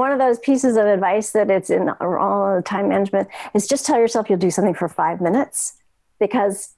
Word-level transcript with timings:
one 0.00 0.12
of 0.12 0.18
those 0.18 0.38
pieces 0.38 0.78
of 0.78 0.86
advice 0.86 1.32
that 1.32 1.50
it's 1.50 1.68
in 1.68 1.90
all 2.00 2.56
the 2.56 2.62
time 2.62 2.88
management 2.88 3.28
is 3.52 3.68
just 3.68 3.84
tell 3.84 3.98
yourself 3.98 4.30
you'll 4.30 4.38
do 4.38 4.50
something 4.50 4.72
for 4.72 4.88
five 4.88 5.20
minutes 5.20 5.74
because 6.18 6.74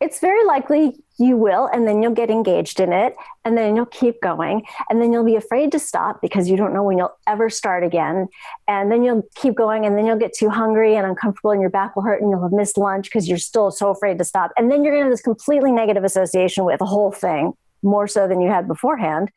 it's 0.00 0.20
very 0.20 0.44
likely 0.44 1.02
you 1.18 1.36
will 1.36 1.66
and 1.72 1.88
then 1.88 2.02
you'll 2.02 2.14
get 2.14 2.30
engaged 2.30 2.78
in 2.78 2.92
it 2.92 3.16
and 3.46 3.56
then 3.56 3.74
you'll 3.74 3.86
keep 3.86 4.20
going 4.20 4.62
and 4.90 5.00
then 5.00 5.12
you'll 5.12 5.24
be 5.24 5.34
afraid 5.34 5.72
to 5.72 5.78
stop 5.78 6.20
because 6.20 6.48
you 6.48 6.58
don't 6.58 6.74
know 6.74 6.84
when 6.84 6.98
you'll 6.98 7.16
ever 7.26 7.48
start 7.48 7.82
again 7.82 8.28
and 8.68 8.92
then 8.92 9.02
you'll 9.02 9.26
keep 9.34 9.54
going 9.54 9.86
and 9.86 9.96
then 9.96 10.04
you'll 10.04 10.18
get 10.18 10.34
too 10.34 10.50
hungry 10.50 10.94
and 10.94 11.06
uncomfortable 11.06 11.50
and 11.50 11.62
your 11.62 11.70
back 11.70 11.96
will 11.96 12.02
hurt 12.02 12.20
and 12.20 12.30
you'll 12.30 12.42
have 12.42 12.52
missed 12.52 12.76
lunch 12.76 13.06
because 13.06 13.26
you're 13.26 13.38
still 13.38 13.70
so 13.70 13.88
afraid 13.88 14.18
to 14.18 14.24
stop 14.24 14.50
and 14.58 14.70
then 14.70 14.84
you're 14.84 14.92
going 14.92 15.02
to 15.02 15.06
have 15.06 15.12
this 15.12 15.22
completely 15.22 15.72
negative 15.72 16.04
association 16.04 16.66
with 16.66 16.78
the 16.78 16.86
whole 16.86 17.10
thing 17.10 17.54
more 17.82 18.06
so 18.06 18.28
than 18.28 18.42
you 18.42 18.48
had 18.48 18.68
beforehand 18.68 19.30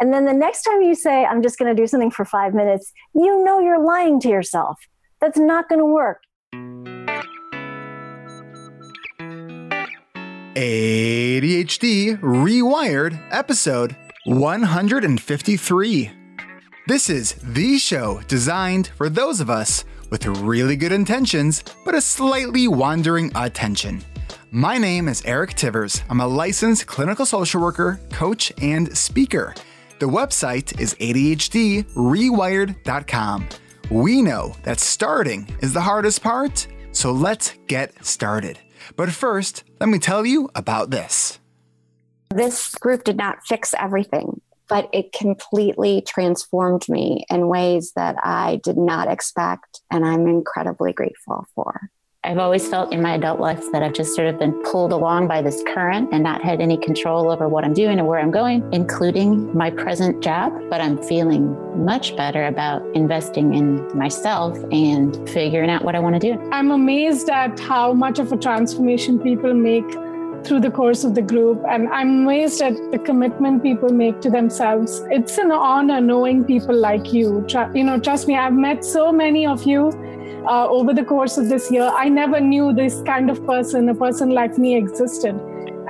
and 0.00 0.12
then 0.12 0.24
the 0.24 0.32
next 0.32 0.62
time 0.62 0.82
you 0.82 0.94
say 0.94 1.24
i'm 1.24 1.42
just 1.42 1.58
going 1.58 1.74
to 1.74 1.80
do 1.80 1.86
something 1.86 2.10
for 2.10 2.24
five 2.24 2.54
minutes 2.54 2.92
you 3.14 3.44
know 3.44 3.60
you're 3.60 3.84
lying 3.84 4.20
to 4.20 4.28
yourself 4.28 4.78
that's 5.20 5.38
not 5.38 5.68
going 5.68 5.78
to 5.78 5.86
work 5.86 6.22
ADHD 10.56 12.18
Rewired, 12.20 13.20
episode 13.30 13.94
153. 14.24 16.10
This 16.86 17.10
is 17.10 17.34
the 17.42 17.76
show 17.76 18.22
designed 18.26 18.86
for 18.96 19.10
those 19.10 19.40
of 19.42 19.50
us 19.50 19.84
with 20.08 20.24
really 20.24 20.76
good 20.76 20.92
intentions, 20.92 21.62
but 21.84 21.94
a 21.94 22.00
slightly 22.00 22.68
wandering 22.68 23.30
attention. 23.34 24.02
My 24.50 24.78
name 24.78 25.08
is 25.08 25.22
Eric 25.26 25.56
Tivers. 25.56 26.02
I'm 26.08 26.20
a 26.20 26.26
licensed 26.26 26.86
clinical 26.86 27.26
social 27.26 27.60
worker, 27.60 28.00
coach, 28.10 28.50
and 28.62 28.96
speaker. 28.96 29.54
The 29.98 30.06
website 30.06 30.78
is 30.78 30.92
ADHDrewired.com. 30.94 33.48
We 33.90 34.20
know 34.20 34.54
that 34.64 34.78
starting 34.78 35.48
is 35.60 35.72
the 35.72 35.80
hardest 35.80 36.22
part, 36.22 36.66
so 36.92 37.12
let's 37.12 37.54
get 37.66 38.04
started. 38.04 38.58
But 38.96 39.10
first, 39.10 39.64
let 39.80 39.88
me 39.88 39.98
tell 39.98 40.26
you 40.26 40.50
about 40.54 40.90
this. 40.90 41.38
This 42.28 42.74
group 42.74 43.04
did 43.04 43.16
not 43.16 43.46
fix 43.46 43.72
everything, 43.78 44.42
but 44.68 44.90
it 44.92 45.12
completely 45.12 46.02
transformed 46.02 46.86
me 46.90 47.24
in 47.30 47.48
ways 47.48 47.92
that 47.96 48.16
I 48.22 48.60
did 48.62 48.76
not 48.76 49.08
expect, 49.08 49.80
and 49.90 50.04
I'm 50.04 50.26
incredibly 50.26 50.92
grateful 50.92 51.46
for. 51.54 51.88
I've 52.26 52.38
always 52.38 52.66
felt 52.66 52.92
in 52.92 53.00
my 53.00 53.14
adult 53.14 53.38
life 53.38 53.62
that 53.70 53.84
I've 53.84 53.92
just 53.92 54.16
sort 54.16 54.26
of 54.26 54.36
been 54.36 54.52
pulled 54.64 54.90
along 54.90 55.28
by 55.28 55.42
this 55.42 55.62
current 55.72 56.08
and 56.12 56.24
not 56.24 56.42
had 56.42 56.60
any 56.60 56.76
control 56.76 57.30
over 57.30 57.48
what 57.48 57.64
I'm 57.64 57.72
doing 57.72 58.00
and 58.00 58.08
where 58.08 58.18
I'm 58.18 58.32
going, 58.32 58.68
including 58.72 59.56
my 59.56 59.70
present 59.70 60.24
job. 60.24 60.52
But 60.68 60.80
I'm 60.80 61.00
feeling 61.04 61.54
much 61.84 62.16
better 62.16 62.44
about 62.44 62.84
investing 62.96 63.54
in 63.54 63.96
myself 63.96 64.58
and 64.72 65.16
figuring 65.30 65.70
out 65.70 65.84
what 65.84 65.94
I 65.94 66.00
want 66.00 66.20
to 66.20 66.32
do. 66.32 66.36
I'm 66.50 66.72
amazed 66.72 67.30
at 67.30 67.60
how 67.60 67.92
much 67.92 68.18
of 68.18 68.32
a 68.32 68.36
transformation 68.36 69.20
people 69.20 69.54
make 69.54 69.88
through 70.44 70.60
the 70.60 70.70
course 70.72 71.04
of 71.04 71.14
the 71.14 71.22
group. 71.22 71.62
And 71.68 71.88
I'm 71.90 72.24
amazed 72.24 72.60
at 72.60 72.74
the 72.90 72.98
commitment 72.98 73.62
people 73.62 73.90
make 73.90 74.20
to 74.22 74.30
themselves. 74.30 75.00
It's 75.12 75.38
an 75.38 75.52
honor 75.52 76.00
knowing 76.00 76.42
people 76.42 76.74
like 76.74 77.12
you. 77.12 77.46
You 77.72 77.84
know, 77.84 78.00
trust 78.00 78.26
me, 78.26 78.36
I've 78.36 78.52
met 78.52 78.84
so 78.84 79.12
many 79.12 79.46
of 79.46 79.62
you 79.62 79.92
uh, 80.46 80.68
over 80.68 80.94
the 80.94 81.04
course 81.04 81.38
of 81.38 81.48
this 81.48 81.70
year. 81.70 81.90
I 81.94 82.08
never 82.08 82.40
knew 82.40 82.72
this 82.72 83.02
kind 83.02 83.30
of 83.30 83.44
person, 83.46 83.88
a 83.88 83.94
person 83.94 84.30
like 84.30 84.58
me, 84.58 84.76
existed. 84.76 85.34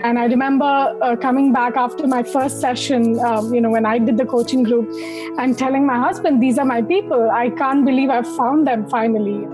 And 0.03 0.19
I 0.19 0.27
remember 0.27 0.65
uh, 0.65 1.17
coming 1.17 1.53
back 1.53 1.77
after 1.77 2.07
my 2.07 2.23
first 2.23 2.61
session, 2.61 3.19
um, 3.21 3.55
you 3.55 3.61
know, 3.61 3.71
when 3.71 3.87
I 3.87 3.99
did 3.99 4.19
the 4.19 4.27
coaching 4.27 4.63
group, 4.63 4.91
and 5.39 5.59
telling 5.59 5.87
my 5.87 5.99
husband, 5.99 6.43
These 6.43 6.59
are 6.59 6.65
my 6.65 6.83
people. 6.83 7.31
I 7.31 7.51
can't 7.51 7.85
believe 7.85 8.11
I've 8.11 8.27
found 8.37 8.67
them 8.67 8.89
finally. 8.89 9.47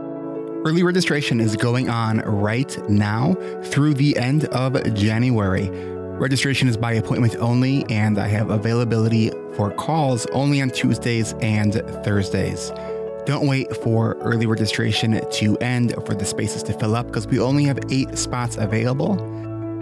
Early 0.64 0.83
registration 0.83 1.41
is 1.41 1.56
going 1.56 1.89
on 1.91 2.19
right 2.19 2.77
now 2.89 3.34
through 3.64 3.94
the 3.94 4.16
end 4.16 4.44
of 4.47 4.94
January. 4.94 5.71
Registration 5.71 6.69
is 6.69 6.76
by 6.76 6.93
appointment 6.93 7.34
only, 7.37 7.84
and 7.88 8.19
I 8.19 8.28
have 8.28 8.50
availability 8.50 9.31
for 9.55 9.72
calls 9.72 10.26
only 10.26 10.62
on 10.62 10.71
Tuesdays 10.71 11.34
and 11.41 11.75
Thursdays. 12.05 12.71
Don't 13.25 13.47
wait 13.47 13.72
for 13.77 14.15
early 14.15 14.47
registration 14.47 15.21
to 15.31 15.56
end 15.59 15.94
for 16.06 16.15
the 16.15 16.25
spaces 16.25 16.65
to 16.65 16.72
fill 16.72 16.97
up 16.97 17.06
because 17.06 17.28
we 17.28 17.38
only 17.38 17.62
have 17.65 17.78
eight 17.88 18.19
spots 18.19 18.56
available. 18.56 19.15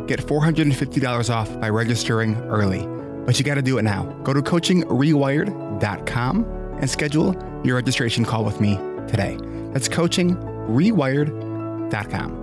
Get 0.07 0.21
$450 0.21 1.31
off 1.31 1.59
by 1.59 1.71
registering 1.71 2.37
early, 2.43 2.87
but 3.25 3.39
you 3.39 3.45
got 3.45 3.55
to 3.55 3.63
do 3.63 3.79
it 3.79 3.83
now. 3.83 4.03
Go 4.25 4.35
to 4.35 4.43
coachingrewired.com 4.43 6.45
and 6.81 6.91
schedule 6.91 7.35
your 7.65 7.77
registration 7.77 8.27
call 8.27 8.45
with 8.45 8.61
me 8.61 8.77
today. 9.09 9.39
That's 9.73 9.89
coachingrewired.com. 9.89 12.41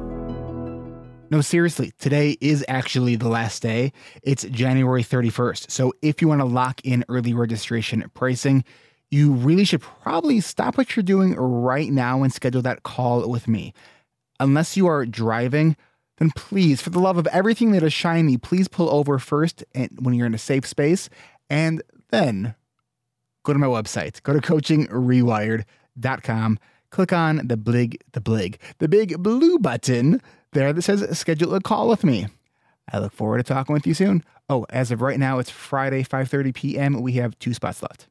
No, 1.29 1.41
seriously, 1.41 1.91
today 1.99 2.37
is 2.39 2.63
actually 2.69 3.17
the 3.17 3.27
last 3.27 3.61
day. 3.61 3.91
It's 4.23 4.45
January 4.45 5.03
31st. 5.03 5.69
So 5.69 5.91
if 6.01 6.21
you 6.21 6.29
want 6.29 6.39
to 6.39 6.45
lock 6.45 6.79
in 6.85 7.03
early 7.09 7.33
registration 7.33 8.09
pricing, 8.13 8.63
you 9.09 9.31
really 9.31 9.63
should 9.63 9.81
probably 9.81 10.39
stop 10.39 10.77
what 10.77 10.95
you're 10.95 11.03
doing 11.03 11.35
right 11.35 11.91
now 11.91 12.23
and 12.23 12.33
schedule 12.33 12.61
that 12.63 12.83
call 12.83 13.27
with 13.29 13.47
me. 13.47 13.73
Unless 14.39 14.77
you 14.77 14.87
are 14.87 15.05
driving, 15.05 15.75
then 16.17 16.31
please, 16.35 16.81
for 16.81 16.89
the 16.89 16.99
love 16.99 17.17
of 17.17 17.27
everything 17.27 17.71
that 17.71 17.83
is 17.83 17.93
shiny, 17.93 18.37
please 18.37 18.67
pull 18.67 18.89
over 18.89 19.19
first 19.19 19.63
and 19.73 19.89
when 20.01 20.13
you're 20.13 20.27
in 20.27 20.33
a 20.33 20.39
safe 20.39 20.65
space, 20.65 21.09
and 21.49 21.81
then 22.09 22.55
go 23.43 23.53
to 23.53 23.59
my 23.59 23.67
website. 23.67 24.21
Go 24.23 24.33
to 24.33 24.39
coachingrewired.com. 24.39 26.59
Click 26.89 27.13
on 27.13 27.47
the 27.47 27.57
big, 27.57 28.01
the 28.13 28.21
big, 28.21 28.59
the 28.79 28.87
big 28.87 29.21
blue 29.21 29.59
button 29.59 30.21
there 30.53 30.71
that 30.71 30.81
says 30.81 31.17
schedule 31.17 31.53
a 31.53 31.61
call 31.61 31.89
with 31.89 32.03
me. 32.03 32.27
I 32.91 32.99
look 32.99 33.11
forward 33.11 33.39
to 33.39 33.43
talking 33.43 33.73
with 33.73 33.85
you 33.85 33.93
soon. 33.93 34.23
Oh, 34.49 34.65
as 34.69 34.91
of 34.91 35.01
right 35.01 35.19
now, 35.19 35.39
it's 35.39 35.49
Friday, 35.49 36.03
5:30 36.03 36.53
p.m. 36.53 37.01
We 37.01 37.13
have 37.13 37.37
two 37.39 37.53
spots 37.53 37.81
left. 37.81 38.07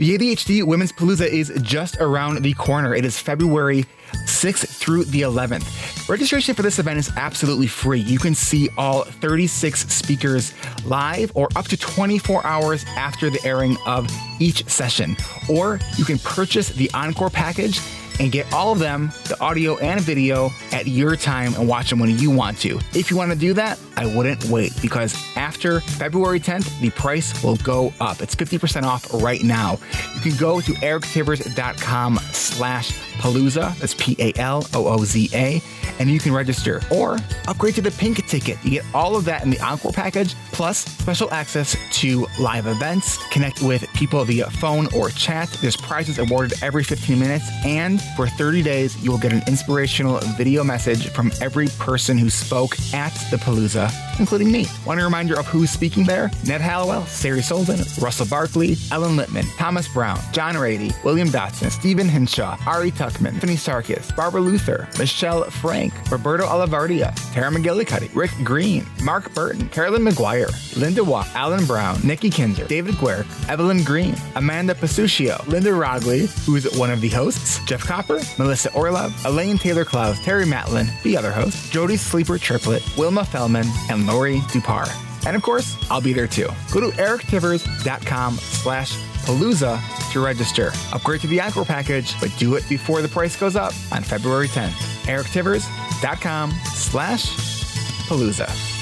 The 0.00 0.16
ADHD 0.16 0.64
Women's 0.64 0.92
Palooza 0.92 1.26
is 1.26 1.52
just 1.60 1.98
around 1.98 2.42
the 2.42 2.54
corner. 2.54 2.94
It 2.94 3.04
is 3.04 3.18
February 3.18 3.84
6th 4.24 4.66
through 4.66 5.04
the 5.04 5.20
11th. 5.20 6.08
Registration 6.08 6.54
for 6.54 6.62
this 6.62 6.78
event 6.78 6.98
is 6.98 7.10
absolutely 7.18 7.66
free. 7.66 8.00
You 8.00 8.18
can 8.18 8.34
see 8.34 8.70
all 8.78 9.04
36 9.04 9.92
speakers 9.92 10.54
live 10.86 11.30
or 11.34 11.48
up 11.54 11.66
to 11.66 11.76
24 11.76 12.46
hours 12.46 12.86
after 12.96 13.28
the 13.28 13.44
airing 13.44 13.76
of 13.84 14.10
each 14.38 14.66
session. 14.70 15.18
Or 15.50 15.78
you 15.98 16.06
can 16.06 16.18
purchase 16.20 16.70
the 16.70 16.90
Encore 16.94 17.28
package 17.28 17.78
and 18.20 18.30
get 18.30 18.52
all 18.52 18.70
of 18.70 18.78
them, 18.78 19.10
the 19.24 19.36
audio 19.40 19.78
and 19.78 20.00
video, 20.00 20.50
at 20.72 20.86
your 20.86 21.16
time 21.16 21.54
and 21.54 21.66
watch 21.66 21.90
them 21.90 21.98
when 21.98 22.16
you 22.18 22.30
want 22.30 22.58
to. 22.58 22.78
If 22.94 23.10
you 23.10 23.16
want 23.16 23.32
to 23.32 23.38
do 23.38 23.54
that, 23.54 23.80
I 23.96 24.14
wouldn't 24.14 24.44
wait 24.44 24.72
because 24.80 25.16
after 25.36 25.80
February 25.80 26.38
10th, 26.38 26.80
the 26.80 26.90
price 26.90 27.42
will 27.42 27.56
go 27.56 27.92
up. 28.00 28.20
It's 28.20 28.36
50% 28.36 28.82
off 28.84 29.12
right 29.14 29.42
now. 29.42 29.78
You 30.14 30.20
can 30.20 30.36
go 30.36 30.60
to 30.60 30.72
erictivers.com 30.72 32.18
slash 32.32 32.92
palooza. 33.20 33.76
That's 33.78 33.94
P-A-L-O-O-Z-A. 33.94 35.62
And 35.98 36.10
you 36.10 36.18
can 36.18 36.32
register 36.32 36.80
or 36.90 37.18
upgrade 37.46 37.74
to 37.74 37.82
the 37.82 37.90
pink 37.90 38.26
ticket. 38.26 38.56
You 38.64 38.70
get 38.70 38.84
all 38.94 39.16
of 39.16 39.26
that 39.26 39.42
in 39.42 39.50
the 39.50 39.60
Encore 39.60 39.92
package, 39.92 40.34
plus 40.52 40.78
special 40.78 41.30
access 41.30 41.76
to 42.00 42.26
live 42.38 42.66
events, 42.66 43.18
connect 43.28 43.60
with 43.60 43.86
people 43.92 44.24
via 44.24 44.48
phone 44.48 44.88
or 44.94 45.10
chat. 45.10 45.50
There's 45.60 45.76
prizes 45.76 46.18
awarded 46.18 46.62
every 46.62 46.84
15 46.84 47.18
minutes. 47.18 47.44
And 47.66 48.00
for 48.16 48.26
30 48.26 48.62
days, 48.62 48.96
you 49.02 49.10
will 49.10 49.18
get 49.18 49.32
an 49.32 49.42
inspirational 49.46 50.18
video 50.36 50.62
message 50.64 51.08
from 51.08 51.32
every 51.40 51.68
person 51.78 52.18
who 52.18 52.30
spoke 52.30 52.78
at 52.92 53.12
the 53.30 53.36
Palooza, 53.36 53.90
including 54.18 54.50
me. 54.50 54.66
Want 54.86 55.00
a 55.00 55.04
reminder 55.04 55.38
of 55.38 55.46
who's 55.46 55.70
speaking 55.70 56.04
there? 56.04 56.30
Ned 56.46 56.60
Hallowell, 56.60 57.04
Sari 57.06 57.40
Solden, 57.40 57.80
Russell 58.02 58.26
Barkley, 58.26 58.76
Ellen 58.90 59.16
Littman, 59.16 59.46
Thomas 59.56 59.88
Brown, 59.88 60.18
John 60.32 60.54
Ratey, 60.54 60.92
William 61.04 61.30
Dodson, 61.30 61.70
Stephen 61.70 62.08
Hinshaw, 62.08 62.56
Ari 62.66 62.90
Tuckman, 62.92 63.34
Anthony 63.34 63.54
Sarkis, 63.56 64.14
Barbara 64.14 64.40
Luther, 64.40 64.88
Michelle 64.98 65.44
Frank, 65.44 65.92
Roberto 66.10 66.44
Olivardia, 66.44 67.14
Tara 67.32 67.50
McGillicuddy, 67.50 68.14
Rick 68.14 68.32
Green, 68.44 68.86
Mark 69.02 69.32
Burton, 69.34 69.68
Caroline 69.70 70.04
Maguire, 70.04 70.48
Linda 70.76 71.02
Watt, 71.02 71.26
Alan 71.34 71.64
Brown, 71.64 71.98
Nikki 72.04 72.30
Kinzer, 72.30 72.66
David 72.66 72.94
Giwerc, 72.96 73.26
Evelyn 73.48 73.82
Green, 73.82 74.14
Amanda 74.36 74.74
Pasuccio, 74.74 75.44
Linda 75.46 75.70
Roggli, 75.70 76.26
who 76.44 76.56
is 76.56 76.70
one 76.78 76.90
of 76.90 77.00
the 77.00 77.08
hosts, 77.08 77.64
Jeff 77.66 77.86
Copper, 77.90 78.20
Melissa 78.38 78.72
Orlov, 78.72 79.12
Elaine 79.24 79.58
Taylor 79.58 79.84
Klaus, 79.84 80.24
Terry 80.24 80.44
Matlin, 80.44 80.88
the 81.02 81.16
other 81.16 81.32
host, 81.32 81.72
Jodi 81.72 81.96
Sleeper-Triplett, 81.96 82.84
Wilma 82.96 83.22
Fellman, 83.22 83.66
and 83.90 84.06
Laurie 84.06 84.38
Dupar. 84.52 84.88
And 85.26 85.34
of 85.34 85.42
course, 85.42 85.76
I'll 85.90 86.00
be 86.00 86.12
there 86.12 86.28
too. 86.28 86.48
Go 86.72 86.78
to 86.78 86.96
erictivers.com 86.96 88.36
slash 88.36 88.96
palooza 89.24 89.80
to 90.12 90.24
register. 90.24 90.70
Upgrade 90.92 91.20
to 91.22 91.26
the 91.26 91.40
Encore 91.40 91.64
package, 91.64 92.18
but 92.20 92.32
do 92.38 92.54
it 92.54 92.62
before 92.68 93.02
the 93.02 93.08
price 93.08 93.34
goes 93.34 93.56
up 93.56 93.72
on 93.90 94.04
February 94.04 94.46
10th. 94.46 94.70
erictivers.com 95.06 96.52
slash 96.72 97.24
palooza. 98.06 98.79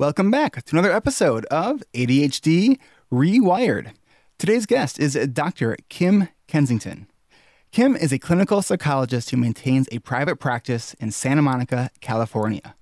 Welcome 0.00 0.30
back 0.30 0.62
to 0.62 0.76
another 0.76 0.92
episode 0.92 1.44
of 1.46 1.82
ADHD 1.92 2.78
Rewired. 3.12 3.94
Today's 4.38 4.64
guest 4.64 5.00
is 5.00 5.14
Dr. 5.32 5.76
Kim 5.88 6.28
Kensington. 6.46 7.08
Kim 7.72 7.96
is 7.96 8.12
a 8.12 8.18
clinical 8.20 8.62
psychologist 8.62 9.30
who 9.30 9.36
maintains 9.36 9.88
a 9.90 9.98
private 9.98 10.36
practice 10.36 10.94
in 11.00 11.10
Santa 11.10 11.42
Monica, 11.42 11.90
California. 12.00 12.76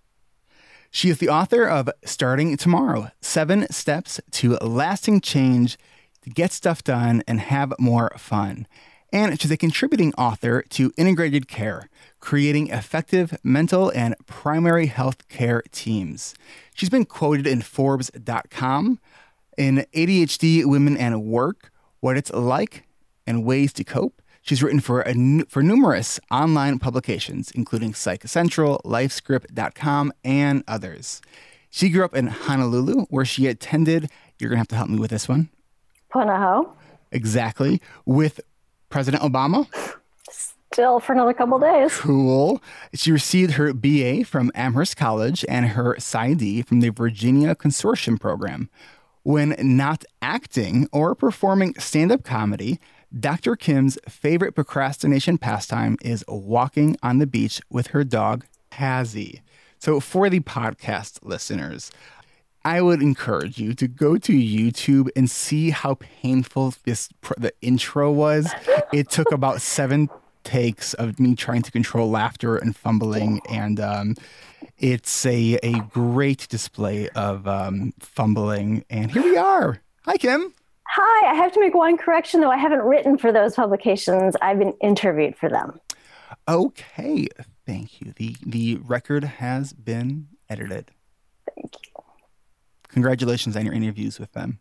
She 0.90 1.08
is 1.08 1.16
the 1.16 1.30
author 1.30 1.66
of 1.66 1.88
Starting 2.04 2.54
Tomorrow 2.58 3.08
Seven 3.22 3.66
Steps 3.72 4.20
to 4.32 4.56
Lasting 4.56 5.22
Change 5.22 5.78
to 6.20 6.28
Get 6.28 6.52
Stuff 6.52 6.84
Done 6.84 7.22
and 7.26 7.40
Have 7.40 7.72
More 7.78 8.12
Fun. 8.18 8.66
And 9.10 9.40
she's 9.40 9.50
a 9.50 9.56
contributing 9.56 10.12
author 10.18 10.60
to 10.70 10.92
Integrated 10.98 11.48
Care, 11.48 11.88
creating 12.20 12.68
effective 12.68 13.38
mental 13.42 13.90
and 13.94 14.14
primary 14.26 14.86
health 14.86 15.26
care 15.28 15.62
teams. 15.72 16.34
She's 16.76 16.90
been 16.90 17.06
quoted 17.06 17.46
in 17.46 17.62
Forbes.com 17.62 19.00
in 19.56 19.86
ADHD 19.94 20.66
Women 20.66 20.94
and 20.98 21.24
Work, 21.24 21.72
What 22.00 22.18
It's 22.18 22.30
Like 22.34 22.84
and 23.26 23.46
Ways 23.46 23.72
to 23.72 23.84
Cope. 23.84 24.20
She's 24.42 24.62
written 24.62 24.80
for, 24.80 25.00
a, 25.00 25.14
for 25.48 25.62
numerous 25.62 26.20
online 26.30 26.78
publications, 26.78 27.50
including 27.52 27.94
Psych 27.94 28.28
Central, 28.28 28.82
LifeScript.com, 28.84 30.12
and 30.22 30.62
others. 30.68 31.22
She 31.70 31.88
grew 31.88 32.04
up 32.04 32.14
in 32.14 32.26
Honolulu, 32.26 33.06
where 33.06 33.24
she 33.24 33.46
attended, 33.46 34.10
you're 34.38 34.50
going 34.50 34.56
to 34.56 34.60
have 34.60 34.68
to 34.68 34.76
help 34.76 34.90
me 34.90 34.98
with 34.98 35.10
this 35.10 35.26
one. 35.26 35.48
Punahou. 36.12 36.68
Exactly. 37.10 37.80
With 38.04 38.38
President 38.90 39.22
Obama. 39.22 39.66
Still 40.72 41.00
for 41.00 41.12
another 41.12 41.32
couple 41.32 41.58
days. 41.58 41.96
Cool. 41.96 42.62
She 42.92 43.12
received 43.12 43.52
her 43.52 43.72
BA 43.72 44.24
from 44.24 44.50
Amherst 44.54 44.96
College 44.96 45.44
and 45.48 45.66
her 45.68 45.94
PsyD 45.94 46.66
from 46.66 46.80
the 46.80 46.90
Virginia 46.90 47.54
Consortium 47.54 48.20
Program. 48.20 48.68
When 49.22 49.56
not 49.58 50.04
acting 50.20 50.88
or 50.92 51.14
performing 51.14 51.74
stand 51.78 52.12
up 52.12 52.24
comedy, 52.24 52.78
Dr. 53.18 53.56
Kim's 53.56 53.98
favorite 54.08 54.54
procrastination 54.54 55.38
pastime 55.38 55.96
is 56.02 56.24
walking 56.28 56.96
on 57.02 57.18
the 57.18 57.26
beach 57.26 57.60
with 57.70 57.88
her 57.88 58.04
dog, 58.04 58.44
Hazzy. 58.72 59.40
So, 59.78 60.00
for 60.00 60.28
the 60.28 60.40
podcast 60.40 61.20
listeners, 61.22 61.90
I 62.64 62.82
would 62.82 63.00
encourage 63.00 63.58
you 63.58 63.74
to 63.74 63.86
go 63.86 64.18
to 64.18 64.32
YouTube 64.32 65.08
and 65.14 65.30
see 65.30 65.70
how 65.70 65.94
painful 65.94 66.74
this 66.84 67.08
the 67.38 67.52
intro 67.62 68.10
was. 68.10 68.52
It 68.92 69.08
took 69.08 69.30
about 69.30 69.62
seven 69.62 70.08
takes 70.46 70.94
of 70.94 71.18
me 71.18 71.34
trying 71.34 71.62
to 71.62 71.72
control 71.72 72.08
laughter 72.08 72.56
and 72.56 72.74
fumbling, 72.76 73.40
and 73.50 73.80
um, 73.80 74.14
it's 74.78 75.26
a 75.26 75.58
a 75.62 75.80
great 75.90 76.46
display 76.48 77.08
of 77.10 77.46
um, 77.48 77.92
fumbling. 77.98 78.84
And 78.88 79.10
here 79.10 79.24
we 79.24 79.36
are. 79.36 79.80
Hi, 80.04 80.16
Kim. 80.16 80.54
Hi, 80.88 81.32
I 81.32 81.34
have 81.34 81.52
to 81.52 81.60
make 81.60 81.74
one 81.74 81.98
correction 81.98 82.40
though. 82.40 82.50
I 82.50 82.56
haven't 82.56 82.82
written 82.82 83.18
for 83.18 83.32
those 83.32 83.54
publications. 83.54 84.36
I've 84.40 84.58
been 84.58 84.74
interviewed 84.80 85.36
for 85.36 85.48
them. 85.48 85.80
Okay, 86.48 87.26
thank 87.66 88.00
you. 88.00 88.12
The 88.14 88.36
the 88.46 88.76
record 88.76 89.24
has 89.24 89.72
been 89.72 90.28
edited. 90.48 90.92
Thank 91.54 91.74
you. 91.84 92.02
Congratulations 92.88 93.56
on 93.56 93.64
your 93.64 93.74
interviews 93.74 94.20
with 94.20 94.32
them. 94.32 94.60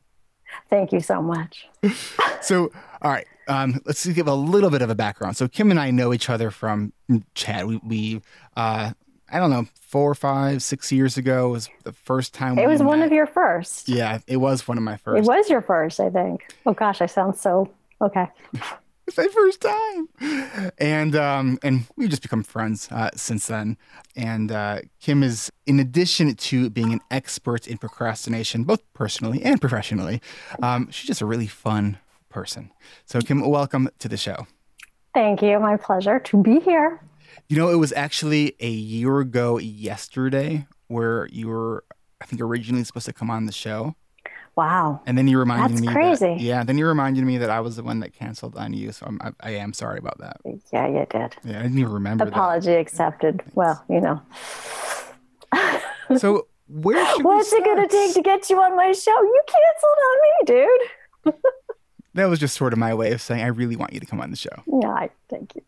Thank 0.70 0.92
you 0.92 1.00
so 1.00 1.22
much. 1.22 1.68
so, 2.42 2.72
all 3.02 3.12
right, 3.12 3.28
um, 3.48 3.82
let's 3.86 4.06
give 4.06 4.28
a 4.28 4.34
little 4.34 4.70
bit 4.70 4.82
of 4.82 4.90
a 4.90 4.96
background. 4.96 5.38
So, 5.38 5.48
Kim 5.48 5.72
and 5.72 5.80
I 5.80 5.92
know 5.92 6.14
each 6.14 6.30
other 6.30 6.52
from 6.52 6.94
chat. 7.34 7.68
We, 7.68 7.78
we 7.84 8.22
uh, 8.56 8.92
I 9.32 9.40
don't 9.40 9.50
know, 9.50 9.68
four, 9.82 10.14
five, 10.14 10.62
six 10.62 10.92
years 10.92 11.18
ago 11.18 11.50
was 11.50 11.70
the 11.84 11.94
first 11.94 12.34
time. 12.34 12.60
It 12.60 12.68
was 12.68 12.80
met. 12.80 12.88
one 12.88 13.02
of 13.02 13.12
your 13.12 13.26
first. 13.26 13.90
Yeah, 13.90 14.20
it 14.28 14.38
was 14.38 14.68
one 14.68 14.78
of 14.78 14.84
my 14.84 14.98
first. 14.98 15.18
It 15.18 15.28
was 15.28 15.50
your 15.50 15.62
first, 15.62 16.00
I 16.00 16.10
think. 16.10 16.54
Oh 16.66 16.74
gosh, 16.74 17.02
I 17.02 17.06
sound 17.08 17.36
so 17.36 17.72
okay. 18.02 18.28
it's 19.08 19.18
my 19.18 19.28
first 19.28 19.62
time, 19.62 20.72
and 20.78 21.16
um, 21.16 21.60
and 21.64 21.86
we've 21.96 22.10
just 22.10 22.22
become 22.22 22.44
friends 22.44 22.88
uh, 22.92 23.10
since 23.16 23.48
then. 23.48 23.78
And 24.16 24.52
uh, 24.52 24.82
Kim 25.00 25.24
is, 25.24 25.52
in 25.66 25.80
addition 25.80 26.36
to 26.36 26.70
being 26.70 26.94
an 26.94 27.02
expert 27.10 27.68
in 27.68 27.78
procrastination, 27.78 28.64
both 28.64 28.82
personally 28.94 29.44
and 29.44 29.60
professionally, 29.60 30.22
um, 30.62 30.90
she's 30.92 31.08
just 31.08 31.22
a 31.22 31.26
really 31.26 31.48
fun 31.48 31.98
person. 32.36 32.70
So, 33.06 33.22
Kim, 33.22 33.40
welcome 33.48 33.88
to 33.98 34.10
the 34.10 34.18
show. 34.18 34.46
Thank 35.14 35.42
you. 35.42 35.58
My 35.58 35.78
pleasure 35.78 36.20
to 36.20 36.44
be 36.44 36.60
here. 36.60 37.00
You 37.48 37.56
know, 37.56 37.70
it 37.70 37.78
was 37.78 37.94
actually 37.94 38.58
a 38.60 38.70
year 38.70 39.22
ago 39.22 39.58
yesterday 39.58 40.68
where 40.88 41.30
you 41.32 41.48
were, 41.48 41.86
I 42.20 42.26
think, 42.26 42.42
originally 42.42 42.84
supposed 42.84 43.06
to 43.06 43.14
come 43.14 43.30
on 43.30 43.46
the 43.46 43.54
show. 43.54 43.96
Wow. 44.58 45.00
And 45.06 45.18
then 45.18 45.30
you 45.30 45.40
reminded 45.40 45.78
That's 45.78 45.88
me. 45.88 45.94
crazy. 45.94 46.26
That, 46.26 46.42
yeah. 46.42 46.64
Then 46.66 46.78
you 46.78 46.86
reminded 46.88 47.24
me 47.24 47.38
that 47.38 47.50
I 47.50 47.62
was 47.62 47.78
the 47.78 47.84
one 47.84 48.02
that 48.02 48.14
canceled 48.14 48.58
on 48.58 48.74
you. 48.74 48.92
So 48.92 49.06
I'm, 49.06 49.18
I, 49.22 49.32
I 49.40 49.52
am 49.52 49.72
sorry 49.72 50.00
about 50.00 50.18
that. 50.18 50.42
Yeah, 50.74 50.88
you 50.88 51.08
did. 51.10 51.38
Yeah, 51.46 51.60
I 51.60 51.62
didn't 51.62 51.80
even 51.80 51.94
remember. 51.94 52.26
Apology 52.26 52.72
that. 52.72 52.80
accepted. 52.80 53.44
Well, 53.54 53.82
you 53.90 54.02
know. 54.02 54.22
so 56.18 56.48
where 56.68 57.06
should 57.16 57.24
What's 57.24 57.54
it 57.54 57.64
going 57.64 57.82
to 57.82 57.88
take 57.88 58.14
to 58.16 58.22
get 58.22 58.50
you 58.50 58.58
on 58.60 58.76
my 58.76 58.92
show? 58.92 59.22
You 59.22 59.42
canceled 59.48 60.00
on 60.10 60.18
me, 60.22 60.68
dude. 60.68 61.34
that 62.16 62.26
was 62.30 62.40
just 62.40 62.56
sort 62.56 62.74
of 62.74 62.80
my 62.80 62.94
way 62.94 63.12
of 63.14 63.22
saying 63.22 63.42
I 63.44 63.48
really 63.48 63.76
want 63.76 63.94
you 63.94 64.00
to 64.00 64.06
come 64.06 64.20
on 64.20 64.32
the 64.32 64.36
show. 64.38 64.64
Yeah, 64.68 64.90
I 64.90 65.10
thank 65.30 65.56
you. 65.56 65.62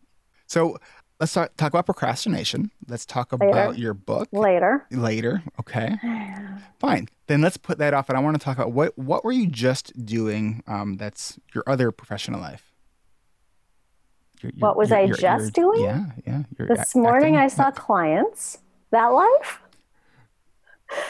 So 0.46 0.76
let's 1.20 1.32
talk, 1.32 1.56
talk 1.56 1.68
about 1.72 1.84
procrastination. 1.86 2.70
Let's 2.88 3.04
talk 3.06 3.32
about 3.32 3.70
Later. 3.70 3.78
your 3.80 3.94
book 3.94 4.28
Later. 4.32 4.86
later. 4.90 5.42
Okay, 5.60 5.94
fine. 6.80 7.08
Then 7.26 7.40
let's 7.42 7.56
put 7.56 7.78
that 7.78 7.94
off, 7.94 8.08
and 8.08 8.18
I 8.18 8.20
want 8.20 8.38
to 8.38 8.44
talk 8.44 8.56
about 8.56 8.72
what 8.72 8.96
what 8.98 9.24
were 9.24 9.32
you 9.32 9.46
just 9.46 10.04
doing? 10.04 10.62
Um, 10.66 10.96
that's 10.96 11.38
your 11.54 11.64
other 11.66 11.90
professional 11.92 12.40
life. 12.40 12.72
Your- 14.42 14.52
your- 14.54 14.60
What 14.68 14.76
was 14.76 14.90
your- 14.90 14.98
I 15.00 15.06
just 15.08 15.52
doing? 15.52 15.82
Yeah, 15.82 16.04
yeah. 16.26 16.42
This 16.58 16.94
a- 16.94 16.98
morning. 16.98 17.36
I 17.36 17.48
saw 17.48 17.70
clients. 17.70 18.58
That 18.90 19.06
life? 19.08 19.60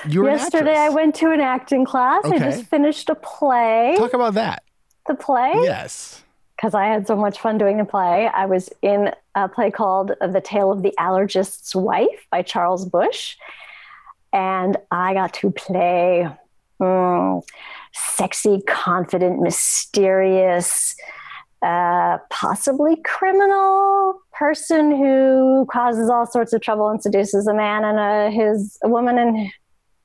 You 0.08 0.22
were 0.22 0.30
an 0.30 0.38
Yesterday 0.38 0.76
I 0.76 0.88
went 0.88 1.14
to 1.16 1.30
an 1.30 1.40
acting 1.40 1.84
class. 1.84 2.24
I 2.24 2.38
just 2.38 2.64
finished 2.64 3.08
a 3.08 3.14
play. 3.14 3.94
Talk 3.96 4.12
about 4.14 4.34
that. 4.34 4.64
The 5.08 5.14
play? 5.14 5.52
Yes. 5.62 6.22
because 6.56 6.74
I 6.74 6.86
had 6.86 7.06
so 7.06 7.16
much 7.16 7.40
fun 7.40 7.56
doing 7.56 7.78
the 7.78 7.84
play. 7.84 8.28
I 8.28 8.46
was 8.46 8.68
in 8.82 9.12
a 9.34 9.48
play 9.48 9.70
called 9.70 10.12
The 10.20 10.40
Tale 10.40 10.72
of 10.72 10.82
the 10.82 10.92
Allergist's 10.98 11.74
Wife 11.74 12.26
by 12.30 12.42
Charles 12.42 12.84
Busch. 12.84 13.36
And 14.32 14.76
I 14.90 15.14
got 15.14 15.32
to 15.34 15.50
play 15.50 16.28
mm, 16.80 17.42
sexy, 17.92 18.60
confident, 18.66 19.40
mysterious, 19.40 20.96
uh, 21.62 22.18
possibly 22.30 22.96
criminal 23.04 24.20
person 24.32 24.90
who 24.90 25.66
causes 25.70 26.10
all 26.10 26.26
sorts 26.26 26.52
of 26.52 26.60
trouble 26.60 26.88
and 26.88 27.02
seduces 27.02 27.46
a 27.46 27.54
man 27.54 27.84
and 27.84 27.98
a, 27.98 28.30
his 28.30 28.78
a 28.84 28.88
woman 28.88 29.18
and 29.18 29.50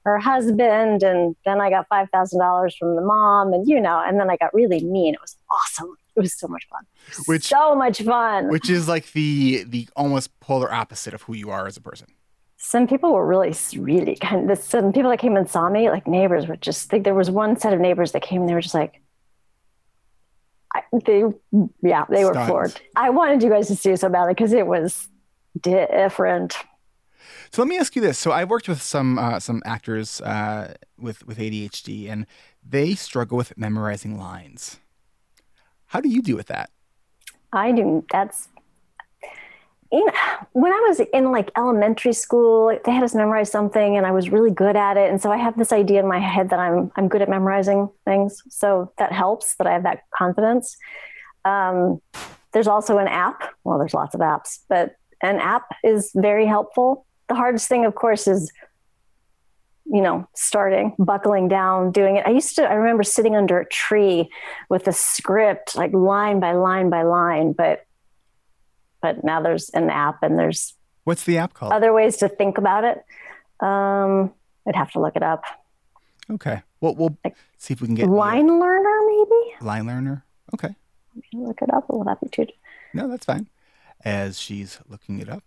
her 0.05 0.19
husband. 0.19 1.03
And 1.03 1.35
then 1.45 1.61
I 1.61 1.69
got 1.69 1.87
$5,000 1.89 2.77
from 2.77 2.95
the 2.95 3.01
mom 3.01 3.53
and, 3.53 3.67
you 3.67 3.79
know, 3.79 4.01
and 4.05 4.19
then 4.19 4.29
I 4.29 4.37
got 4.37 4.53
really 4.53 4.83
mean. 4.83 5.13
It 5.13 5.21
was 5.21 5.37
awesome. 5.51 5.95
It 6.15 6.19
was 6.21 6.37
so 6.37 6.47
much 6.47 6.67
fun. 6.69 6.83
Which- 7.25 7.47
so 7.47 7.73
much 7.75 8.01
fun. 8.03 8.49
Which 8.49 8.69
is 8.69 8.87
like 8.87 9.11
the 9.13 9.63
the 9.67 9.87
almost 9.95 10.39
polar 10.39 10.71
opposite 10.71 11.13
of 11.13 11.23
who 11.23 11.33
you 11.33 11.49
are 11.49 11.65
as 11.67 11.75
a 11.77 11.81
person. 11.81 12.07
some 12.57 12.87
people 12.87 13.11
were 13.13 13.25
really, 13.25 13.53
really 13.77 14.15
kind 14.15 14.49
of, 14.51 14.57
some 14.57 14.93
people 14.93 15.09
that 15.09 15.19
came 15.19 15.35
and 15.35 15.49
saw 15.49 15.69
me, 15.69 15.89
like 15.89 16.07
neighbors 16.07 16.47
were 16.47 16.55
just, 16.55 16.93
like, 16.93 17.03
there 17.03 17.13
was 17.13 17.29
one 17.29 17.57
set 17.59 17.73
of 17.73 17.79
neighbors 17.79 18.11
that 18.13 18.21
came 18.21 18.41
and 18.41 18.49
they 18.49 18.53
were 18.53 18.61
just 18.61 18.73
like, 18.75 19.01
I, 20.75 20.81
they, 21.05 21.23
yeah, 21.81 22.05
they 22.09 22.23
were 22.25 22.31
Stunned. 22.33 22.47
floored. 22.47 22.81
I 22.95 23.09
wanted 23.09 23.43
you 23.43 23.49
guys 23.49 23.67
to 23.67 23.75
see 23.75 23.91
it 23.91 23.99
so 23.99 24.09
badly 24.09 24.33
because 24.33 24.53
it 24.53 24.65
was 24.65 25.07
different. 25.59 26.55
So 27.53 27.61
let 27.61 27.69
me 27.69 27.77
ask 27.77 27.95
you 27.95 28.01
this. 28.01 28.17
So 28.17 28.31
I've 28.31 28.49
worked 28.49 28.67
with 28.67 28.81
some 28.81 29.19
uh, 29.19 29.39
some 29.39 29.61
actors 29.63 30.19
uh, 30.21 30.73
with 30.97 31.23
with 31.27 31.37
ADHD, 31.37 32.09
and 32.09 32.25
they 32.67 32.95
struggle 32.95 33.37
with 33.37 33.55
memorizing 33.55 34.17
lines. 34.17 34.79
How 35.85 36.01
do 36.01 36.09
you 36.09 36.23
deal 36.23 36.35
with 36.35 36.47
that? 36.47 36.71
I 37.51 37.71
do. 37.71 38.03
That's 38.11 38.47
you 39.91 40.03
know, 40.03 40.11
when 40.53 40.73
I 40.73 40.83
was 40.87 40.99
in 41.13 41.31
like 41.31 41.51
elementary 41.55 42.13
school, 42.13 42.75
they 42.85 42.91
had 42.91 43.03
us 43.03 43.13
memorize 43.13 43.51
something, 43.51 43.97
and 43.97 44.07
I 44.07 44.11
was 44.11 44.31
really 44.31 44.49
good 44.49 44.75
at 44.75 44.97
it. 44.97 45.11
And 45.11 45.21
so 45.21 45.31
I 45.31 45.37
have 45.37 45.55
this 45.55 45.71
idea 45.71 45.99
in 45.99 46.07
my 46.07 46.17
head 46.17 46.49
that 46.49 46.57
I'm 46.57 46.91
I'm 46.95 47.07
good 47.07 47.21
at 47.21 47.29
memorizing 47.29 47.87
things. 48.03 48.41
So 48.49 48.91
that 48.97 49.11
helps 49.11 49.57
that 49.57 49.67
I 49.67 49.73
have 49.73 49.83
that 49.83 50.05
confidence. 50.17 50.75
Um, 51.45 52.01
there's 52.51 52.67
also 52.67 52.97
an 52.97 53.07
app. 53.07 53.43
Well, 53.63 53.77
there's 53.77 53.93
lots 53.93 54.15
of 54.15 54.21
apps, 54.21 54.57
but 54.69 54.95
an 55.21 55.35
app 55.35 55.67
is 55.83 56.09
very 56.15 56.47
helpful. 56.47 57.05
The 57.29 57.35
hardest 57.35 57.67
thing, 57.67 57.85
of 57.85 57.95
course, 57.95 58.27
is 58.27 58.51
you 59.85 60.01
know 60.01 60.25
starting 60.33 60.95
buckling 60.97 61.49
down 61.49 61.91
doing 61.91 62.15
it 62.15 62.25
i 62.25 62.29
used 62.29 62.55
to 62.55 62.63
i 62.63 62.73
remember 62.73 63.03
sitting 63.03 63.35
under 63.35 63.59
a 63.59 63.65
tree 63.67 64.29
with 64.69 64.87
a 64.87 64.93
script 64.93 65.75
like 65.75 65.91
line 65.91 66.39
by 66.39 66.53
line 66.53 66.89
by 66.89 67.03
line 67.03 67.51
but 67.51 67.85
but 69.01 69.25
now 69.25 69.41
there's 69.41 69.69
an 69.71 69.89
app 69.89 70.23
and 70.23 70.39
there's 70.39 70.73
What's 71.03 71.25
the 71.25 71.37
app 71.37 71.53
called? 71.53 71.73
other 71.73 71.91
ways 71.91 72.15
to 72.17 72.29
think 72.29 72.57
about 72.57 72.85
it 72.85 73.03
um 73.59 74.31
i'd 74.65 74.75
have 74.77 74.89
to 74.91 75.01
look 75.01 75.17
it 75.17 75.23
up 75.23 75.43
Okay. 76.31 76.61
Well, 76.79 76.95
we'll 76.95 77.17
Like 77.25 77.35
see 77.57 77.73
if 77.73 77.81
we 77.81 77.87
can 77.87 77.95
get 77.95 78.05
the, 78.05 78.11
uh, 78.13 78.15
Line 78.15 78.47
learner, 78.47 78.99
maybe? 79.05 79.65
line 79.65 79.85
learner. 79.85 80.23
Okay. 80.53 80.73
Look 81.33 81.61
it 81.61 81.71
up. 81.73 81.83
We'll 81.89 82.07
have 82.07 82.21
to. 82.21 82.47
No, 82.93 83.09
that's 83.09 83.25
fine. 83.25 83.47
As 84.05 84.39
she's 84.39 84.79
looking 84.87 85.19
it 85.19 85.27
up, 85.27 85.43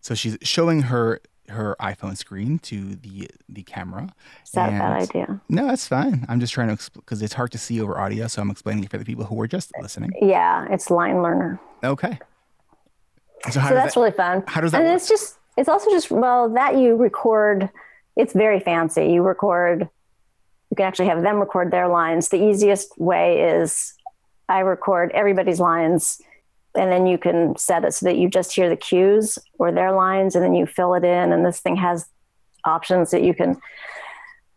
so 0.00 0.14
she's 0.14 0.38
showing 0.42 0.82
her 0.82 1.20
her 1.48 1.76
iPhone 1.80 2.16
screen 2.16 2.58
to 2.60 2.94
the 2.96 3.28
the 3.48 3.62
camera. 3.62 4.14
Is 4.44 4.52
that 4.52 4.68
a 4.68 4.72
bad 4.72 5.02
idea? 5.02 5.40
No, 5.48 5.66
that's 5.66 5.86
fine. 5.88 6.26
I'm 6.28 6.40
just 6.40 6.52
trying 6.52 6.68
to 6.68 6.74
explain 6.74 7.00
because 7.00 7.22
it's 7.22 7.34
hard 7.34 7.52
to 7.52 7.58
see 7.58 7.80
over 7.80 7.98
audio, 7.98 8.26
so 8.26 8.42
I'm 8.42 8.50
explaining 8.50 8.84
it 8.84 8.90
for 8.90 8.98
the 8.98 9.04
people 9.04 9.24
who 9.24 9.40
are 9.40 9.48
just 9.48 9.72
listening. 9.80 10.12
Yeah, 10.20 10.66
it's 10.70 10.90
line 10.90 11.22
learner. 11.22 11.60
Okay. 11.82 12.18
So 13.50 13.60
how 13.60 13.68
so 13.68 13.74
that's 13.74 13.94
that, 13.94 14.00
really 14.00 14.12
fun. 14.12 14.44
how 14.46 14.60
does 14.60 14.72
that 14.72 14.80
and 14.80 14.88
work? 14.88 14.96
it's 14.96 15.08
just 15.08 15.38
it's 15.56 15.68
also 15.68 15.90
just 15.90 16.10
well 16.10 16.48
that 16.50 16.76
you 16.76 16.96
record 16.96 17.70
it's 18.16 18.32
very 18.32 18.58
fancy 18.58 19.12
you 19.12 19.22
record 19.22 19.88
you 20.70 20.76
can 20.76 20.86
actually 20.86 21.06
have 21.06 21.22
them 21.22 21.38
record 21.38 21.70
their 21.70 21.88
lines 21.88 22.30
the 22.30 22.42
easiest 22.42 22.98
way 22.98 23.40
is 23.42 23.94
i 24.48 24.58
record 24.58 25.12
everybody's 25.14 25.60
lines 25.60 26.20
and 26.78 26.90
then 26.90 27.06
you 27.06 27.18
can 27.18 27.56
set 27.56 27.84
it 27.84 27.92
so 27.92 28.06
that 28.06 28.16
you 28.16 28.28
just 28.28 28.54
hear 28.54 28.68
the 28.68 28.76
cues 28.76 29.38
or 29.58 29.72
their 29.72 29.92
lines 29.92 30.34
and 30.34 30.44
then 30.44 30.54
you 30.54 30.64
fill 30.64 30.94
it 30.94 31.04
in 31.04 31.32
and 31.32 31.44
this 31.44 31.60
thing 31.60 31.76
has 31.76 32.06
options 32.64 33.10
that 33.10 33.22
you 33.22 33.34
can 33.34 33.60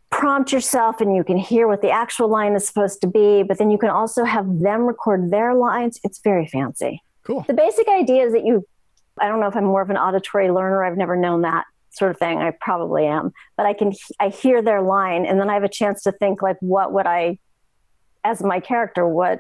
prompt 0.10 0.52
yourself 0.52 1.02
and 1.02 1.16
you 1.16 1.24
can 1.24 1.38
hear 1.38 1.68
what 1.68 1.82
the 1.82 1.90
actual 1.90 2.28
line 2.28 2.54
is 2.54 2.68
supposed 2.68 3.02
to 3.02 3.08
be 3.08 3.44
but 3.44 3.58
then 3.58 3.72
you 3.72 3.78
can 3.78 3.90
also 3.90 4.24
have 4.24 4.60
them 4.60 4.82
record 4.82 5.32
their 5.32 5.56
lines 5.56 6.00
it's 6.04 6.20
very 6.20 6.46
fancy 6.46 7.02
cool. 7.24 7.44
the 7.48 7.54
basic 7.54 7.88
idea 7.88 8.24
is 8.26 8.34
that 8.34 8.46
you 8.46 8.66
i 9.20 9.28
don't 9.28 9.40
know 9.40 9.48
if 9.48 9.56
i'm 9.56 9.64
more 9.64 9.82
of 9.82 9.90
an 9.90 9.98
auditory 9.98 10.52
learner 10.52 10.84
i've 10.84 10.98
never 10.98 11.16
known 11.16 11.42
that 11.42 11.66
sort 11.92 12.12
of 12.12 12.18
thing 12.18 12.40
i 12.40 12.52
probably 12.62 13.06
am 13.06 13.32
but 13.58 13.66
i 13.66 13.74
can 13.74 13.94
i 14.20 14.30
hear 14.30 14.62
their 14.62 14.82
line 14.82 15.26
and 15.26 15.40
then 15.40 15.50
i 15.50 15.54
have 15.54 15.64
a 15.64 15.70
chance 15.70 16.04
to 16.04 16.12
think 16.12 16.42
like 16.42 16.58
what 16.60 16.92
would 16.92 17.06
i 17.06 17.38
as 18.24 18.44
my 18.44 18.60
character 18.60 19.08
what 19.08 19.40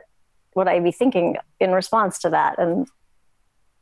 would 0.55 0.67
i 0.67 0.79
be 0.79 0.91
thinking 0.91 1.35
in 1.59 1.71
response 1.71 2.19
to 2.19 2.29
that 2.29 2.57
and 2.59 2.87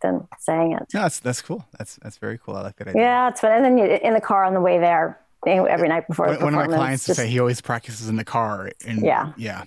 then 0.01 0.25
saying 0.39 0.71
it 0.73 0.85
No, 0.93 1.01
that's 1.01 1.19
that's 1.19 1.41
cool. 1.41 1.65
That's 1.77 1.97
that's 2.01 2.17
very 2.17 2.37
cool. 2.37 2.55
I 2.55 2.61
like 2.61 2.77
that 2.77 2.87
idea. 2.87 3.01
yeah 3.01 3.27
it's 3.29 3.41
fun 3.41 3.51
and 3.51 3.65
then 3.65 3.77
you, 3.77 3.85
in 3.85 4.13
the 4.13 4.21
car 4.21 4.45
on 4.45 4.53
the 4.53 4.61
way 4.61 4.79
there 4.79 5.19
every 5.45 5.87
night 5.89 6.07
before 6.07 6.27
One, 6.27 6.41
one 6.41 6.53
of 6.53 6.59
my 6.59 6.67
clients 6.67 7.03
to 7.03 7.09
just- 7.09 7.19
say 7.19 7.27
he 7.27 7.39
always 7.39 7.59
practices 7.61 8.07
in 8.09 8.15
the 8.15 8.23
car. 8.25 8.71
And 8.85 9.01
Yeah. 9.01 9.33
yeah. 9.37 9.63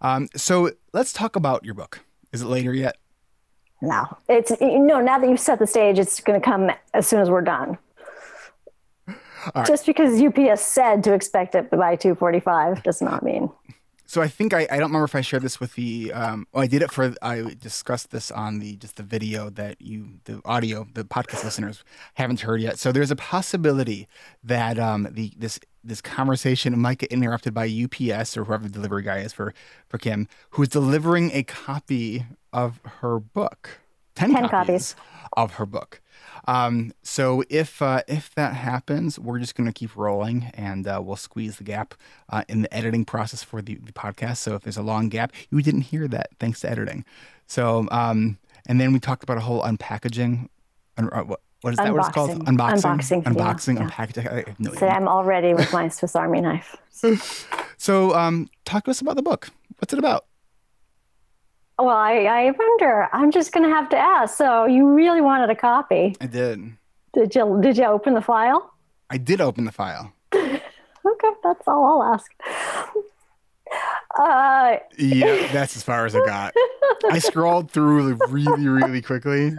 Um, 0.00 0.28
so 0.36 0.70
let's 0.92 1.12
talk 1.12 1.34
about 1.36 1.64
your 1.64 1.74
book. 1.74 2.00
Is 2.32 2.40
it 2.42 2.46
later 2.46 2.72
yet? 2.74 2.96
no 3.80 4.06
it's 4.28 4.50
you 4.60 4.78
know 4.80 5.00
now 5.00 5.18
that 5.18 5.28
you've 5.30 5.38
set 5.38 5.58
the 5.60 5.66
stage 5.66 5.98
it's 6.00 6.18
going 6.20 6.40
to 6.40 6.44
come 6.44 6.68
as 6.94 7.06
soon 7.06 7.20
as 7.20 7.30
we're 7.30 7.40
done 7.40 7.78
right. 9.54 9.66
just 9.66 9.86
because 9.86 10.20
ups 10.20 10.60
said 10.62 11.04
to 11.04 11.12
expect 11.12 11.54
it 11.54 11.70
by 11.70 11.94
245 11.94 12.82
does 12.82 13.00
not 13.00 13.22
mean 13.22 13.48
So 14.08 14.22
I 14.22 14.28
think 14.28 14.54
I, 14.54 14.66
I 14.70 14.78
don't 14.78 14.88
remember 14.88 15.04
if 15.04 15.14
I 15.14 15.20
shared 15.20 15.42
this 15.42 15.60
with 15.60 15.74
the 15.74 16.10
um 16.14 16.46
oh 16.54 16.60
I 16.60 16.66
did 16.66 16.80
it 16.80 16.90
for 16.90 17.14
I 17.20 17.54
discussed 17.60 18.10
this 18.10 18.30
on 18.30 18.58
the 18.58 18.76
just 18.76 18.96
the 18.96 19.02
video 19.02 19.50
that 19.50 19.82
you 19.82 20.20
the 20.24 20.40
audio 20.46 20.88
the 20.94 21.04
podcast 21.04 21.44
listeners 21.44 21.84
haven't 22.14 22.40
heard 22.40 22.62
yet. 22.62 22.78
So 22.78 22.90
there's 22.90 23.10
a 23.10 23.16
possibility 23.16 24.08
that 24.42 24.78
um 24.78 25.08
the 25.10 25.34
this 25.36 25.60
this 25.84 26.00
conversation 26.00 26.78
might 26.78 26.98
get 26.98 27.12
interrupted 27.12 27.52
by 27.52 27.68
UPS 27.68 28.34
or 28.36 28.44
whoever 28.44 28.64
the 28.64 28.70
delivery 28.70 29.02
guy 29.02 29.18
is 29.18 29.34
for 29.34 29.52
for 29.86 29.98
Kim 29.98 30.26
who 30.50 30.62
is 30.62 30.70
delivering 30.70 31.30
a 31.32 31.42
copy 31.42 32.24
of 32.50 32.80
her 33.00 33.20
book. 33.20 33.80
10, 34.14 34.32
10 34.32 34.48
copies, 34.48 34.96
of 35.34 35.52
her 35.54 35.66
book. 35.66 36.00
Um, 36.48 36.92
so 37.02 37.44
if 37.50 37.82
uh, 37.82 38.02
if 38.08 38.34
that 38.34 38.54
happens, 38.54 39.18
we're 39.18 39.38
just 39.38 39.54
going 39.54 39.66
to 39.66 39.72
keep 39.72 39.94
rolling, 39.94 40.50
and 40.54 40.88
uh, 40.88 41.00
we'll 41.04 41.16
squeeze 41.16 41.56
the 41.58 41.64
gap 41.64 41.94
uh, 42.30 42.42
in 42.48 42.62
the 42.62 42.74
editing 42.74 43.04
process 43.04 43.42
for 43.44 43.60
the, 43.60 43.74
the 43.74 43.92
podcast. 43.92 44.38
So 44.38 44.54
if 44.54 44.62
there's 44.62 44.78
a 44.78 44.82
long 44.82 45.10
gap, 45.10 45.32
you 45.50 45.60
didn't 45.60 45.82
hear 45.82 46.08
that 46.08 46.30
thanks 46.40 46.60
to 46.60 46.70
editing. 46.70 47.04
So 47.46 47.86
um, 47.90 48.38
and 48.66 48.80
then 48.80 48.94
we 48.94 48.98
talked 48.98 49.22
about 49.22 49.36
a 49.36 49.40
whole 49.40 49.62
unpackaging. 49.62 50.48
Un- 50.96 51.10
uh, 51.12 51.22
what, 51.24 51.40
what 51.60 51.74
is 51.74 51.76
that? 51.76 51.92
What 51.92 52.06
it's 52.06 52.14
called? 52.14 52.30
Unboxing. 52.46 52.82
Unboxing. 52.82 53.22
Unboxing 53.24 53.78
yeah. 53.78 53.88
Unpackaging. 53.90 54.46
Have 54.46 54.60
no 54.60 54.72
idea. 54.72 54.88
I'm 54.88 55.06
all 55.06 55.24
ready 55.24 55.52
with 55.52 55.70
my 55.70 55.88
Swiss 55.88 56.16
Army 56.16 56.40
knife. 56.40 56.74
So 57.80 58.12
um, 58.16 58.50
talk 58.64 58.86
to 58.86 58.90
us 58.90 59.00
about 59.00 59.14
the 59.14 59.22
book. 59.22 59.50
What's 59.78 59.92
it 59.92 60.00
about? 60.00 60.26
Well, 61.78 61.88
I, 61.90 62.24
I 62.24 62.50
wonder. 62.50 63.08
I'm 63.12 63.30
just 63.30 63.52
going 63.52 63.62
to 63.68 63.74
have 63.74 63.88
to 63.90 63.96
ask. 63.96 64.36
So, 64.36 64.66
you 64.66 64.88
really 64.88 65.20
wanted 65.20 65.48
a 65.50 65.54
copy? 65.54 66.16
I 66.20 66.26
did. 66.26 66.72
Did 67.14 67.34
you 67.34 67.58
Did 67.62 67.76
you 67.78 67.84
open 67.84 68.14
the 68.14 68.20
file? 68.22 68.72
I 69.10 69.16
did 69.18 69.40
open 69.40 69.64
the 69.64 69.72
file. 69.72 70.12
Okay, 71.06 71.28
that's 71.42 71.66
all 71.66 72.02
I'll 72.02 72.12
ask. 72.14 72.30
Uh, 74.18 74.76
Yeah, 74.98 75.50
that's 75.52 75.74
as 75.76 75.82
far 75.82 76.04
as 76.04 76.14
I 76.14 76.20
got. 76.26 76.54
I 77.10 77.18
scrolled 77.18 77.70
through 77.70 78.18
really, 78.28 78.68
really 78.68 79.00
quickly. 79.00 79.56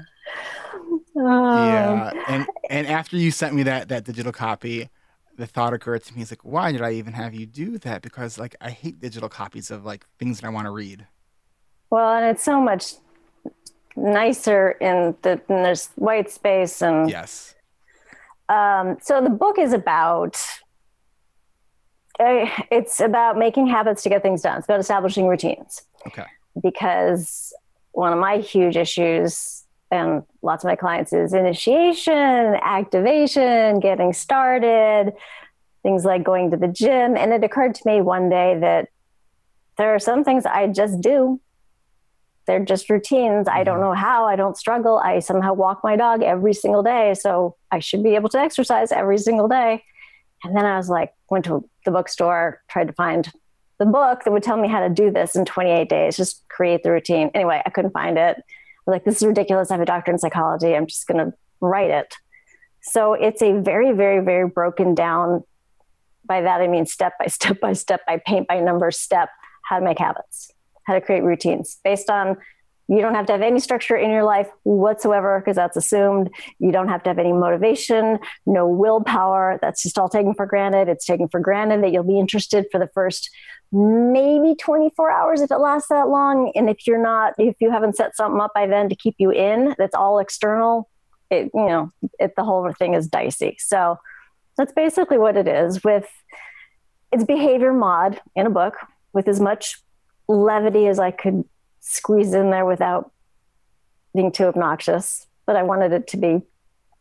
um, 1.16 1.26
yeah, 1.26 2.12
and 2.28 2.46
and 2.70 2.88
after 2.88 3.16
you 3.18 3.32
sent 3.32 3.56
me 3.56 3.64
that 3.64 3.90
that 3.90 4.04
digital 4.04 4.32
copy, 4.32 4.90
the 5.38 5.48
thought 5.48 5.74
occurred 5.74 6.04
to 6.04 6.16
me: 6.16 6.22
is 6.22 6.32
like, 6.32 6.44
why 6.46 6.72
did 6.72 6.82
I 6.82 6.92
even 6.94 7.14
have 7.14 7.34
you 7.34 7.46
do 7.48 7.78
that? 7.80 8.02
Because 8.04 8.38
like 8.38 8.56
I 8.62 8.70
hate 8.70 9.00
digital 9.00 9.30
copies 9.30 9.72
of 9.72 9.86
like 9.86 10.06
things 10.20 10.40
that 10.42 10.48
I 10.48 10.50
want 10.52 10.66
to 10.66 10.72
read. 10.72 11.08
Well, 11.90 12.10
and 12.16 12.26
it's 12.26 12.44
so 12.44 12.62
much 12.62 12.94
nicer 13.96 14.72
in 14.72 15.16
the 15.24 15.32
and 15.50 15.66
there's 15.66 15.88
white 15.96 16.32
space 16.32 16.82
and 16.82 17.10
Yes. 17.10 17.56
um, 18.48 18.98
so 19.02 19.22
the 19.22 19.30
book 19.30 19.60
is 19.60 19.74
about 19.74 20.38
uh, 22.20 22.46
it's 22.72 23.00
about 23.00 23.38
making 23.38 23.68
habits 23.68 24.04
to 24.04 24.10
get 24.10 24.22
things 24.22 24.42
done. 24.42 24.58
It's 24.58 24.66
about 24.68 24.80
establishing 24.80 25.28
routines. 25.28 25.82
Okay. 26.08 26.26
because 26.62 27.54
one 27.92 28.14
of 28.14 28.20
my 28.20 28.38
huge 28.38 28.78
issues 28.78 29.64
and 29.92 30.24
lots 30.42 30.64
of 30.64 30.70
my 30.70 30.76
clients 30.78 31.12
is 31.12 31.34
initiation, 31.34 32.16
activation, 32.16 33.80
getting 33.82 34.14
started, 34.14 35.14
things 35.84 36.06
like 36.06 36.24
going 36.24 36.52
to 36.52 36.58
the 36.58 36.68
gym. 36.68 37.18
And 37.18 37.34
it 37.34 37.44
occurred 37.44 37.76
to 37.76 37.82
me 37.86 38.00
one 38.02 38.30
day 38.30 38.58
that 38.60 38.88
there 39.78 39.94
are 39.94 40.00
some 40.00 40.24
things 40.24 40.46
I 40.46 40.68
just 40.68 41.02
do. 41.02 41.42
They're 42.50 42.66
just 42.66 42.90
routines. 42.90 43.48
I 43.48 43.64
don't 43.64 43.76
mm-hmm. 43.76 43.84
know 43.84 43.94
how. 43.94 44.26
I 44.26 44.36
don't 44.36 44.58
struggle. 44.58 44.98
I 44.98 45.20
somehow 45.20 45.54
walk 45.54 45.82
my 45.84 45.96
dog 45.96 46.24
every 46.24 46.56
single 46.56 46.82
day. 46.82 47.14
So 47.14 47.56
I 47.72 47.78
should 47.78 48.02
be 48.02 48.16
able 48.16 48.30
to 48.30 48.40
exercise 48.40 48.92
every 48.92 49.20
single 49.20 49.48
day. 49.48 49.84
And 50.44 50.58
then 50.58 50.66
I 50.66 50.76
was 50.76 50.90
like, 50.90 51.14
went 51.30 51.46
to 51.46 51.70
the 51.86 51.92
bookstore, 51.92 52.64
tried 52.68 52.88
to 52.88 52.94
find 52.94 53.32
the 53.78 53.86
book 53.86 54.24
that 54.24 54.32
would 54.32 54.42
tell 54.42 54.58
me 54.58 54.68
how 54.68 54.80
to 54.80 54.90
do 54.90 55.12
this 55.12 55.36
in 55.36 55.46
28 55.46 55.88
days, 55.88 56.18
just 56.18 56.44
create 56.50 56.82
the 56.82 56.92
routine. 56.92 57.30
Anyway, 57.36 57.62
I 57.64 57.70
couldn't 57.70 57.92
find 57.92 58.18
it. 58.18 58.38
I 58.38 58.42
was 58.88 58.94
like, 58.96 59.06
this 59.06 59.18
is 59.18 59.28
ridiculous. 59.28 59.70
I 59.70 59.76
have 59.76 59.82
a 59.82 59.86
doctorate 59.86 60.16
in 60.16 60.20
psychology. 60.20 60.76
I'm 60.76 60.88
just 60.88 61.06
going 61.06 61.24
to 61.24 61.38
write 61.62 61.92
it. 61.92 62.16
So 62.82 63.14
it's 63.14 63.44
a 63.44 63.60
very, 63.60 63.92
very, 63.92 64.26
very 64.26 64.50
broken 64.50 64.96
down. 64.96 65.44
By 66.26 66.42
that, 66.42 66.62
I 66.62 66.68
mean 66.68 66.88
step 66.88 67.14
by 67.20 67.28
step 67.28 67.60
by 67.60 67.74
step 67.74 68.02
by 68.08 68.20
paint 68.26 68.48
by 68.48 68.60
number 68.60 68.90
step, 68.90 69.30
how 69.66 69.78
to 69.78 69.86
make 69.86 70.00
habits, 70.00 70.52
how 70.90 70.96
to 70.96 71.02
create 71.02 71.24
routines 71.24 71.78
based 71.84 72.10
on 72.10 72.36
you 72.90 73.02
don't 73.02 73.14
have 73.14 73.28
to 73.28 73.34
have 73.34 73.44
any 73.44 73.60
structure 73.60 73.96
in 73.96 74.10
your 74.10 74.24
life 74.24 74.50
whatsoever 74.64 75.40
because 75.40 75.56
that's 75.56 75.78
assumed. 75.78 76.32
You 76.58 76.72
don't 76.72 76.88
have 76.88 77.04
to 77.04 77.12
have 77.12 77.20
any 77.20 77.32
motivation, 77.32 78.18
no 78.48 78.68
willpower. 78.68 79.60
That's 79.62 79.84
just 79.84 80.00
all 80.00 80.10
taken 80.10 80.34
for 80.34 80.48
granted. 80.48 80.90
It's 80.90 81.06
taken 81.06 81.30
for 81.30 81.40
granted 81.40 81.84
that 81.84 81.92
you'll 81.92 82.04
be 82.04 82.20
interested 82.20 82.66
for 82.72 82.80
the 82.80 82.90
first 82.96 83.30
maybe 83.72 84.56
24 84.56 85.12
hours 85.12 85.42
if 85.42 85.52
it 85.52 85.60
lasts 85.60 85.90
that 85.90 86.08
long. 86.08 86.52
And 86.56 86.68
if 86.68 86.88
you're 86.88 87.02
not, 87.02 87.36
if 87.38 87.56
you 87.60 87.70
haven't 87.70 87.96
set 87.96 88.16
something 88.16 88.42
up 88.42 88.54
by 88.56 88.66
then 88.66 88.90
to 88.90 88.96
keep 88.96 89.14
you 89.20 89.30
in, 89.30 89.76
that's 89.78 89.94
all 89.94 90.18
external. 90.18 90.90
It, 91.30 91.52
you 91.54 91.68
know, 91.68 91.92
it, 92.20 92.36
the 92.36 92.44
whole 92.44 92.74
thing 92.74 92.96
is 92.96 93.08
dicey. 93.08 93.58
So 93.60 94.00
that's 94.58 94.74
basically 94.74 95.20
what 95.20 95.38
it 95.38 95.48
is 95.48 95.84
with 95.84 96.10
it's 97.12 97.24
behavior 97.24 97.72
mod 97.72 98.20
in 98.36 98.48
a 98.48 98.50
book 98.50 98.78
with 99.14 99.28
as 99.28 99.40
much 99.40 99.80
levity 100.30 100.88
as 100.88 101.00
I 101.00 101.12
could 101.12 101.44
squeeze 101.82 102.34
in 102.34 102.52
there 102.52 102.66
without 102.66 103.12
being 104.16 104.32
too 104.32 104.46
obnoxious. 104.46 105.28
But 105.46 105.56
I 105.56 105.64
wanted 105.64 105.92
it 105.92 106.08
to 106.10 106.18
be 106.18 106.44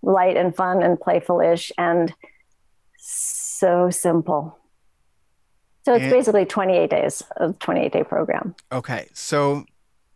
light 0.02 0.37
and 0.37 0.56
fun 0.56 0.82
and 0.82 0.99
playful 0.99 1.40
ish 1.40 1.70
and 1.78 2.12
so 2.99 3.90
simple. 3.90 4.58
So 5.85 5.94
it's 5.94 6.02
And- 6.04 6.12
basically 6.12 6.44
28 6.47 6.90
days 6.90 7.23
of 7.37 7.58
28 7.58 7.92
day 7.92 8.02
program. 8.02 8.54
Okay. 8.73 9.08
So 9.12 9.64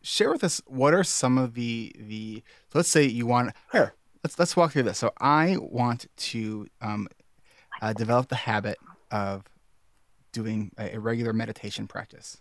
share 0.02 0.30
with 0.30 0.42
us 0.42 0.60
what 0.66 0.92
are 0.94 1.04
some 1.04 1.38
of 1.38 1.54
the 1.54 1.94
the 1.96 2.42
so 2.72 2.78
let's 2.80 2.88
say 2.88 3.04
you 3.04 3.24
want 3.24 3.52
here 3.70 3.94
let's 4.24 4.38
let's 4.38 4.56
walk 4.56 4.72
through 4.72 4.84
this. 4.84 4.98
So 4.98 5.12
I 5.20 5.56
want 5.60 6.06
to 6.16 6.66
um, 6.80 7.08
uh, 7.80 7.92
develop 7.92 8.28
the 8.28 8.36
habit 8.36 8.78
of 9.10 9.44
doing 10.32 10.72
a, 10.78 10.96
a 10.96 11.00
regular 11.00 11.32
meditation 11.32 11.86
practice. 11.86 12.40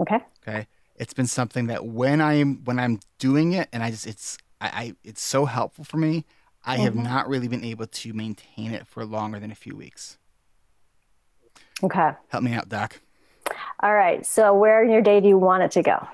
Okay. 0.00 0.18
Okay. 0.46 0.66
It's 0.96 1.14
been 1.14 1.26
something 1.26 1.66
that 1.68 1.86
when 1.86 2.20
I'm 2.20 2.64
when 2.64 2.78
I'm 2.78 3.00
doing 3.18 3.52
it 3.52 3.68
and 3.72 3.82
I 3.82 3.90
just 3.90 4.06
it's 4.06 4.38
I, 4.60 4.66
I 4.68 4.94
it's 5.04 5.22
so 5.22 5.44
helpful 5.46 5.84
for 5.84 5.96
me. 5.96 6.24
I 6.64 6.76
have 6.78 6.94
Mhm. 6.94 7.04
not 7.04 7.28
really 7.28 7.48
been 7.48 7.64
able 7.64 7.86
to 7.86 8.12
maintain 8.12 8.72
it 8.72 8.86
for 8.86 9.04
longer 9.04 9.38
than 9.40 9.50
a 9.50 9.54
few 9.54 9.74
weeks. 9.76 10.18
Okay. 11.82 12.10
Help 12.28 12.44
me 12.44 12.52
out, 12.52 12.68
Doc. 12.68 13.00
All 13.82 13.94
right. 13.94 14.24
So, 14.26 14.52
where 14.52 14.82
in 14.84 14.90
your 14.90 15.00
day 15.00 15.20
do 15.20 15.28
you 15.28 15.38
want 15.38 15.62
it 15.62 15.70
to 15.72 15.82
go? 15.82 16.06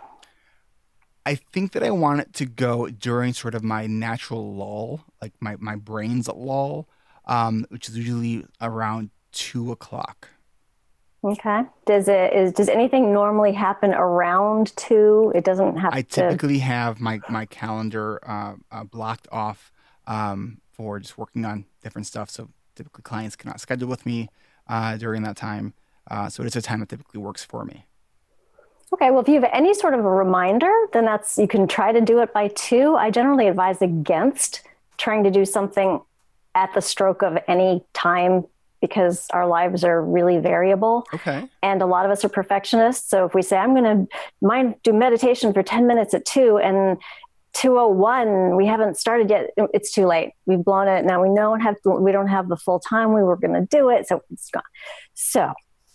I 1.25 1.35
think 1.35 1.73
that 1.73 1.83
I 1.83 1.91
want 1.91 2.21
it 2.21 2.33
to 2.35 2.47
go 2.47 2.87
during 2.89 3.33
sort 3.33 3.57
of 3.57 3.65
my 3.65 3.89
natural 3.89 4.55
lull, 4.55 5.01
like 5.21 5.33
my, 5.41 5.57
my 5.59 5.75
brain's 5.75 6.29
lull, 6.29 6.89
um, 7.25 7.67
which 7.69 7.89
is 7.89 7.97
usually 7.97 8.45
around 8.61 9.11
two 9.33 9.73
o'clock. 9.73 10.29
Okay. 11.27 11.63
Does 11.87 12.07
it 12.07 12.33
is 12.33 12.53
does 12.53 12.69
anything 12.69 13.13
normally 13.13 13.53
happen 13.53 13.93
around 13.93 14.75
two? 14.77 15.33
It 15.35 15.45
doesn't 15.45 15.77
have 15.77 15.93
I 15.93 16.03
to. 16.03 16.09
typically 16.09 16.61
have 16.61 17.01
my 17.01 17.19
my 17.29 17.47
calendar 17.47 18.21
uh, 18.25 18.55
uh, 18.71 18.85
blocked 18.85 19.27
off 19.33 19.73
um, 20.07 20.61
for 20.71 21.01
just 21.01 21.19
working 21.19 21.45
on 21.45 21.65
different 21.83 22.07
stuff. 22.07 22.31
So 22.31 22.51
typically 22.77 23.03
clients 23.03 23.35
cannot 23.35 23.61
schedule 23.61 23.89
with 23.89 24.07
me 24.07 24.29
uh, 24.69 24.99
during 24.99 25.23
that 25.25 25.37
time. 25.37 25.75
Uh, 26.09 26.29
so 26.29 26.45
it 26.45 26.47
is 26.47 26.55
a 26.55 26.63
time 26.63 26.79
that 26.79 26.91
typically 26.91 27.21
works 27.21 27.43
for 27.45 27.65
me. 27.65 27.87
Okay, 28.93 29.11
well, 29.11 29.21
if 29.21 29.27
you 29.27 29.35
have 29.35 29.51
any 29.53 29.75
sort 29.75 29.95
of 29.95 30.01
a 30.05 30.09
reminder, 30.09 30.73
then 30.93 31.05
that's 31.05 31.39
you 31.39 31.49
can 31.49 31.67
try 31.67 31.91
to 31.91 32.01
do 32.01 32.21
it 32.21 32.33
by 32.33 32.49
two. 32.55 32.95
I 32.95 33.11
generally 33.11 33.49
advise 33.49 33.83
against 33.83 34.63
trying 34.97 35.25
to 35.25 35.31
do 35.33 35.45
something 35.45 36.01
at 36.55 36.73
the 36.73 36.81
stroke 36.81 37.23
of 37.23 37.37
any 37.49 37.85
time 37.95 38.45
because 38.81 39.27
our 39.33 39.47
lives 39.47 39.85
are 39.85 40.03
really 40.03 40.39
variable 40.39 41.07
Okay. 41.15 41.49
and 41.63 41.83
a 41.83 41.87
lot 41.87 42.05
of 42.05 42.11
us 42.11 42.25
are 42.25 42.29
perfectionists. 42.29 43.09
So 43.11 43.25
if 43.25 43.35
we 43.35 43.43
say 43.43 43.57
I'm 43.57 43.75
going 43.75 44.07
to 44.07 44.17
mind 44.43 44.75
do 44.85 44.93
meditation 44.93 45.53
for 45.53 45.63
10 45.63 45.87
minutes 45.87 46.13
at 46.15 46.25
2 46.25 46.59
and 46.59 46.99
201 47.55 48.55
we 48.55 48.67
haven't 48.67 48.99
started 48.99 49.31
yet 49.31 49.49
it's 49.73 49.91
too 49.91 50.05
late 50.07 50.33
we've 50.45 50.63
blown 50.63 50.89
it 50.89 51.07
now 51.07 51.23
we 51.27 51.35
don't 51.35 51.61
have 51.61 51.75
we 51.87 52.13
don't 52.13 52.27
have 52.29 52.49
the 52.49 52.57
full 52.57 52.79
time 52.79 53.15
we 53.15 53.23
were 53.23 53.35
going 53.37 53.55
to 53.55 53.67
do 53.75 53.89
it 53.89 54.07
so 54.07 54.21
it's 54.31 54.51
gone 54.51 54.63
so 55.15 55.53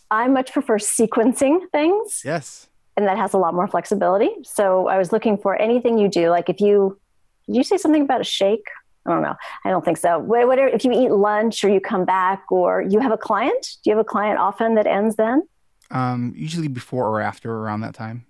i 0.09 0.27
much 0.27 0.51
prefer 0.51 0.79
sequencing 0.79 1.59
things 1.71 2.21
Yes. 2.25 2.67
and 2.97 3.05
that 3.05 3.15
has 3.17 3.33
a 3.33 3.37
lot 3.37 3.53
more 3.53 3.67
flexibility. 3.67 4.31
So 4.43 4.87
I 4.87 4.97
was 4.97 5.11
looking 5.11 5.37
for 5.37 5.55
anything 5.55 5.97
you 5.99 6.09
do, 6.09 6.29
like 6.31 6.49
if 6.49 6.59
you 6.59 6.99
did 7.47 7.55
you 7.57 7.63
say 7.63 7.77
something 7.77 8.01
about 8.03 8.21
a 8.21 8.23
shake? 8.25 8.65
I 9.05 9.11
don't 9.11 9.21
know. 9.23 9.35
I 9.65 9.69
don't 9.71 9.83
think 9.83 9.97
so. 9.97 10.19
Whatever, 10.19 10.67
if 10.67 10.85
you 10.85 10.91
eat 10.91 11.09
lunch 11.11 11.63
or 11.63 11.69
you 11.69 11.79
come 11.79 12.05
back 12.05 12.43
or 12.51 12.81
you 12.81 12.99
have 12.99 13.11
a 13.11 13.17
client, 13.17 13.77
do 13.83 13.89
you 13.89 13.95
have 13.95 14.05
a 14.05 14.07
client 14.07 14.37
often 14.39 14.75
that 14.75 14.85
ends 14.85 15.15
then? 15.15 15.43
Um, 15.89 16.33
usually 16.35 16.67
before 16.67 17.07
or 17.07 17.19
after 17.21 17.51
around 17.53 17.81
that 17.81 17.93
time 17.95 18.25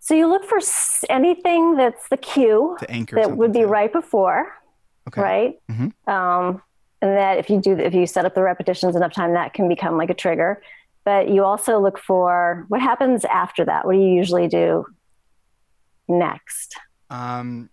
So 0.00 0.14
you 0.14 0.26
look 0.26 0.44
for 0.44 0.58
anything 1.08 1.76
that's 1.76 2.08
the 2.08 2.16
cue 2.16 2.76
to 2.80 2.90
anchor. 2.90 3.16
that 3.16 3.36
would 3.36 3.52
be 3.52 3.60
to- 3.60 3.66
right 3.66 3.92
before, 3.92 4.52
Okay. 5.08 5.20
right? 5.22 5.60
Mhm. 5.70 5.92
Um, 6.08 6.60
and 7.00 7.16
that 7.16 7.38
if 7.38 7.48
you 7.48 7.60
do, 7.60 7.78
if 7.78 7.94
you 7.94 8.06
set 8.06 8.24
up 8.24 8.34
the 8.34 8.42
repetitions 8.42 8.94
enough 8.96 9.12
time, 9.12 9.32
that 9.34 9.54
can 9.54 9.68
become 9.68 9.96
like 9.96 10.10
a 10.10 10.14
trigger. 10.14 10.60
But 11.04 11.28
you 11.28 11.44
also 11.44 11.78
look 11.80 11.98
for 11.98 12.64
what 12.68 12.80
happens 12.80 13.24
after 13.24 13.64
that. 13.64 13.86
What 13.86 13.92
do 13.92 13.98
you 13.98 14.08
usually 14.14 14.48
do 14.48 14.84
next? 16.08 16.76
Um, 17.10 17.70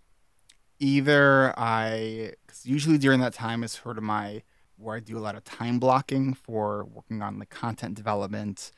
either 0.80 1.54
I, 1.56 2.32
cause 2.48 2.64
usually 2.64 2.98
during 2.98 3.20
that 3.20 3.34
time 3.34 3.62
is 3.62 3.72
sort 3.72 3.98
of 3.98 4.02
my 4.02 4.42
where 4.76 4.96
I 4.96 5.00
do 5.00 5.18
a 5.18 5.20
lot 5.20 5.34
of 5.36 5.44
time 5.44 5.78
blocking 5.78 6.32
for 6.34 6.84
working 6.84 7.22
on 7.22 7.38
the 7.38 7.46
content 7.46 7.94
development. 7.94 8.72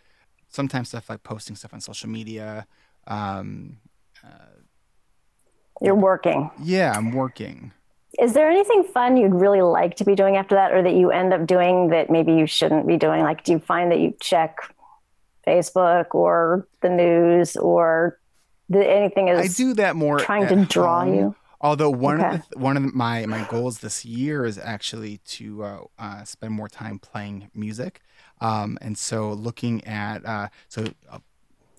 Sometimes 0.48 0.88
stuff 0.88 1.08
like 1.08 1.22
posting 1.22 1.56
stuff 1.56 1.72
on 1.72 1.80
social 1.80 2.10
media. 2.10 2.66
Um, 3.06 3.78
uh, 4.24 4.60
You're 5.80 5.94
working. 5.94 6.50
yeah, 6.60 6.92
I'm 6.94 7.12
working. 7.12 7.72
Is 8.20 8.34
there 8.34 8.50
anything 8.50 8.84
fun 8.84 9.16
you'd 9.16 9.34
really 9.34 9.62
like 9.62 9.96
to 9.96 10.04
be 10.04 10.14
doing 10.14 10.36
after 10.36 10.54
that, 10.56 10.72
or 10.72 10.82
that 10.82 10.94
you 10.94 11.10
end 11.10 11.32
up 11.32 11.46
doing 11.46 11.88
that 11.88 12.10
maybe 12.10 12.32
you 12.34 12.46
shouldn't 12.46 12.86
be 12.86 12.98
doing? 12.98 13.22
Like, 13.22 13.44
do 13.44 13.52
you 13.52 13.58
find 13.58 13.90
that 13.90 14.00
you 14.00 14.14
check 14.20 14.56
Facebook 15.46 16.14
or 16.14 16.68
the 16.82 16.90
news 16.90 17.56
or 17.56 18.18
the, 18.68 18.86
anything 18.86 19.28
is 19.28 19.38
I 19.38 19.48
do 19.48 19.74
that 19.74 19.96
more. 19.96 20.18
trying 20.18 20.48
to 20.48 20.64
draw 20.66 21.04
home. 21.04 21.14
you? 21.14 21.36
Although 21.62 21.90
one 21.90 22.20
Okay. 22.20 22.36
of 22.36 22.48
the, 22.48 22.58
one 22.58 22.76
of 22.76 22.94
my 22.94 23.24
my 23.26 23.44
goals 23.50 23.78
this 23.78 24.04
year 24.04 24.44
is 24.44 24.58
actually 24.58 25.18
to 25.26 25.62
uh, 25.64 25.80
uh, 25.98 26.24
spend 26.24 26.52
more 26.54 26.68
time 26.68 26.98
playing 26.98 27.50
music, 27.54 28.00
um, 28.40 28.78
and 28.80 28.98
so 28.98 29.32
looking 29.32 29.84
at 29.84 30.24
uh, 30.26 30.48
so 30.68 30.86
I'll 31.10 31.22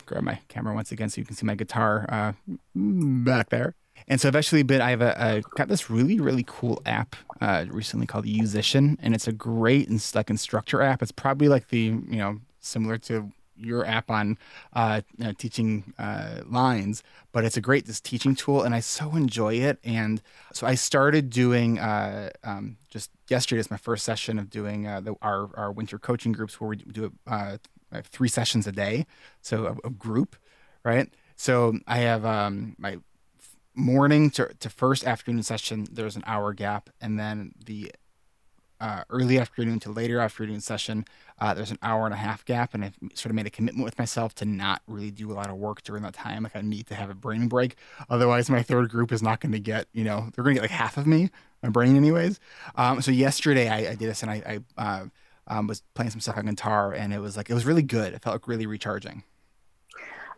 grab 0.06 0.24
my 0.24 0.40
camera 0.48 0.74
once 0.74 0.92
again 0.92 1.10
so 1.10 1.20
you 1.20 1.26
can 1.26 1.36
see 1.36 1.46
my 1.46 1.56
guitar 1.56 2.06
uh, 2.10 2.34
back 2.76 3.50
there. 3.50 3.76
And 4.08 4.20
so 4.20 4.28
I've 4.28 4.36
actually 4.36 4.64
been 4.64 4.82
I 4.82 4.90
have 4.92 5.02
a, 5.02 5.16
a 5.18 5.44
got 5.56 5.68
this 5.68 5.90
really 5.90 6.20
really 6.20 6.44
cool 6.48 6.82
app 6.86 7.16
uh, 7.42 7.66
recently 7.70 8.08
called 8.08 8.26
Yousician, 8.26 8.98
and 9.02 9.14
it's 9.14 9.28
a 9.28 9.34
great 9.34 9.90
and 9.90 10.02
like 10.16 10.30
instructor 10.30 10.82
app. 10.82 11.02
It's 11.02 11.12
probably 11.12 11.50
like 11.50 11.70
the 11.70 11.80
you 11.80 12.18
know 12.18 12.40
similar 12.60 12.98
to 13.00 13.32
your 13.56 13.86
app 13.86 14.10
on 14.10 14.38
uh, 14.74 15.02
you 15.18 15.26
know, 15.26 15.34
teaching 15.34 15.94
uh, 15.98 16.42
lines, 16.46 17.04
but 17.32 17.46
it's 17.46 17.58
a 17.58 17.62
great 17.62 17.86
this 17.86 18.00
teaching 18.02 18.36
tool, 18.36 18.62
and 18.64 18.74
I 18.74 18.80
so 18.80 19.16
enjoy 19.16 19.56
it. 19.56 19.80
And 19.84 20.22
so 20.52 20.68
I 20.68 20.76
started 20.76 21.30
doing 21.30 21.80
uh, 21.80 22.30
um, 22.44 22.78
just 22.90 23.12
yesterday 23.30 23.60
is 23.60 23.72
my 23.72 23.78
first 23.78 24.06
session 24.06 24.40
of 24.40 24.50
doing 24.50 24.88
uh, 24.88 25.02
the, 25.02 25.16
our 25.22 25.50
our 25.56 25.72
winter 25.72 26.00
coaching 26.00 26.32
groups 26.32 26.60
where 26.60 26.70
we 26.70 26.78
do 26.78 27.12
uh, 27.28 27.58
three 28.04 28.30
sessions 28.30 28.68
a 28.68 28.72
day, 28.72 29.06
so 29.42 29.78
a, 29.84 29.88
a 29.88 29.90
group, 29.90 30.36
right? 30.84 31.14
So 31.36 31.80
I 31.88 31.98
have 32.00 32.26
um, 32.26 32.76
my 32.78 32.98
morning 33.76 34.30
to, 34.30 34.54
to 34.60 34.70
first 34.70 35.06
afternoon 35.06 35.44
session 35.44 35.88
there's 35.92 36.16
an 36.16 36.24
hour 36.28 36.54
gap 36.54 36.90
and 37.02 37.20
then 37.20 37.54
the 37.66 37.92
uh, 38.84 39.04
early 39.10 39.40
afternoon 39.40 39.80
to 39.80 39.92
later 39.92 40.20
afternoon 40.20 40.62
session 40.62 41.06
uh, 41.40 41.54
there's 41.54 41.72
an 41.72 41.80
hour 41.82 42.06
and 42.06 42.14
a 42.14 42.18
half 42.18 42.44
gap 42.46 42.74
and 42.74 42.84
i've 42.86 42.98
sort 43.14 43.32
of 43.32 43.36
made 43.36 43.48
a 43.48 43.50
commitment 43.50 43.86
with 43.86 43.98
myself 43.98 44.36
to 44.36 44.46
not 44.46 44.82
really 44.88 45.12
do 45.12 45.32
a 45.32 45.36
lot 45.40 45.50
of 45.50 45.56
work 45.58 45.82
during 45.84 46.04
that 46.04 46.14
time 46.14 46.44
like 46.44 46.56
i 46.56 46.62
need 46.62 46.86
to 46.88 46.96
have 46.96 47.10
a 47.10 47.16
brain 47.16 47.48
break 47.48 47.76
otherwise 48.10 48.50
my 48.50 48.62
third 48.64 48.90
group 48.90 49.12
is 49.12 49.24
not 49.24 49.40
going 49.40 49.52
to 49.54 49.60
get 49.60 49.88
you 49.94 50.04
know 50.04 50.30
they're 50.36 50.44
going 50.44 50.56
to 50.56 50.62
get 50.62 50.70
like 50.70 50.80
half 50.80 50.98
of 50.98 51.08
me 51.08 51.30
my 51.64 51.70
brain 51.70 51.96
anyways 51.96 52.40
um, 52.76 53.02
so 53.02 53.12
yesterday 53.12 53.70
I, 53.70 53.92
I 53.92 53.96
did 53.96 54.10
this 54.10 54.22
and 54.24 54.32
i, 54.32 54.62
I 54.78 54.82
uh, 54.82 55.06
um, 55.48 55.68
was 55.68 55.84
playing 55.94 56.12
some 56.12 56.22
stuff 56.22 56.38
on 56.38 56.46
guitar 56.46 56.94
and 56.94 57.14
it 57.14 57.20
was 57.20 57.38
like 57.38 57.50
it 57.50 57.54
was 57.54 57.66
really 57.66 57.84
good 57.84 58.14
it 58.14 58.22
felt 58.22 58.36
like 58.36 58.48
really 58.48 58.66
recharging 58.66 59.24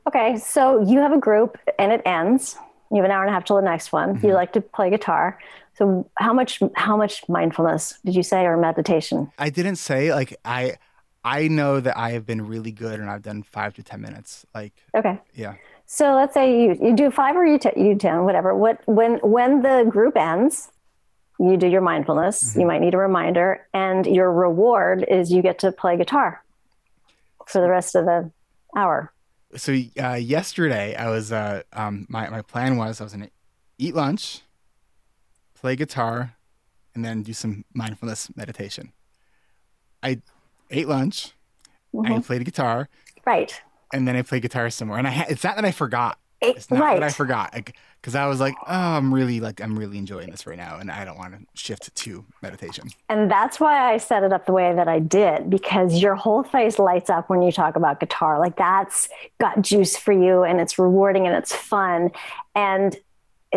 Okay, 0.07 0.37
so 0.37 0.81
you 0.81 0.99
have 0.99 1.11
a 1.13 1.17
group 1.17 1.57
and 1.79 1.91
it 1.91 2.01
ends. 2.05 2.57
You 2.91 2.97
have 2.97 3.05
an 3.05 3.11
hour 3.11 3.21
and 3.23 3.29
a 3.29 3.33
half 3.33 3.45
till 3.45 3.55
the 3.55 3.63
next 3.63 3.91
one. 3.91 4.19
You 4.21 4.29
Mhm. 4.29 4.33
like 4.33 4.53
to 4.53 4.61
play 4.61 4.89
guitar. 4.91 5.39
So 5.77 6.09
how 6.17 6.33
much 6.33 6.61
how 6.75 6.95
much 6.97 7.27
mindfulness 7.27 7.99
did 8.05 8.15
you 8.15 8.23
say 8.23 8.45
or 8.45 8.57
meditation? 8.57 9.31
I 9.37 9.49
didn't 9.49 9.75
say 9.77 10.13
like 10.13 10.35
I 10.45 10.77
I 11.23 11.47
know 11.47 11.79
that 11.79 11.97
I 11.97 12.11
have 12.11 12.25
been 12.25 12.45
really 12.47 12.71
good 12.71 12.99
and 12.99 13.09
I've 13.09 13.23
done 13.23 13.43
five 13.43 13.73
to 13.75 13.83
ten 13.83 14.01
minutes. 14.01 14.45
Like 14.53 14.73
Okay. 14.95 15.19
yeah. 15.33 15.55
So 15.87 16.15
let's 16.15 16.33
say 16.33 16.61
you, 16.61 16.77
you 16.81 16.95
do 16.95 17.11
five 17.11 17.35
or 17.35 17.45
you, 17.45 17.59
t- 17.59 17.69
you 17.75 17.95
10, 17.95 18.23
whatever. 18.25 18.55
What, 18.55 18.81
when, 18.87 19.17
when 19.17 19.61
the 19.61 19.85
group 19.87 20.17
ends, 20.17 20.71
you 21.39 21.57
do 21.57 21.67
your 21.67 21.81
mindfulness. 21.81 22.55
You 22.55 22.63
Mhm. 22.63 22.67
might 22.67 22.81
need 22.81 22.95
a 22.95 22.97
reminder. 22.97 23.67
And 23.71 24.03
your 24.07 24.31
reward 24.33 25.05
is 25.07 25.31
you 25.31 25.43
get 25.43 25.59
to 25.59 25.71
play 25.71 25.95
guitar 25.95 26.43
for 27.45 27.61
the 27.61 27.69
rest 27.69 27.93
of 27.95 28.05
the 28.05 28.31
hour. 28.75 29.13
So 29.55 29.73
uh, 30.01 30.13
yesterday 30.15 30.95
I 30.95 31.09
was 31.09 31.31
uh, 31.31 31.61
um 31.73 32.07
my 32.09 32.29
my 32.29 32.41
plan 32.41 32.77
was 32.77 32.99
I 32.99 33.03
was 33.03 33.13
gonna 33.13 33.29
eat 33.77 33.93
lunch, 33.95 34.41
play 35.65 35.75
guitar, 35.75 36.35
and 36.93 37.03
then 37.03 37.23
do 37.23 37.33
some 37.33 37.65
mindfulness 37.73 38.29
meditation. 38.35 38.91
I 40.03 40.21
ate 40.69 40.87
lunch, 40.87 41.31
I 41.91 41.97
Mhm. 42.09 42.23
played 42.23 42.45
guitar, 42.45 42.87
Right. 43.25 43.59
and 43.91 44.07
then 44.07 44.15
I 44.15 44.21
played 44.21 44.43
guitar 44.43 44.69
somewhere. 44.69 44.99
And 44.99 45.07
I 45.07 45.11
ha- 45.11 45.25
it's 45.27 45.43
not 45.43 45.55
that 45.55 45.65
I 45.65 45.71
forgot. 45.71 46.19
It- 46.39 46.57
It's 46.57 46.69
not 46.69 46.79
right. 46.81 46.99
that 46.99 47.03
I 47.03 47.09
forgot. 47.09 47.55
Because 47.99 48.13
I 48.13 48.27
was 48.27 48.39
like, 48.39 48.53
oh, 48.67 48.97
I'm 48.97 49.11
really 49.11 49.39
like 49.39 49.59
I'm 49.59 49.75
really 49.79 49.97
enjoying 49.97 50.29
this 50.29 50.45
right 50.45 50.57
now, 50.57 50.77
and 50.77 50.91
I 50.91 51.03
don't 51.03 51.17
want 51.17 51.33
to 51.33 51.39
shift 51.55 51.95
to 51.95 52.23
meditation. 52.43 52.89
And 53.09 53.31
that's 53.31 53.59
why 53.59 53.91
I 53.91 53.97
set 53.97 54.21
it 54.21 54.31
up 54.31 54.45
the 54.45 54.51
way 54.53 54.71
that 54.75 54.87
I 54.87 54.99
did, 54.99 55.49
because 55.49 55.99
your 55.99 56.13
whole 56.13 56.43
face 56.43 56.77
lights 56.77 57.09
up 57.09 57.27
when 57.31 57.41
you 57.41 57.51
talk 57.51 57.75
about 57.75 57.99
guitar. 57.99 58.37
Like 58.39 58.55
that's 58.57 59.09
got 59.39 59.63
juice 59.63 59.97
for 59.97 60.11
you 60.11 60.43
and 60.43 60.61
it's 60.61 60.77
rewarding 60.77 61.25
and 61.25 61.35
it's 61.35 61.55
fun. 61.55 62.11
And 62.53 62.95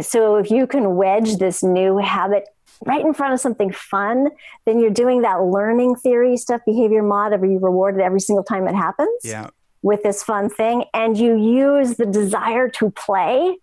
so 0.01 0.37
if 0.37 0.51
you 0.51 0.67
can 0.67 0.97
wedge 0.97 1.37
this 1.37 1.63
new 1.63 1.99
habit 1.99 2.45
right 2.87 3.05
in 3.05 3.13
front 3.15 3.35
of 3.35 3.41
something 3.41 3.73
fun, 3.73 4.29
then 4.67 4.79
you're 4.79 4.91
doing 4.91 5.23
that 5.23 5.43
learning 5.43 5.97
theory 5.97 6.37
stuff, 6.37 6.61
behavior 6.67 7.03
mod, 7.03 7.33
every 7.33 7.53
you 7.53 7.59
reward 7.59 7.97
it 7.97 8.03
every 8.03 8.21
single 8.21 8.45
time 8.45 8.69
it 8.69 8.75
happens 8.75 9.21
Yeah. 9.25 9.49
with 9.83 10.03
this 10.03 10.23
fun 10.23 10.49
thing. 10.49 10.85
And 10.95 11.17
you 11.19 11.37
use 11.37 11.97
the 11.97 12.07
desire 12.07 12.69
to 12.71 12.91
play 12.91 13.57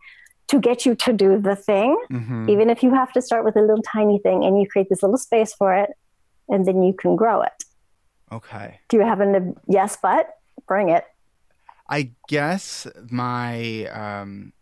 to 0.50 0.60
get 0.60 0.86
you 0.86 0.94
to 0.96 1.12
do 1.14 1.40
the 1.42 1.56
thing 1.56 1.98
hmm 2.10 2.48
even 2.48 2.70
if 2.70 2.84
you 2.84 2.94
have 2.94 3.12
to 3.14 3.20
start 3.20 3.44
with 3.44 3.56
a 3.56 3.62
little 3.62 3.82
tiny 3.82 4.20
thing 4.20 4.44
and 4.46 4.62
you 4.62 4.68
create 4.68 4.88
this 4.90 5.02
little 5.02 5.18
space 5.18 5.52
for 5.56 5.74
it 5.74 5.90
and 6.48 6.68
then 6.68 6.84
you 6.84 6.94
can 6.94 7.16
grow 7.16 7.42
it 7.42 7.58
Okay. 8.32 8.80
do 8.90 8.98
you 8.98 9.04
have 9.04 9.22
a 9.22 9.54
yes 9.68 9.98
but 10.00 10.30
bring 10.68 10.90
it 10.90 11.04
I 11.90 12.12
guess 12.28 12.86
my 13.10 13.86
um 13.88 14.54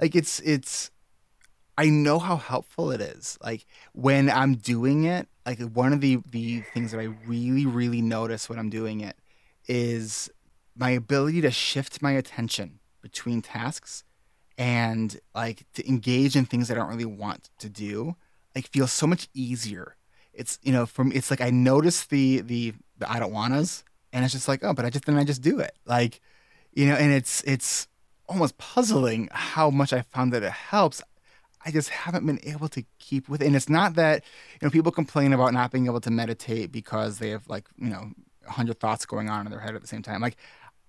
like 0.00 0.14
it's 0.14 0.40
it's 0.40 0.90
I 1.78 1.88
know 1.88 2.18
how 2.18 2.36
helpful 2.36 2.90
it 2.90 3.00
is. 3.00 3.38
Like 3.42 3.66
when 3.92 4.28
I'm 4.28 4.56
doing 4.56 5.04
it, 5.04 5.28
like 5.46 5.60
one 5.60 5.92
of 5.92 6.00
the 6.00 6.18
the 6.28 6.60
things 6.74 6.90
that 6.92 7.00
I 7.00 7.08
really 7.26 7.66
really 7.66 8.02
notice 8.02 8.48
when 8.48 8.58
I'm 8.58 8.70
doing 8.70 9.00
it 9.00 9.16
is 9.66 10.30
my 10.76 10.90
ability 10.90 11.40
to 11.42 11.50
shift 11.50 12.02
my 12.02 12.12
attention 12.12 12.80
between 13.02 13.42
tasks 13.42 14.04
and 14.58 15.18
like 15.34 15.64
to 15.74 15.88
engage 15.88 16.36
in 16.36 16.44
things 16.44 16.70
I 16.70 16.74
don't 16.74 16.88
really 16.88 17.04
want 17.04 17.50
to 17.58 17.68
do 17.68 18.16
like 18.54 18.66
feels 18.68 18.92
so 18.92 19.06
much 19.06 19.28
easier. 19.34 19.96
It's 20.32 20.58
you 20.62 20.72
know 20.72 20.86
from 20.86 21.12
it's 21.12 21.30
like 21.30 21.40
I 21.40 21.50
notice 21.50 22.06
the 22.06 22.40
the 22.40 22.74
the 22.98 23.10
I 23.10 23.18
don't 23.18 23.32
wannas 23.32 23.82
and 24.12 24.24
it's 24.24 24.32
just 24.32 24.48
like 24.48 24.64
oh 24.64 24.72
but 24.72 24.84
I 24.84 24.90
just 24.90 25.04
then 25.04 25.16
I 25.16 25.24
just 25.24 25.42
do 25.42 25.58
it 25.60 25.72
like 25.84 26.20
you 26.72 26.86
know 26.86 26.94
and 26.94 27.12
it's 27.12 27.42
it's 27.44 27.88
almost 28.30 28.56
puzzling 28.58 29.28
how 29.32 29.68
much 29.70 29.92
I 29.92 30.02
found 30.02 30.32
that 30.32 30.42
it 30.42 30.52
helps. 30.52 31.02
I 31.66 31.70
just 31.70 31.90
haven't 31.90 32.24
been 32.24 32.40
able 32.44 32.68
to 32.68 32.84
keep 32.98 33.28
with 33.28 33.42
it. 33.42 33.46
And 33.46 33.56
it's 33.56 33.68
not 33.68 33.94
that, 33.94 34.24
you 34.60 34.66
know, 34.66 34.70
people 34.70 34.92
complain 34.92 35.32
about 35.32 35.52
not 35.52 35.72
being 35.72 35.86
able 35.86 36.00
to 36.00 36.10
meditate 36.10 36.72
because 36.72 37.18
they 37.18 37.30
have 37.30 37.46
like, 37.48 37.68
you 37.76 37.90
know, 37.90 38.12
a 38.46 38.52
hundred 38.52 38.80
thoughts 38.80 39.04
going 39.04 39.28
on 39.28 39.46
in 39.46 39.50
their 39.50 39.60
head 39.60 39.74
at 39.74 39.82
the 39.82 39.88
same 39.88 40.00
time. 40.00 40.22
Like 40.22 40.36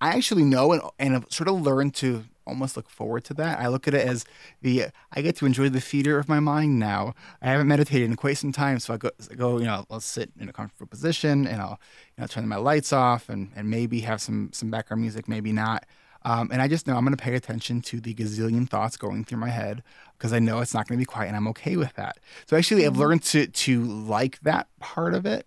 I 0.00 0.10
actually 0.16 0.44
know 0.44 0.72
and, 0.72 0.82
and 0.98 1.12
have 1.14 1.26
sort 1.28 1.48
of 1.48 1.60
learned 1.60 1.94
to 1.96 2.24
almost 2.46 2.76
look 2.76 2.88
forward 2.88 3.24
to 3.24 3.34
that. 3.34 3.60
I 3.60 3.68
look 3.68 3.86
at 3.86 3.94
it 3.94 4.06
as 4.06 4.24
the 4.62 4.86
I 5.12 5.20
get 5.20 5.36
to 5.36 5.46
enjoy 5.46 5.68
the 5.68 5.80
theater 5.80 6.18
of 6.18 6.28
my 6.28 6.40
mind 6.40 6.78
now. 6.78 7.14
I 7.40 7.48
haven't 7.48 7.68
meditated 7.68 8.08
in 8.08 8.16
quite 8.16 8.38
some 8.38 8.52
time, 8.52 8.78
so 8.78 8.94
I 8.94 8.96
go, 8.96 9.10
I 9.30 9.34
go 9.34 9.58
you 9.58 9.64
know, 9.64 9.84
I'll 9.90 10.00
sit 10.00 10.32
in 10.40 10.48
a 10.48 10.52
comfortable 10.52 10.88
position 10.88 11.46
and 11.46 11.60
I'll 11.60 11.78
you 12.16 12.22
know 12.22 12.26
turn 12.26 12.48
my 12.48 12.56
lights 12.56 12.92
off 12.92 13.28
and 13.28 13.50
and 13.54 13.68
maybe 13.68 14.00
have 14.00 14.20
some 14.20 14.50
some 14.52 14.70
background 14.70 15.02
music, 15.02 15.28
maybe 15.28 15.52
not. 15.52 15.84
Um, 16.24 16.50
and 16.52 16.62
I 16.62 16.68
just 16.68 16.86
know 16.86 16.96
I'm 16.96 17.04
going 17.04 17.16
to 17.16 17.22
pay 17.22 17.34
attention 17.34 17.80
to 17.82 18.00
the 18.00 18.14
gazillion 18.14 18.68
thoughts 18.68 18.96
going 18.96 19.24
through 19.24 19.38
my 19.38 19.48
head 19.48 19.82
because 20.16 20.32
I 20.32 20.38
know 20.38 20.60
it's 20.60 20.74
not 20.74 20.86
going 20.86 20.98
to 20.98 21.02
be 21.02 21.06
quiet 21.06 21.28
and 21.28 21.36
I'm 21.36 21.48
okay 21.48 21.76
with 21.76 21.94
that. 21.94 22.18
So 22.46 22.56
actually, 22.56 22.82
mm-hmm. 22.82 22.94
I've 22.94 22.98
learned 22.98 23.22
to 23.24 23.46
to 23.46 23.82
like 23.82 24.40
that 24.40 24.68
part 24.78 25.14
of 25.14 25.26
it, 25.26 25.46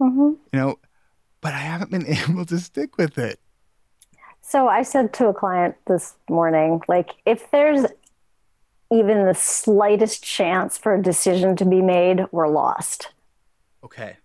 mm-hmm. 0.00 0.34
you 0.52 0.58
know, 0.58 0.78
but 1.40 1.54
I 1.54 1.58
haven't 1.58 1.90
been 1.90 2.06
able 2.28 2.44
to 2.46 2.58
stick 2.58 2.96
with 2.96 3.18
it. 3.18 3.40
So 4.42 4.68
I 4.68 4.82
said 4.82 5.12
to 5.14 5.26
a 5.26 5.34
client 5.34 5.74
this 5.86 6.14
morning, 6.30 6.80
like, 6.86 7.10
if 7.24 7.50
there's 7.50 7.84
even 8.92 9.26
the 9.26 9.34
slightest 9.34 10.22
chance 10.22 10.78
for 10.78 10.94
a 10.94 11.02
decision 11.02 11.56
to 11.56 11.64
be 11.64 11.82
made, 11.82 12.26
we're 12.30 12.46
lost. 12.46 13.08
Okay. 13.82 14.16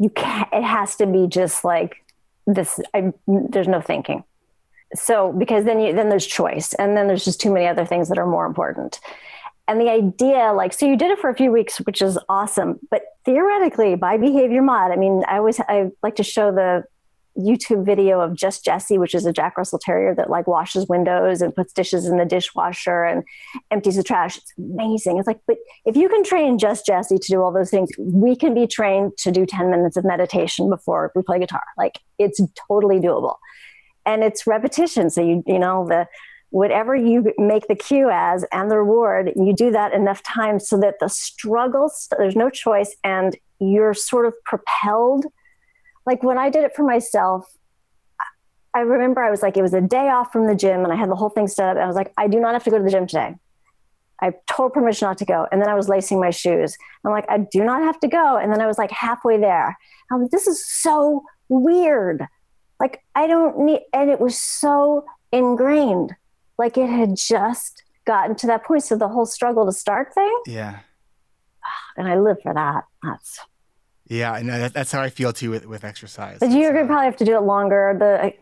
You 0.00 0.10
can't, 0.10 0.48
it 0.52 0.64
has 0.64 0.96
to 0.96 1.06
be 1.06 1.28
just 1.28 1.64
like 1.64 2.04
this. 2.48 2.80
I, 2.94 3.12
there's 3.28 3.68
no 3.68 3.80
thinking 3.80 4.24
so 4.94 5.32
because 5.32 5.64
then 5.64 5.80
you 5.80 5.92
then 5.92 6.08
there's 6.08 6.26
choice 6.26 6.74
and 6.74 6.96
then 6.96 7.06
there's 7.06 7.24
just 7.24 7.40
too 7.40 7.52
many 7.52 7.66
other 7.66 7.84
things 7.84 8.08
that 8.08 8.18
are 8.18 8.26
more 8.26 8.46
important. 8.46 9.00
And 9.68 9.80
the 9.80 9.88
idea 9.88 10.52
like 10.52 10.72
so 10.72 10.84
you 10.84 10.96
did 10.96 11.12
it 11.12 11.20
for 11.20 11.30
a 11.30 11.34
few 11.34 11.52
weeks 11.52 11.78
which 11.78 12.02
is 12.02 12.18
awesome 12.28 12.80
but 12.90 13.02
theoretically 13.24 13.94
by 13.94 14.16
behavior 14.16 14.62
mod 14.62 14.90
i 14.90 14.96
mean 14.96 15.22
i 15.28 15.36
always 15.36 15.60
i 15.60 15.90
like 16.02 16.16
to 16.16 16.24
show 16.24 16.50
the 16.50 16.82
youtube 17.38 17.86
video 17.86 18.20
of 18.20 18.34
just 18.34 18.64
jesse 18.64 18.98
which 18.98 19.14
is 19.14 19.26
a 19.26 19.32
jack 19.32 19.56
russell 19.56 19.78
terrier 19.78 20.12
that 20.12 20.28
like 20.28 20.48
washes 20.48 20.88
windows 20.88 21.40
and 21.40 21.54
puts 21.54 21.72
dishes 21.72 22.04
in 22.06 22.18
the 22.18 22.24
dishwasher 22.24 23.04
and 23.04 23.22
empties 23.70 23.94
the 23.94 24.02
trash. 24.02 24.38
It's 24.38 24.52
amazing. 24.58 25.18
It's 25.18 25.28
like 25.28 25.38
but 25.46 25.58
if 25.86 25.94
you 25.94 26.08
can 26.08 26.24
train 26.24 26.58
just 26.58 26.84
jesse 26.84 27.18
to 27.18 27.28
do 27.28 27.40
all 27.40 27.52
those 27.52 27.70
things 27.70 27.90
we 27.96 28.34
can 28.34 28.54
be 28.54 28.66
trained 28.66 29.16
to 29.18 29.30
do 29.30 29.46
10 29.46 29.70
minutes 29.70 29.96
of 29.96 30.04
meditation 30.04 30.68
before 30.68 31.12
we 31.14 31.22
play 31.22 31.38
guitar. 31.38 31.62
Like 31.78 32.00
it's 32.18 32.40
totally 32.68 32.98
doable 32.98 33.36
and 34.06 34.22
it's 34.22 34.46
repetition. 34.46 35.10
So 35.10 35.22
you 35.22 35.42
you 35.46 35.58
know 35.58 35.86
the 35.88 36.06
whatever 36.50 36.96
you 36.96 37.32
make 37.38 37.68
the 37.68 37.76
cue 37.76 38.10
as 38.10 38.44
and 38.52 38.70
the 38.70 38.76
reward, 38.76 39.32
you 39.36 39.54
do 39.54 39.70
that 39.70 39.92
enough 39.92 40.22
times 40.22 40.68
so 40.68 40.78
that 40.80 40.96
the 40.98 41.08
struggle 41.08 41.90
there's 42.18 42.36
no 42.36 42.50
choice 42.50 42.96
and 43.04 43.36
you're 43.60 43.94
sort 43.94 44.26
of 44.26 44.34
propelled. 44.44 45.26
Like 46.06 46.22
when 46.22 46.38
I 46.38 46.50
did 46.50 46.64
it 46.64 46.74
for 46.74 46.82
myself, 46.82 47.46
I 48.74 48.80
remember 48.80 49.22
I 49.22 49.30
was 49.30 49.42
like, 49.42 49.56
it 49.56 49.62
was 49.62 49.74
a 49.74 49.80
day 49.80 50.08
off 50.08 50.32
from 50.32 50.46
the 50.46 50.54
gym 50.54 50.84
and 50.84 50.92
I 50.92 50.96
had 50.96 51.10
the 51.10 51.16
whole 51.16 51.28
thing 51.28 51.48
set 51.48 51.68
up. 51.68 51.76
And 51.76 51.84
I 51.84 51.86
was 51.86 51.96
like, 51.96 52.12
I 52.16 52.28
do 52.28 52.40
not 52.40 52.52
have 52.54 52.64
to 52.64 52.70
go 52.70 52.78
to 52.78 52.84
the 52.84 52.90
gym 52.90 53.06
today. 53.06 53.34
I 54.22 54.32
told 54.46 54.74
permission 54.74 55.06
not 55.06 55.18
to 55.18 55.24
go. 55.24 55.46
And 55.50 55.60
then 55.60 55.68
I 55.68 55.74
was 55.74 55.88
lacing 55.88 56.20
my 56.20 56.30
shoes. 56.30 56.76
I'm 57.04 57.10
like, 57.10 57.24
I 57.28 57.38
do 57.38 57.64
not 57.64 57.82
have 57.82 57.98
to 58.00 58.08
go. 58.08 58.36
And 58.36 58.52
then 58.52 58.60
I 58.60 58.66
was 58.66 58.78
like 58.78 58.90
halfway 58.90 59.38
there. 59.38 59.76
I'm 60.10 60.22
like, 60.22 60.30
this 60.30 60.46
is 60.46 60.64
so 60.64 61.22
weird. 61.48 62.26
Like, 62.80 63.02
I 63.14 63.26
don't 63.26 63.58
need, 63.58 63.82
and 63.92 64.10
it 64.10 64.18
was 64.18 64.38
so 64.38 65.04
ingrained. 65.30 66.16
Like, 66.58 66.78
it 66.78 66.88
had 66.88 67.16
just 67.16 67.82
gotten 68.06 68.34
to 68.36 68.46
that 68.48 68.64
point. 68.64 68.82
So, 68.82 68.96
the 68.96 69.08
whole 69.08 69.26
struggle 69.26 69.66
to 69.66 69.72
start 69.72 70.14
thing. 70.14 70.42
Yeah. 70.46 70.80
And 71.96 72.08
I 72.08 72.16
live 72.16 72.38
for 72.42 72.54
that. 72.54 72.84
That's. 73.02 73.40
Yeah, 74.06 74.32
I 74.32 74.42
know 74.42 74.58
that, 74.58 74.72
that's 74.72 74.90
how 74.90 75.02
I 75.02 75.10
feel 75.10 75.32
too 75.32 75.50
with, 75.50 75.66
with 75.66 75.84
exercise. 75.84 76.38
But 76.40 76.50
you're 76.50 76.72
gonna 76.72 76.84
uh, 76.84 76.86
probably 76.86 77.04
have 77.04 77.16
to 77.16 77.24
do 77.24 77.36
it 77.36 77.42
longer. 77.42 77.94
The 77.98 78.32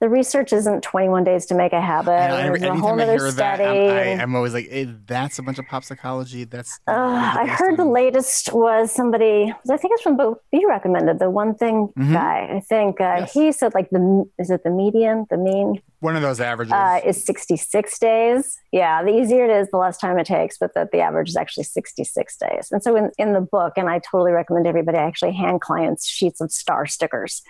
the 0.00 0.08
research 0.08 0.54
isn't 0.54 0.82
21 0.82 1.24
days 1.24 1.44
to 1.46 1.54
make 1.54 1.74
a 1.74 1.80
habit. 1.80 2.12
I 2.12 2.48
know, 2.48 2.72
a 2.72 2.74
whole 2.74 2.98
I 2.98 3.04
hear 3.04 3.30
study. 3.30 3.62
That, 3.62 3.70
I'm, 3.70 4.20
I, 4.20 4.22
am 4.22 4.34
always 4.34 4.54
like, 4.54 4.68
hey, 4.70 4.84
that's 4.84 5.38
a 5.38 5.42
bunch 5.42 5.58
of 5.58 5.66
pop 5.66 5.84
psychology. 5.84 6.44
That's. 6.44 6.80
Uh, 6.88 6.92
I 7.38 7.46
heard 7.46 7.76
the 7.76 7.84
latest 7.84 8.50
was 8.54 8.90
somebody. 8.90 9.52
I 9.70 9.76
think 9.76 9.92
it's 9.92 10.02
from 10.02 10.16
both. 10.16 10.38
You 10.52 10.66
recommended 10.68 11.18
the 11.18 11.28
one 11.28 11.54
thing 11.54 11.88
mm-hmm. 11.88 12.14
guy. 12.14 12.48
I 12.50 12.60
think 12.60 12.98
uh, 12.98 13.16
yes. 13.20 13.32
he 13.34 13.52
said 13.52 13.74
like 13.74 13.90
the 13.90 14.24
is 14.38 14.50
it 14.50 14.64
the 14.64 14.70
median, 14.70 15.26
the 15.28 15.36
mean. 15.36 15.82
One 16.00 16.16
of 16.16 16.22
those 16.22 16.40
averages 16.40 16.72
uh, 16.72 17.00
is 17.04 17.22
66 17.22 17.98
days. 17.98 18.58
Yeah, 18.72 19.02
the 19.02 19.10
easier 19.10 19.44
it 19.44 19.50
is, 19.50 19.68
the 19.70 19.76
less 19.76 19.98
time 19.98 20.18
it 20.18 20.24
takes, 20.24 20.56
but 20.56 20.72
that 20.74 20.92
the 20.92 21.00
average 21.00 21.28
is 21.28 21.36
actually 21.36 21.64
66 21.64 22.38
days. 22.38 22.68
And 22.72 22.82
so 22.82 22.96
in, 22.96 23.10
in 23.18 23.34
the 23.34 23.42
book, 23.42 23.74
and 23.76 23.90
I 23.90 24.00
totally 24.10 24.32
recommend 24.32 24.66
everybody 24.66 24.96
actually 24.96 25.32
hand 25.32 25.60
clients 25.60 26.08
sheets 26.08 26.40
of 26.40 26.50
star 26.52 26.86
stickers 26.86 27.42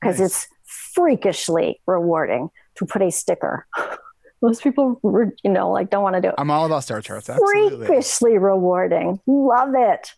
because 0.00 0.20
nice. 0.20 0.30
it's 0.30 0.48
freakishly 0.68 1.80
rewarding 1.86 2.50
to 2.76 2.86
put 2.86 3.02
a 3.02 3.10
sticker. 3.10 3.66
Most 4.42 4.62
people, 4.62 5.00
you 5.42 5.50
know, 5.50 5.70
like 5.72 5.90
don't 5.90 6.04
want 6.04 6.14
to 6.14 6.20
do 6.20 6.28
it. 6.28 6.34
I'm 6.38 6.50
all 6.50 6.64
about 6.64 6.84
star 6.84 7.00
charts. 7.00 7.28
Absolutely. 7.28 7.86
Freakishly 7.86 8.38
rewarding. 8.38 9.20
Love 9.26 9.74
it. 9.74 10.12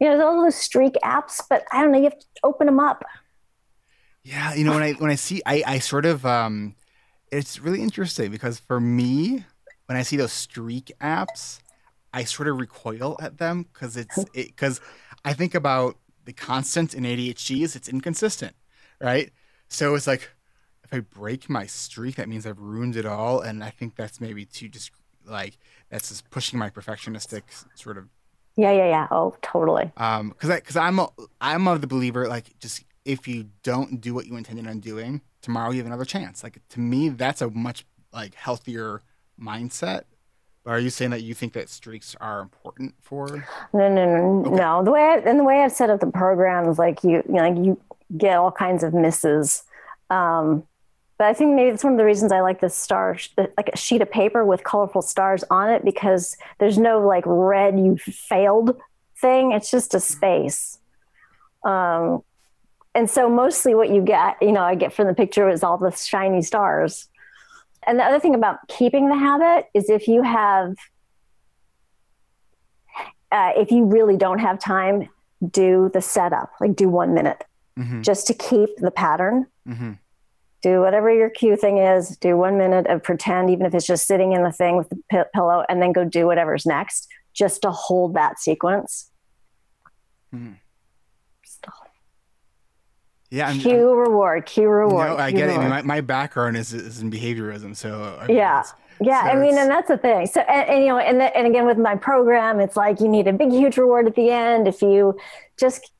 You 0.00 0.08
know, 0.08 0.16
there's 0.16 0.26
all 0.26 0.42
those 0.42 0.56
streak 0.56 0.94
apps, 1.04 1.40
but 1.48 1.64
I 1.70 1.80
don't 1.80 1.92
know. 1.92 1.98
You 1.98 2.04
have 2.04 2.18
to 2.18 2.26
open 2.42 2.66
them 2.66 2.80
up. 2.80 3.04
Yeah, 4.24 4.54
you 4.54 4.64
know, 4.64 4.72
when 4.72 4.82
I 4.82 4.92
when 4.92 5.10
I 5.10 5.14
see, 5.14 5.42
I 5.46 5.62
I 5.64 5.78
sort 5.78 6.06
of 6.06 6.26
um, 6.26 6.74
it's 7.30 7.60
really 7.60 7.82
interesting 7.82 8.30
because 8.30 8.58
for 8.58 8.80
me, 8.80 9.44
when 9.86 9.96
I 9.96 10.02
see 10.02 10.16
those 10.16 10.32
streak 10.32 10.90
apps, 11.00 11.60
I 12.12 12.24
sort 12.24 12.48
of 12.48 12.58
recoil 12.58 13.16
at 13.20 13.38
them 13.38 13.66
because 13.72 13.96
it's 13.96 14.24
because 14.34 14.78
it, 14.78 14.84
I 15.24 15.32
think 15.34 15.54
about 15.54 15.98
the 16.24 16.32
constant 16.32 16.94
in 16.94 17.04
ADHD 17.04 17.62
is 17.62 17.74
it's 17.74 17.88
inconsistent, 17.88 18.54
right? 19.00 19.32
So 19.72 19.94
it's 19.94 20.06
like 20.06 20.30
if 20.84 20.92
I 20.92 21.00
break 21.00 21.48
my 21.48 21.66
streak, 21.66 22.16
that 22.16 22.28
means 22.28 22.46
I've 22.46 22.60
ruined 22.60 22.94
it 22.94 23.06
all, 23.06 23.40
and 23.40 23.64
I 23.64 23.70
think 23.70 23.96
that's 23.96 24.20
maybe 24.20 24.44
too 24.44 24.68
just 24.68 24.90
like 25.26 25.56
that's 25.88 26.10
just 26.10 26.30
pushing 26.30 26.58
my 26.58 26.68
perfectionistic 26.68 27.42
sort 27.74 27.96
of. 27.96 28.08
Yeah, 28.56 28.72
yeah, 28.72 28.88
yeah. 28.88 29.08
Oh, 29.10 29.34
totally. 29.40 29.90
Um, 29.96 30.28
because 30.28 30.50
I 30.50 30.56
because 30.56 30.76
I'm 30.76 30.98
a, 30.98 31.08
I'm 31.40 31.66
of 31.66 31.80
the 31.80 31.86
believer 31.86 32.28
like 32.28 32.58
just 32.58 32.84
if 33.06 33.26
you 33.26 33.46
don't 33.62 34.00
do 34.00 34.12
what 34.12 34.26
you 34.26 34.36
intended 34.36 34.66
on 34.66 34.80
doing 34.80 35.22
tomorrow, 35.40 35.70
you 35.70 35.78
have 35.78 35.86
another 35.86 36.04
chance. 36.04 36.42
Like 36.42 36.60
to 36.68 36.80
me, 36.80 37.08
that's 37.08 37.40
a 37.40 37.48
much 37.48 37.86
like 38.12 38.34
healthier 38.34 39.00
mindset. 39.40 40.02
But 40.64 40.72
are 40.72 40.78
you 40.78 40.90
saying 40.90 41.10
that 41.12 41.22
you 41.22 41.34
think 41.34 41.54
that 41.54 41.70
streaks 41.70 42.14
are 42.20 42.40
important 42.40 42.94
for? 43.00 43.26
No, 43.72 43.88
no, 43.88 44.04
no, 44.04 44.40
okay. 44.46 44.50
no. 44.50 44.84
The 44.84 44.92
way 44.92 45.00
I, 45.00 45.16
and 45.18 45.40
the 45.40 45.44
way 45.44 45.62
I've 45.62 45.72
set 45.72 45.90
up 45.90 46.00
the 46.00 46.06
program 46.06 46.68
is 46.68 46.78
like 46.78 47.02
you, 47.02 47.22
you 47.26 47.32
know, 47.32 47.48
like 47.48 47.56
you 47.56 47.80
get 48.16 48.36
all 48.36 48.52
kinds 48.52 48.82
of 48.82 48.94
misses. 48.94 49.62
Um, 50.10 50.64
but 51.18 51.28
I 51.28 51.34
think 51.34 51.54
maybe 51.54 51.70
it's 51.70 51.84
one 51.84 51.92
of 51.92 51.98
the 51.98 52.04
reasons 52.04 52.32
I 52.32 52.40
like 52.40 52.60
the 52.60 52.68
star, 52.68 53.16
like 53.36 53.70
a 53.72 53.76
sheet 53.76 54.02
of 54.02 54.10
paper 54.10 54.44
with 54.44 54.64
colorful 54.64 55.02
stars 55.02 55.44
on 55.50 55.70
it, 55.70 55.84
because 55.84 56.36
there's 56.58 56.78
no 56.78 57.06
like 57.06 57.24
red 57.26 57.78
you 57.78 57.96
failed 57.96 58.76
thing. 59.20 59.52
It's 59.52 59.70
just 59.70 59.94
a 59.94 60.00
space. 60.00 60.78
Um, 61.64 62.24
and 62.94 63.08
so 63.08 63.28
mostly 63.30 63.74
what 63.74 63.90
you 63.90 64.02
get, 64.02 64.36
you 64.42 64.52
know, 64.52 64.62
I 64.62 64.74
get 64.74 64.92
from 64.92 65.06
the 65.06 65.14
picture 65.14 65.48
is 65.48 65.62
all 65.62 65.78
the 65.78 65.92
shiny 65.92 66.42
stars. 66.42 67.08
And 67.86 67.98
the 67.98 68.04
other 68.04 68.18
thing 68.18 68.34
about 68.34 68.66
keeping 68.68 69.08
the 69.08 69.16
habit 69.16 69.66
is 69.74 69.88
if 69.88 70.08
you 70.08 70.22
have, 70.22 70.74
uh, 73.30 73.52
if 73.56 73.70
you 73.70 73.84
really 73.84 74.16
don't 74.16 74.40
have 74.40 74.58
time, 74.58 75.08
do 75.48 75.90
the 75.94 76.02
setup, 76.02 76.50
like 76.60 76.76
do 76.76 76.88
one 76.88 77.14
minute 77.14 77.44
mm-hmm. 77.78 78.02
just 78.02 78.26
to 78.28 78.34
keep 78.34 78.70
the 78.76 78.90
pattern. 78.90 79.46
Mm-hmm. 79.68 79.92
Do 80.62 80.80
whatever 80.80 81.12
your 81.12 81.30
cue 81.30 81.56
thing 81.56 81.78
is. 81.78 82.16
Do 82.18 82.36
one 82.36 82.56
minute 82.56 82.86
of 82.86 83.02
pretend, 83.02 83.50
even 83.50 83.66
if 83.66 83.74
it's 83.74 83.86
just 83.86 84.06
sitting 84.06 84.32
in 84.32 84.44
the 84.44 84.52
thing 84.52 84.76
with 84.76 84.88
the 84.90 85.02
p- 85.10 85.22
pillow, 85.34 85.64
and 85.68 85.82
then 85.82 85.92
go 85.92 86.04
do 86.04 86.26
whatever's 86.26 86.64
next, 86.64 87.08
just 87.34 87.62
to 87.62 87.70
hold 87.70 88.14
that 88.14 88.38
sequence. 88.38 89.10
Mm. 90.32 90.56
Yeah, 93.32 93.48
I'm, 93.48 93.58
cue 93.58 93.90
I'm, 93.90 93.96
reward, 93.96 94.44
cue 94.44 94.68
reward. 94.68 95.08
No, 95.08 95.16
I 95.16 95.30
get 95.30 95.46
reward. 95.46 95.64
it. 95.64 95.68
my, 95.70 95.82
my 95.82 96.00
background 96.02 96.54
is, 96.54 96.74
is 96.74 97.00
in 97.00 97.10
behaviorism, 97.10 97.74
so 97.74 98.18
I 98.20 98.26
mean, 98.26 98.36
yeah, 98.36 98.62
yeah. 99.00 99.24
So 99.24 99.30
I 99.30 99.36
mean, 99.36 99.56
and 99.56 99.70
that's 99.70 99.88
the 99.88 99.96
thing. 99.96 100.26
So, 100.26 100.42
and, 100.42 100.68
and 100.68 100.82
you 100.82 100.88
know, 100.90 100.98
and 100.98 101.18
the, 101.18 101.34
and 101.34 101.46
again 101.46 101.64
with 101.64 101.78
my 101.78 101.96
program, 101.96 102.60
it's 102.60 102.76
like 102.76 103.00
you 103.00 103.08
need 103.08 103.26
a 103.26 103.32
big, 103.32 103.50
huge 103.50 103.78
reward 103.78 104.06
at 104.06 104.16
the 104.16 104.28
end. 104.28 104.68
If 104.68 104.82
you 104.82 105.18
just 105.58 105.90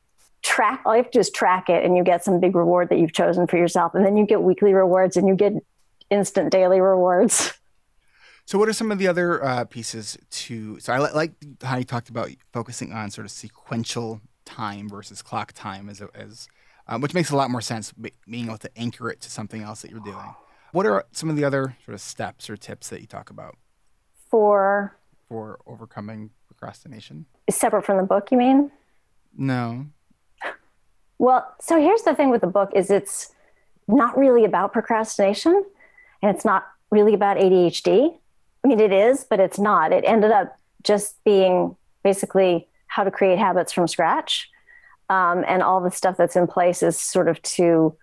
track 0.42 0.82
all 0.84 0.94
you 0.94 1.02
have 1.02 1.10
to 1.10 1.16
do 1.16 1.20
is 1.20 1.30
track 1.30 1.68
it 1.68 1.84
and 1.84 1.96
you 1.96 2.02
get 2.02 2.24
some 2.24 2.40
big 2.40 2.54
reward 2.56 2.88
that 2.88 2.98
you've 2.98 3.12
chosen 3.12 3.46
for 3.46 3.56
yourself 3.56 3.94
and 3.94 4.04
then 4.04 4.16
you 4.16 4.26
get 4.26 4.42
weekly 4.42 4.74
rewards 4.74 5.16
and 5.16 5.28
you 5.28 5.34
get 5.36 5.52
instant 6.10 6.50
daily 6.50 6.80
rewards 6.80 7.52
So, 8.44 8.58
what 8.58 8.68
are 8.68 8.72
some 8.72 8.90
of 8.90 8.98
the 8.98 9.06
other 9.06 9.42
uh, 9.44 9.64
pieces 9.66 10.18
to? 10.30 10.80
So, 10.80 10.92
I 10.92 10.98
li- 10.98 11.12
like 11.14 11.32
how 11.62 11.76
you 11.76 11.84
talked 11.84 12.08
about 12.08 12.28
focusing 12.52 12.92
on 12.92 13.08
sort 13.12 13.24
of 13.24 13.30
sequential 13.30 14.20
time 14.44 14.88
versus 14.88 15.22
clock 15.22 15.52
time, 15.52 15.88
as 15.88 16.02
as 16.12 16.48
um, 16.88 17.00
which 17.00 17.14
makes 17.14 17.30
a 17.30 17.36
lot 17.36 17.50
more 17.50 17.60
sense. 17.60 17.92
Being 18.28 18.46
able 18.46 18.58
to 18.58 18.70
anchor 18.76 19.08
it 19.10 19.20
to 19.20 19.30
something 19.30 19.62
else 19.62 19.82
that 19.82 19.92
you're 19.92 20.00
doing. 20.00 20.34
What 20.72 20.86
are 20.86 21.04
some 21.12 21.30
of 21.30 21.36
the 21.36 21.44
other 21.44 21.76
sort 21.84 21.94
of 21.94 22.00
steps 22.00 22.50
or 22.50 22.56
tips 22.56 22.88
that 22.88 23.00
you 23.00 23.06
talk 23.06 23.30
about 23.30 23.56
for 24.28 24.96
for 25.28 25.60
overcoming 25.64 26.30
procrastination? 26.48 27.26
separate 27.48 27.84
from 27.84 27.96
the 27.98 28.02
book 28.02 28.32
you 28.32 28.38
mean 28.38 28.72
No. 29.38 29.86
Well, 31.22 31.54
so 31.60 31.80
here's 31.80 32.02
the 32.02 32.16
thing 32.16 32.30
with 32.30 32.40
the 32.40 32.48
book 32.48 32.72
is 32.74 32.90
it's 32.90 33.32
not 33.86 34.18
really 34.18 34.44
about 34.44 34.72
procrastination 34.72 35.64
and 36.20 36.34
it's 36.34 36.44
not 36.44 36.66
really 36.90 37.14
about 37.14 37.36
ADHD. 37.36 38.12
I 38.64 38.68
mean 38.68 38.80
it 38.80 38.92
is, 38.92 39.22
but 39.22 39.38
it's 39.38 39.60
not. 39.60 39.92
It 39.92 40.02
ended 40.04 40.32
up 40.32 40.58
just 40.82 41.22
being 41.22 41.76
basically 42.02 42.66
how 42.88 43.04
to 43.04 43.12
create 43.12 43.38
habits 43.38 43.72
from 43.72 43.86
scratch. 43.86 44.50
Um, 45.10 45.44
and 45.46 45.62
all 45.62 45.80
the 45.80 45.92
stuff 45.92 46.16
that's 46.16 46.34
in 46.34 46.48
place 46.48 46.82
is 46.82 46.98
sort 46.98 47.28
of 47.28 47.40
to 47.42 47.96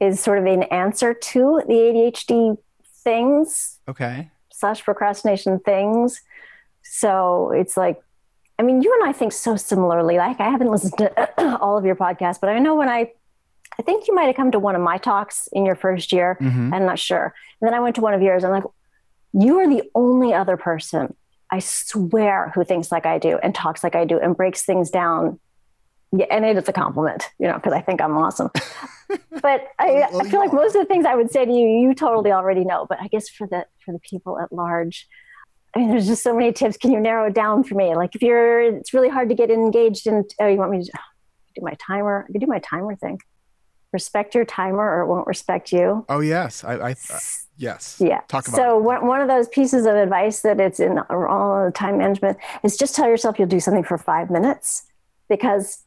is 0.00 0.18
sort 0.18 0.38
of 0.40 0.46
an 0.46 0.64
answer 0.64 1.14
to 1.14 1.62
the 1.68 1.74
ADHD 1.74 2.58
things 3.04 3.78
Okay. 3.86 4.32
slash 4.50 4.82
procrastination 4.82 5.60
things. 5.60 6.22
So 6.82 7.52
it's 7.52 7.76
like, 7.76 8.02
I 8.58 8.62
mean, 8.62 8.82
you 8.82 8.92
and 9.00 9.08
I 9.08 9.12
think 9.12 9.32
so 9.32 9.56
similarly. 9.56 10.16
Like, 10.16 10.40
I 10.40 10.48
haven't 10.48 10.70
listened 10.70 10.96
to 10.98 11.58
all 11.60 11.76
of 11.76 11.84
your 11.84 11.96
podcasts, 11.96 12.40
but 12.40 12.50
I 12.50 12.58
know 12.58 12.74
when 12.76 12.88
I, 12.88 13.10
I 13.78 13.82
think 13.82 14.06
you 14.06 14.14
might 14.14 14.24
have 14.26 14.36
come 14.36 14.52
to 14.52 14.58
one 14.58 14.76
of 14.76 14.82
my 14.82 14.98
talks 14.98 15.48
in 15.52 15.66
your 15.66 15.74
first 15.74 16.12
year. 16.12 16.34
hmm 16.40 16.72
I'm 16.72 16.84
not 16.86 16.98
sure. 16.98 17.34
And 17.60 17.66
then 17.68 17.74
I 17.74 17.80
went 17.80 17.96
to 17.96 18.00
one 18.00 18.14
of 18.14 18.22
yours. 18.22 18.44
I'm 18.44 18.50
like, 18.52 18.64
you 19.32 19.58
are 19.58 19.68
the 19.68 19.82
only 19.94 20.32
other 20.32 20.56
person 20.56 21.14
I 21.50 21.58
swear 21.58 22.52
who 22.54 22.64
thinks 22.64 22.90
like 22.92 23.06
I 23.06 23.18
do 23.18 23.38
and 23.42 23.54
talks 23.54 23.82
like 23.84 23.94
I 23.94 24.04
do 24.04 24.18
and 24.18 24.36
breaks 24.36 24.62
things 24.62 24.90
down. 24.90 25.40
Yeah, 26.16 26.26
and 26.30 26.44
it 26.44 26.56
is 26.56 26.68
a 26.68 26.72
compliment, 26.72 27.28
you 27.40 27.48
know, 27.48 27.54
because 27.54 27.72
I 27.72 27.80
think 27.80 28.00
I'm 28.00 28.16
awesome. 28.16 28.50
but 29.42 29.66
I, 29.80 30.06
Well, 30.12 30.22
I 30.22 30.30
feel 30.30 30.38
like 30.38 30.52
are. 30.52 30.56
most 30.56 30.76
of 30.76 30.80
the 30.82 30.86
things 30.86 31.04
I 31.04 31.16
would 31.16 31.30
say 31.32 31.44
to 31.44 31.50
you, 31.52 31.68
you 31.68 31.94
totally 31.94 32.30
already 32.30 32.64
know. 32.64 32.86
But 32.88 32.98
I 33.00 33.08
guess 33.08 33.28
for 33.28 33.48
the 33.48 33.66
for 33.84 33.90
the 33.92 33.98
people 33.98 34.38
at 34.38 34.52
large, 34.52 35.08
I 35.74 35.78
mean, 35.80 35.90
there's 35.90 36.06
just 36.06 36.22
so 36.22 36.34
many 36.34 36.52
tips. 36.52 36.76
Can 36.76 36.92
you 36.92 37.00
narrow 37.00 37.28
it 37.28 37.34
down 37.34 37.64
for 37.64 37.74
me? 37.74 37.94
Like 37.94 38.14
if 38.14 38.22
you're, 38.22 38.60
it's 38.60 38.94
really 38.94 39.08
hard 39.08 39.28
to 39.28 39.34
get 39.34 39.50
engaged 39.50 40.06
in. 40.06 40.24
Oh, 40.40 40.46
you 40.46 40.56
want 40.56 40.70
me 40.70 40.84
to 40.84 40.92
do 41.54 41.62
my 41.62 41.74
timer? 41.74 42.26
I 42.28 42.32
could 42.32 42.40
do 42.40 42.46
my 42.46 42.60
timer 42.60 42.96
thing. 42.96 43.20
Respect 43.92 44.34
your 44.34 44.44
timer, 44.44 44.82
or 44.82 45.02
it 45.02 45.06
won't 45.06 45.26
respect 45.28 45.70
you. 45.70 46.04
Oh 46.08 46.18
yes, 46.18 46.64
I, 46.64 46.74
I 46.74 46.90
uh, 46.92 47.18
yes. 47.56 48.00
Yeah. 48.00 48.22
Talk 48.26 48.48
about 48.48 48.56
so 48.56 48.76
it. 48.76 48.82
one, 48.82 49.06
one 49.06 49.20
of 49.20 49.28
those 49.28 49.46
pieces 49.48 49.86
of 49.86 49.94
advice 49.94 50.40
that 50.40 50.58
it's 50.58 50.80
in 50.80 50.98
all 50.98 51.66
the 51.66 51.70
time 51.72 51.98
management 51.98 52.38
is 52.64 52.76
just 52.76 52.96
tell 52.96 53.08
yourself 53.08 53.38
you'll 53.38 53.46
do 53.46 53.60
something 53.60 53.84
for 53.84 53.96
five 53.96 54.30
minutes 54.30 54.84
because 55.28 55.83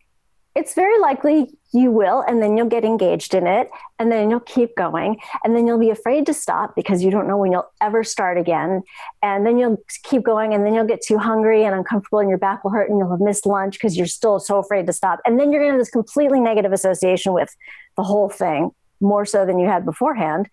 it's 0.58 0.74
very 0.74 1.00
likely 1.00 1.56
you 1.72 1.92
will 1.92 2.22
and 2.28 2.42
then 2.42 2.58
you'll 2.58 2.68
get 2.68 2.84
engaged 2.84 3.36
in 3.36 3.46
it 3.46 3.70
and 4.00 4.12
then 4.12 4.32
you'll 4.32 4.40
keep 4.40 4.76
going 4.76 5.20
and 5.44 5.56
then 5.56 5.68
you'll 5.68 5.78
be 5.78 5.92
afraid 5.92 6.26
to 6.26 6.34
stop 6.34 6.76
because 6.76 7.04
you 7.04 7.12
don't 7.12 7.28
know 7.28 7.38
when 7.38 7.52
you'll 7.52 7.70
ever 7.80 8.04
start 8.04 8.40
again. 8.40 8.82
And 9.22 9.46
then 9.46 9.60
you'll 9.60 9.78
keep 10.02 10.24
going 10.24 10.56
and 10.56 10.66
then 10.66 10.74
you'll 10.74 10.88
get 10.88 11.04
too 11.04 11.20
hungry 11.20 11.64
and 11.64 11.76
uncomfortable 11.76 12.18
and 12.18 12.28
your 12.28 12.40
back 12.40 12.64
will 12.64 12.72
hurt 12.72 12.90
and 12.90 12.98
you'll 12.98 13.12
have 13.12 13.20
missed 13.20 13.46
lunch 13.46 13.76
because 13.76 13.96
you're 13.96 14.08
still 14.08 14.40
so 14.40 14.58
afraid 14.58 14.88
to 14.88 14.94
stop. 14.94 15.20
And 15.28 15.40
then 15.40 15.52
you're 15.52 15.62
going 15.62 15.70
to 15.70 15.74
have 15.74 15.82
this 15.82 15.92
completely 15.92 16.40
negative 16.40 16.72
association 16.72 17.34
with 17.34 17.56
the 17.96 18.04
whole 18.04 18.28
thing 18.28 18.72
more 19.00 19.28
so 19.28 19.46
than 19.46 19.60
you 19.60 19.68
had 19.68 19.86
beforehand. 19.86 20.50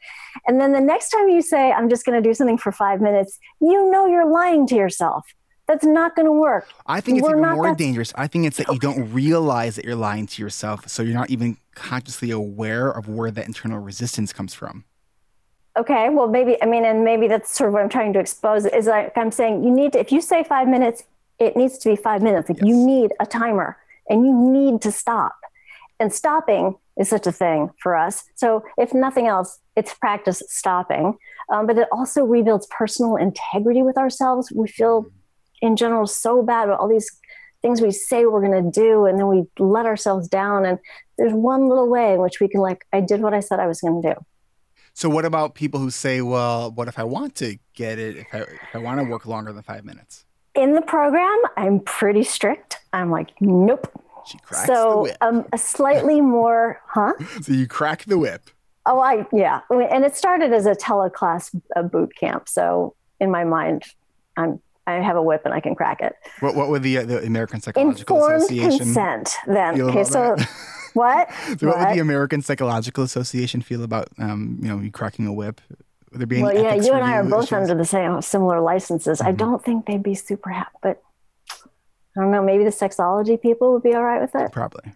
And 0.47 0.61
then 0.61 0.73
the 0.73 0.81
next 0.83 1.09
time 1.09 1.31
you 1.31 1.41
say, 1.41 1.73
I'm 1.73 1.89
just 1.89 2.05
going 2.05 2.23
to 2.23 2.29
do 2.29 2.35
something 2.35 2.59
for 2.59 2.73
five 2.73 3.01
minutes, 3.01 3.39
you 3.59 3.91
know 3.91 4.07
you're 4.07 4.31
lying 4.31 4.67
to 4.67 4.75
yourself. 4.75 5.25
That's 5.67 5.85
not 5.85 6.15
going 6.15 6.27
to 6.27 6.33
work. 6.33 6.69
I 6.87 7.01
think 7.01 7.19
it's 7.19 7.27
We're 7.27 7.39
even 7.39 7.53
more 7.55 7.69
that- 7.69 7.79
dangerous. 7.79 8.13
I 8.17 8.27
think 8.27 8.47
it's 8.47 8.59
that 8.59 8.69
you 8.69 8.79
don't 8.79 9.13
realize 9.13 9.77
that 9.77 9.85
you're 9.85 9.95
lying 9.95 10.27
to 10.27 10.43
yourself, 10.43 10.89
so 10.89 11.03
you're 11.03 11.15
not 11.15 11.31
even 11.31 11.57
consciously 11.75 12.31
aware 12.31 12.91
of 12.91 13.09
where 13.09 13.31
that 13.31 13.47
internal 13.47 13.79
resistance 13.79 14.33
comes 14.33 14.53
from. 14.53 14.85
Okay, 15.77 16.09
well, 16.11 16.29
maybe, 16.29 16.63
I 16.63 16.67
mean, 16.67 16.85
and 16.85 17.03
maybe 17.03 17.27
that's 17.27 17.57
sort 17.57 17.69
of 17.69 17.75
what 17.75 17.83
I'm 17.83 17.89
trying 17.89 18.13
to 18.13 18.21
expose 18.21 18.65
is 18.65 18.87
like 18.87 19.17
I'm 19.17 19.33
saying 19.33 19.65
you 19.65 19.71
need 19.71 19.93
to, 19.95 20.01
if 20.01 20.13
you 20.13 20.21
say 20.21 20.45
five 20.45 20.69
minutes, 20.69 21.03
it 21.41 21.57
needs 21.57 21.79
to 21.79 21.89
be 21.89 21.97
five 21.97 22.23
minutes. 22.23 22.49
Like 22.49 22.63
you 22.63 22.77
need 22.77 23.13
a 23.19 23.27
timer 23.27 23.77
and 24.09 24.25
you 24.25 24.33
need 24.33 24.83
to 24.83 24.93
stop. 24.93 25.35
And 25.99 26.13
stopping 26.13 26.77
is 26.97 27.09
such 27.09 27.27
a 27.27 27.33
thing 27.33 27.71
for 27.81 27.97
us. 27.97 28.25
So, 28.37 28.65
if 28.79 28.95
nothing 28.95 29.27
else, 29.27 29.59
it's 29.75 29.95
practice 29.95 30.43
stopping. 30.49 31.17
Um, 31.53 31.67
but 31.67 31.77
it 31.79 31.89
also 31.91 32.25
rebuilds 32.25 32.67
personal 32.69 33.17
integrity 33.17 33.83
with 33.83 33.97
ourselves. 33.99 34.53
We 34.55 34.69
feel, 34.69 35.07
in 35.65 35.77
general, 35.77 36.07
so 36.07 36.43
bad 36.43 36.65
about 36.69 36.79
all 36.81 36.89
these 36.89 37.11
things 37.63 37.81
we 37.81 37.91
say 37.91 38.27
we're 38.27 38.47
going 38.47 38.65
to 38.65 38.71
do, 38.71 39.07
and 39.07 39.19
then 39.19 39.27
we 39.29 39.45
let 39.59 39.87
ourselves 39.87 40.29
down. 40.29 40.65
And 40.67 40.79
there's 41.17 41.33
one 41.33 41.69
little 41.69 41.89
way 41.89 42.15
in 42.15 42.21
which 42.21 42.39
we 42.41 42.49
can, 42.49 42.61
like, 42.61 42.85
I 42.93 43.01
did 43.01 43.21
what 43.23 43.33
I 43.33 43.41
said 43.41 43.59
I 43.61 43.67
was 43.67 43.81
going 43.81 44.03
to 44.03 44.15
do. 44.15 44.25
So, 44.93 45.09
what 45.09 45.25
about 45.25 45.55
people 45.55 45.81
who 45.81 45.91
say, 45.91 46.21
"Well, 46.21 46.71
what 46.71 46.87
if 46.87 46.99
I 46.99 47.05
want 47.05 47.35
to 47.37 47.57
get 47.75 47.99
it? 47.99 48.17
If 48.17 48.27
I, 48.33 48.39
if 48.41 48.75
I 48.75 48.79
want 48.79 49.01
to 49.01 49.05
work 49.05 49.25
longer 49.27 49.53
than 49.53 49.63
five 49.63 49.85
minutes?" 49.85 50.25
In 50.55 50.75
the 50.75 50.83
program, 50.83 51.39
I'm 51.57 51.81
pretty 51.81 52.23
strict. 52.23 52.77
I'm 52.93 53.11
like, 53.11 53.31
nope. 53.41 53.91
She 54.27 54.39
cracks 54.39 54.69
the 54.69 54.75
So, 54.75 55.03
whip. 55.03 55.17
um, 55.21 55.47
a 55.53 55.59
slightly 55.59 56.21
more, 56.21 56.81
huh? 56.87 57.13
So 57.43 57.53
you 57.53 57.67
crack 57.67 58.05
the 58.05 58.19
whip. 58.19 58.43
Oh, 58.87 59.01
I 59.01 59.27
yeah, 59.33 59.61
and 59.71 60.05
it 60.05 60.15
started 60.15 60.53
as 60.53 60.67
a 60.67 60.75
teleclass 60.77 61.51
boot 61.91 62.13
camp. 62.17 62.49
So 62.49 62.95
in 63.19 63.31
my 63.33 63.43
mind, 63.43 63.83
I'm 64.37 64.61
I 64.87 64.95
have 64.95 65.17
a 65.17 65.23
whip 65.23 65.43
and 65.45 65.55
I 65.55 65.61
can 65.61 65.75
crack 65.75 66.01
it. 66.01 66.15
What 66.41 66.55
what 66.55 66.69
would 66.69 66.83
the 66.83 66.99
uh, 66.99 67.05
the 67.05 67.25
American 67.25 67.61
Psychological 67.61 68.17
Informed 68.17 68.43
Association 68.43 68.79
consent. 68.79 69.31
Then 69.47 69.77
feel 69.77 69.89
okay, 69.91 70.05
so 70.05 70.35
that? 70.37 70.49
what? 70.95 71.31
so 71.59 71.67
what 71.69 71.79
would 71.79 71.97
the 71.97 72.01
American 72.01 72.43
Psychological 72.43 73.03
Association 73.05 73.63
feel 73.63 73.83
about 73.83 74.09
um, 74.19 74.59
you 74.61 74.69
know 74.69 74.81
you 74.81 74.91
cracking 74.91 75.27
a 75.27 75.33
whip? 75.33 75.61
Would 76.11 76.21
there 76.21 76.27
be 76.27 76.43
Well, 76.43 76.55
yeah, 76.55 76.75
you 76.75 76.93
and 76.93 77.03
I 77.05 77.17
are 77.17 77.25
both 77.25 77.45
issues? 77.45 77.53
under 77.55 77.75
the 77.75 77.85
same 77.85 78.21
similar 78.23 78.61
licenses. 78.61 79.21
I 79.21 79.33
Mhm. 79.33 79.37
don't 79.39 79.65
think 79.65 79.87
they'd 79.87 80.03
be 80.03 80.15
super 80.15 80.51
happy, 80.51 80.77
but 80.83 81.03
I 82.17 82.21
don't 82.21 82.31
know. 82.31 82.43
Maybe 82.43 82.63
the 82.63 82.71
sexology 82.71 83.41
people 83.41 83.73
would 83.73 83.83
be 83.83 83.95
all 83.95 84.05
right 84.05 84.21
with 84.21 84.35
it. 84.37 84.53
Probably. 84.53 84.93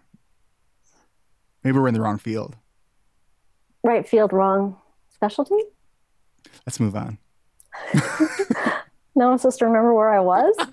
Maybe 1.63 1.77
we're 1.77 1.89
in 1.89 1.93
the 1.93 1.99
wrong 2.01 2.19
field. 2.19 2.55
Right 3.83 4.07
field, 4.07 4.31
wrong 4.31 4.77
specialty. 5.09 5.57
Let's 6.65 6.79
move 6.79 6.95
on. 6.95 7.17
No, 9.19 9.31
I'm 9.31 9.37
supposed 9.37 9.59
to 9.59 9.65
remember 9.65 9.93
where 9.93 10.09
I 10.09 10.21
was. 10.21 10.55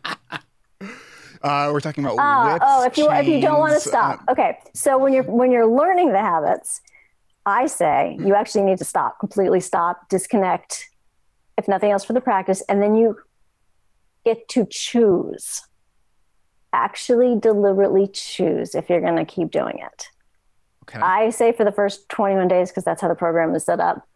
Uh, 1.42 1.68
we're 1.70 1.80
talking 1.80 2.02
about 2.02 2.16
Ah, 2.18 2.54
whips, 2.54 2.64
oh, 2.66 2.84
if 2.86 2.96
you 2.96 3.08
if 3.12 3.26
you 3.26 3.40
don't 3.40 3.60
want 3.60 3.72
to 3.74 3.78
stop, 3.78 4.20
uh, 4.26 4.32
okay. 4.32 4.58
So 4.74 4.98
when 4.98 5.12
you're 5.12 5.22
when 5.22 5.52
you're 5.52 5.66
learning 5.66 6.10
the 6.12 6.18
habits, 6.18 6.80
I 7.44 7.66
say 7.66 8.16
you 8.18 8.34
actually 8.34 8.64
need 8.64 8.78
to 8.78 8.84
stop, 8.84 9.20
completely 9.20 9.60
stop, 9.60 10.08
disconnect, 10.08 10.88
if 11.56 11.68
nothing 11.68 11.92
else 11.92 12.04
for 12.04 12.14
the 12.14 12.20
practice, 12.20 12.62
and 12.68 12.82
then 12.82 12.96
you 12.96 13.18
get 14.24 14.48
to 14.48 14.66
choose. 14.68 15.62
Actually, 16.72 17.38
deliberately 17.38 18.08
choose 18.08 18.74
if 18.74 18.88
you're 18.88 19.02
going 19.02 19.16
to 19.16 19.24
keep 19.26 19.50
doing 19.50 19.78
it. 19.78 20.08
okay. 20.88 20.98
I 20.98 21.30
say 21.30 21.52
for 21.52 21.64
the 21.64 21.70
first 21.72 22.08
21 22.08 22.48
days 22.48 22.70
because 22.70 22.82
that's 22.82 23.02
how 23.02 23.08
the 23.08 23.14
program 23.14 23.54
is 23.54 23.64
set 23.64 23.78
up. 23.78 24.08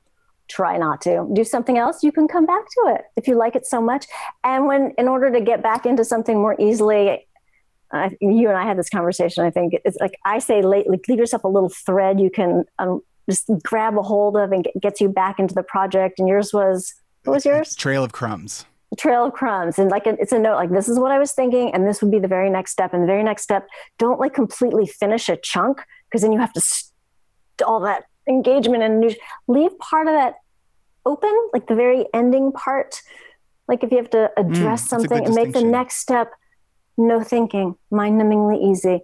Try 0.51 0.77
not 0.77 1.01
to 1.03 1.27
do 1.33 1.45
something 1.45 1.79
else. 1.79 2.03
You 2.03 2.11
can 2.11 2.27
come 2.27 2.45
back 2.45 2.65
to 2.65 2.95
it 2.95 3.03
if 3.17 3.29
you 3.29 3.37
like 3.37 3.55
it 3.55 3.65
so 3.65 3.81
much. 3.81 4.05
And 4.43 4.67
when, 4.67 4.93
in 4.99 5.07
order 5.07 5.31
to 5.31 5.41
get 5.41 5.63
back 5.63 5.87
into 5.87 6.05
something 6.05 6.37
more 6.37 6.57
easily, 6.59 7.27
I, 7.93 8.11
you 8.21 8.49
and 8.49 8.59
I 8.59 8.65
had 8.65 8.77
this 8.77 8.89
conversation. 8.89 9.45
I 9.45 9.51
think 9.51 9.75
it's 9.85 9.97
like 10.01 10.19
I 10.25 10.41
say, 10.41 10.63
like, 10.63 10.87
leave 11.09 11.19
yourself 11.19 11.45
a 11.45 11.49
little 11.49 11.69
thread 11.69 12.21
you 12.21 12.31
can 12.31 12.65
um, 12.81 13.01
just 13.29 13.49
grab 13.63 13.97
a 13.97 14.03
hold 14.03 14.37
of 14.37 14.51
and 14.51 14.65
get, 14.65 14.75
gets 14.81 15.01
you 15.01 15.09
back 15.09 15.39
into 15.39 15.55
the 15.55 15.63
project. 15.63 16.19
And 16.19 16.29
yours 16.29 16.53
was 16.53 16.93
what 17.25 17.35
was 17.35 17.45
yours? 17.45 17.77
Trail 17.77 18.03
of 18.03 18.13
crumbs. 18.13 18.65
trail 18.99 19.27
of 19.27 19.33
crumbs 19.33 19.79
and 19.79 19.89
like 19.89 20.05
it's 20.05 20.33
a 20.33 20.39
note 20.39 20.57
like 20.57 20.71
this 20.71 20.89
is 20.89 20.99
what 20.99 21.13
i 21.13 21.19
was 21.19 21.31
thinking 21.31 21.73
and 21.73 21.87
this 21.87 22.03
would 22.03 22.11
be 22.11 22.19
the 22.19 22.27
very 22.27 22.51
next 22.51 22.73
step 22.73 22.93
and 22.93 23.05
the 23.05 23.07
very 23.07 23.23
next 23.23 23.43
step 23.43 23.69
don't 23.99 24.19
like 24.19 24.35
completely 24.35 24.85
finish 24.85 25.29
a 25.29 25.37
chunk 25.37 25.85
because 26.09 26.23
then 26.23 26.33
you 26.33 26.41
have 26.41 26.53
to 26.53 26.61
st- 26.61 26.91
all 27.65 27.79
that 27.79 28.03
engagement 28.35 28.83
and 28.83 29.17
leave 29.57 29.73
part 29.91 30.07
of 30.11 30.15
that 30.21 30.35
open 31.05 31.35
like 31.55 31.67
the 31.67 31.75
very 31.75 32.03
ending 32.21 32.47
part 32.53 32.93
like 33.69 33.83
if 33.85 33.91
you 33.93 33.97
have 34.03 34.11
to 34.19 34.31
address 34.37 34.83
Mm, 34.85 34.89
something 34.93 35.25
and 35.27 35.35
make 35.35 35.53
the 35.53 35.65
next 35.79 35.97
step 36.07 36.29
no 36.97 37.17
thinking 37.23 37.75
mind-numbingly 37.91 38.59
easy 38.71 38.99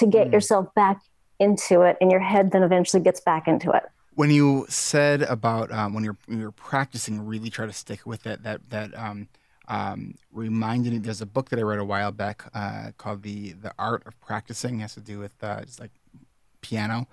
to 0.00 0.04
get 0.06 0.26
Mm. 0.28 0.32
yourself 0.34 0.66
back 0.74 0.98
into 1.38 1.82
it 1.82 1.96
and 2.00 2.10
your 2.14 2.20
head 2.20 2.50
then 2.52 2.62
eventually 2.62 3.02
gets 3.02 3.20
back 3.20 3.44
into 3.52 3.70
it 3.78 3.84
When 4.14 4.30
you 4.30 4.66
said 4.68 5.22
about 5.36 5.66
um, 5.72 5.88
when 5.94 6.04
you're 6.04 6.18
when 6.28 6.38
you're 6.42 6.52
practicing, 6.70 7.14
really 7.32 7.50
try 7.50 7.66
to 7.66 7.72
stick 7.84 8.00
with 8.12 8.22
it. 8.32 8.42
That 8.46 8.60
that 8.74 8.88
um, 9.06 9.18
um, 9.68 10.00
reminded 10.30 10.92
me. 10.92 10.98
There's 10.98 11.22
a 11.22 11.26
book 11.36 11.48
that 11.50 11.58
I 11.58 11.62
read 11.62 11.78
a 11.78 11.84
while 11.94 12.12
back 12.12 12.38
uh, 12.54 12.92
called 13.02 13.22
the 13.22 13.38
the 13.64 13.72
Art 13.78 14.02
of 14.06 14.14
Practicing. 14.20 14.72
It 14.78 14.82
has 14.82 14.94
to 15.00 15.00
do 15.12 15.16
with 15.24 15.34
uh, 15.42 15.62
just 15.64 15.80
like 15.80 15.94
piano. 16.60 17.08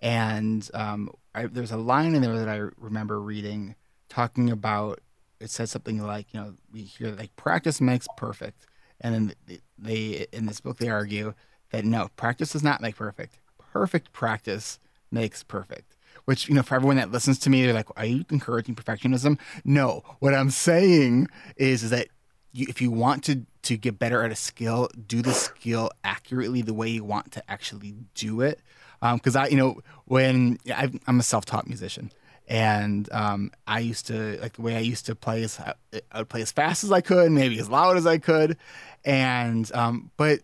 And 0.00 0.68
um, 0.74 1.10
I, 1.34 1.46
there's 1.46 1.72
a 1.72 1.76
line 1.76 2.14
in 2.14 2.22
there 2.22 2.38
that 2.38 2.48
I 2.48 2.68
remember 2.78 3.20
reading 3.20 3.76
talking 4.08 4.50
about. 4.50 5.00
It 5.40 5.50
said 5.50 5.68
something 5.68 6.02
like, 6.02 6.34
you 6.34 6.40
know, 6.40 6.54
we 6.72 6.82
hear 6.82 7.10
like 7.12 7.34
practice 7.36 7.80
makes 7.80 8.06
perfect, 8.16 8.66
and 9.00 9.14
then 9.14 9.34
they, 9.46 9.58
they 9.78 10.26
in 10.32 10.46
this 10.46 10.60
book 10.60 10.76
they 10.76 10.90
argue 10.90 11.32
that 11.70 11.84
no, 11.84 12.08
practice 12.16 12.52
does 12.52 12.62
not 12.62 12.82
make 12.82 12.96
perfect. 12.96 13.38
Perfect 13.72 14.12
practice 14.12 14.78
makes 15.10 15.42
perfect. 15.42 15.96
Which 16.26 16.48
you 16.48 16.54
know, 16.54 16.62
for 16.62 16.74
everyone 16.74 16.96
that 16.96 17.10
listens 17.10 17.38
to 17.40 17.50
me, 17.50 17.64
they're 17.64 17.72
like, 17.72 17.88
"Are 17.96 18.04
you 18.04 18.24
encouraging 18.30 18.74
perfectionism?" 18.74 19.38
No. 19.64 20.02
What 20.18 20.34
I'm 20.34 20.50
saying 20.50 21.28
is, 21.56 21.82
is 21.82 21.90
that 21.90 22.08
you, 22.52 22.66
if 22.68 22.82
you 22.82 22.90
want 22.90 23.24
to 23.24 23.46
to 23.62 23.76
get 23.76 23.98
better 23.98 24.22
at 24.22 24.30
a 24.30 24.36
skill, 24.36 24.88
do 25.06 25.22
the 25.22 25.32
skill 25.32 25.90
accurately 26.04 26.62
the 26.62 26.74
way 26.74 26.88
you 26.88 27.04
want 27.04 27.32
to 27.32 27.50
actually 27.50 27.94
do 28.14 28.40
it. 28.40 28.60
Because 29.00 29.36
um, 29.36 29.42
I, 29.42 29.48
you 29.48 29.56
know, 29.56 29.80
when 30.04 30.58
i 30.74 30.90
am 31.06 31.20
a 31.20 31.22
self-taught 31.22 31.66
musician, 31.66 32.12
and 32.46 33.08
um, 33.12 33.52
I 33.66 33.80
used 33.80 34.06
to 34.08 34.38
like 34.40 34.54
the 34.54 34.62
way 34.62 34.76
I 34.76 34.80
used 34.80 35.06
to 35.06 35.14
play 35.14 35.42
is 35.42 35.58
I, 35.60 35.74
I 36.12 36.18
would 36.18 36.28
play 36.28 36.42
as 36.42 36.52
fast 36.52 36.84
as 36.84 36.92
I 36.92 37.00
could, 37.00 37.30
maybe 37.30 37.58
as 37.58 37.68
loud 37.68 37.96
as 37.96 38.06
I 38.06 38.18
could, 38.18 38.56
and 39.04 39.70
um, 39.74 40.10
but 40.16 40.40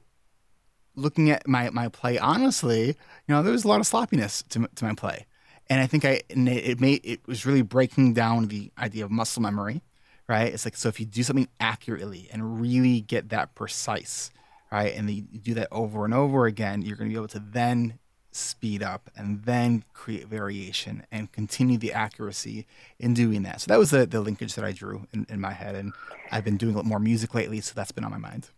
looking 0.94 1.30
at 1.30 1.46
my 1.46 1.70
my 1.70 1.88
play 1.88 2.18
honestly, 2.18 2.86
you 2.88 2.94
know, 3.28 3.42
there 3.42 3.52
was 3.52 3.64
a 3.64 3.68
lot 3.68 3.80
of 3.80 3.86
sloppiness 3.86 4.42
to 4.50 4.68
to 4.74 4.84
my 4.84 4.94
play, 4.94 5.26
and 5.68 5.80
I 5.80 5.86
think 5.86 6.04
I 6.04 6.22
and 6.30 6.48
it, 6.48 6.64
it 6.64 6.80
made 6.80 7.00
it 7.04 7.26
was 7.26 7.44
really 7.44 7.62
breaking 7.62 8.14
down 8.14 8.48
the 8.48 8.70
idea 8.78 9.04
of 9.04 9.10
muscle 9.10 9.42
memory 9.42 9.82
right? 10.28 10.52
It's 10.52 10.64
like 10.64 10.76
so 10.76 10.88
if 10.88 11.00
you 11.00 11.06
do 11.06 11.22
something 11.22 11.48
accurately 11.60 12.28
and 12.32 12.60
really 12.60 13.00
get 13.00 13.30
that 13.30 13.54
precise, 13.54 14.30
right, 14.70 14.94
and 14.94 15.08
you 15.10 15.22
do 15.22 15.54
that 15.54 15.68
over 15.70 16.04
and 16.04 16.14
over 16.14 16.46
again, 16.46 16.82
you're 16.82 16.96
going 16.96 17.08
to 17.08 17.14
be 17.14 17.18
able 17.18 17.28
to 17.28 17.38
then 17.38 17.98
speed 18.36 18.82
up 18.82 19.10
and 19.16 19.44
then 19.44 19.84
create 19.92 20.26
variation 20.26 21.04
and 21.10 21.32
continue 21.32 21.78
the 21.78 21.92
accuracy 21.92 22.66
in 22.98 23.14
doing 23.14 23.42
that. 23.42 23.60
So 23.60 23.66
that 23.68 23.78
was 23.78 23.90
the, 23.90 24.06
the 24.06 24.20
linkage 24.20 24.54
that 24.54 24.64
I 24.64 24.72
drew 24.72 25.06
in, 25.12 25.26
in 25.28 25.40
my 25.40 25.52
head. 25.52 25.74
And 25.74 25.92
I've 26.30 26.44
been 26.44 26.56
doing 26.56 26.74
a 26.74 26.78
lot 26.78 26.86
more 26.86 26.98
music 26.98 27.34
lately, 27.34 27.60
so 27.60 27.72
that's 27.74 27.92
been 27.92 28.04
on 28.04 28.10
my 28.10 28.18
mind. 28.18 28.50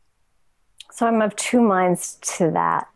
So 0.92 1.06
I'm 1.06 1.22
of 1.22 1.34
two 1.36 1.60
minds 1.60 2.18
to 2.22 2.50
that. 2.50 2.88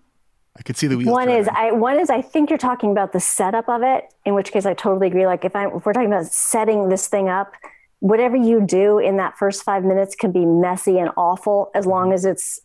I 0.57 0.63
could 0.63 0.77
see 0.77 0.87
the 0.87 0.97
wheels. 0.97 1.09
One 1.09 1.31
is 1.31 1.49
I 1.49 1.73
one 1.73 1.99
is 1.99 2.11
I 2.11 2.21
think 2.21 2.51
you're 2.51 2.59
talking 2.59 2.91
about 2.91 3.13
the 3.13 3.21
setup 3.21 3.69
of 3.69 3.83
it, 3.83 4.13
in 4.27 4.35
which 4.35 4.53
case 4.53 4.67
I 4.67 4.75
totally 4.75 5.07
agree. 5.07 5.27
Like 5.27 5.45
if 5.45 5.57
I 5.57 5.67
if 5.67 5.87
we're 5.87 5.95
talking 5.95 6.13
about 6.13 6.27
setting 6.27 6.91
this 6.91 7.09
thing 7.09 7.29
up, 7.29 7.55
whatever 8.01 8.37
you 8.37 8.61
do 8.61 8.99
in 8.99 9.17
that 9.17 9.39
first 9.39 9.63
five 9.63 9.85
minutes 9.85 10.15
can 10.15 10.31
be 10.31 10.45
messy 10.45 10.99
and 10.99 11.11
awful 11.17 11.71
as 11.75 11.87
long 11.87 12.07
mm-hmm. 12.07 12.15
as 12.15 12.25
it's 12.25 12.61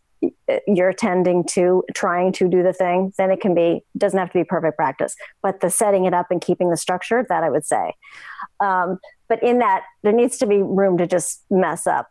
you're 0.68 0.90
attending 0.90 1.44
to 1.44 1.84
trying 1.94 2.32
to 2.32 2.48
do 2.48 2.64
the 2.64 2.74
thing 2.74 3.14
then 3.18 3.30
it 3.32 3.40
can 3.40 3.54
be 3.54 3.84
doesn't 3.98 4.20
have 4.20 4.32
to 4.32 4.40
be 4.40 4.44
perfect 4.44 4.76
practice 4.76 5.16
but 5.42 5.60
the 5.62 5.70
setting 5.70 6.06
it 6.06 6.14
up 6.14 6.28
and 6.32 6.42
keeping 6.42 6.70
the 6.70 6.78
structure 6.78 7.26
that 7.30 7.44
i 7.44 7.50
would 7.50 7.66
say 7.66 7.94
um, 8.60 8.98
but 9.28 9.42
in 9.44 9.60
that 9.60 9.84
there 10.04 10.14
needs 10.14 10.38
to 10.38 10.48
be 10.48 10.62
room 10.62 10.98
to 10.98 11.06
just 11.06 11.44
mess 11.50 11.86
up 11.86 12.08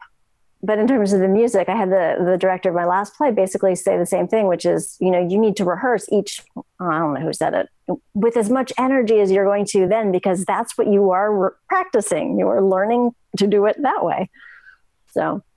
but 0.62 0.78
in 0.78 0.88
terms 0.88 1.12
of 1.12 1.20
the 1.20 1.28
music, 1.28 1.68
I 1.68 1.76
had 1.76 1.90
the 1.90 2.16
the 2.24 2.36
director 2.36 2.70
of 2.70 2.74
my 2.74 2.86
last 2.86 3.14
play 3.14 3.30
basically 3.30 3.74
say 3.74 3.98
the 3.98 4.06
same 4.06 4.26
thing, 4.26 4.48
which 4.48 4.64
is, 4.64 4.96
you 5.00 5.10
know, 5.10 5.20
you 5.20 5.38
need 5.38 5.56
to 5.56 5.64
rehearse 5.64 6.08
each. 6.10 6.40
I 6.80 6.98
don't 6.98 7.14
know 7.14 7.20
who 7.20 7.32
said 7.32 7.54
it 7.54 7.68
with 8.14 8.36
as 8.36 8.50
much 8.50 8.72
energy 8.78 9.20
as 9.20 9.30
you're 9.30 9.44
going 9.44 9.66
to 9.66 9.86
then, 9.86 10.10
because 10.10 10.44
that's 10.44 10.76
what 10.76 10.88
you 10.88 11.10
are 11.10 11.32
re- 11.32 11.50
practicing. 11.68 12.38
You 12.38 12.48
are 12.48 12.62
learning 12.62 13.14
to 13.36 13.46
do 13.46 13.66
it 13.66 13.76
that 13.82 14.04
way. 14.04 14.30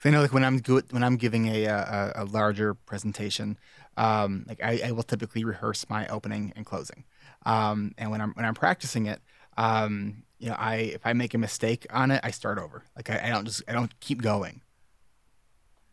So 0.01 0.09
I 0.09 0.11
know, 0.11 0.21
like 0.21 0.33
when 0.33 0.45
I'm 0.45 0.59
good, 0.59 0.91
when 0.91 1.03
I'm 1.03 1.17
giving 1.17 1.47
a 1.47 1.65
a, 1.65 2.13
a 2.15 2.25
larger 2.25 2.73
presentation, 2.73 3.57
um, 3.97 4.45
like 4.47 4.63
I, 4.63 4.81
I, 4.85 4.91
will 4.91 5.03
typically 5.03 5.43
rehearse 5.43 5.89
my 5.89 6.07
opening 6.07 6.53
and 6.55 6.65
closing, 6.65 7.03
um, 7.45 7.93
and 7.97 8.09
when 8.11 8.21
I'm 8.21 8.31
when 8.33 8.45
I'm 8.45 8.53
practicing 8.53 9.07
it, 9.07 9.21
um, 9.57 10.23
you 10.37 10.47
know, 10.49 10.55
I 10.57 10.75
if 10.75 11.05
I 11.05 11.13
make 11.13 11.33
a 11.33 11.37
mistake 11.37 11.85
on 11.89 12.11
it, 12.11 12.21
I 12.23 12.31
start 12.31 12.57
over. 12.57 12.83
Like 12.95 13.09
I, 13.09 13.21
I 13.25 13.29
don't 13.29 13.45
just 13.45 13.61
I 13.67 13.73
don't 13.73 13.97
keep 13.99 14.21
going. 14.21 14.61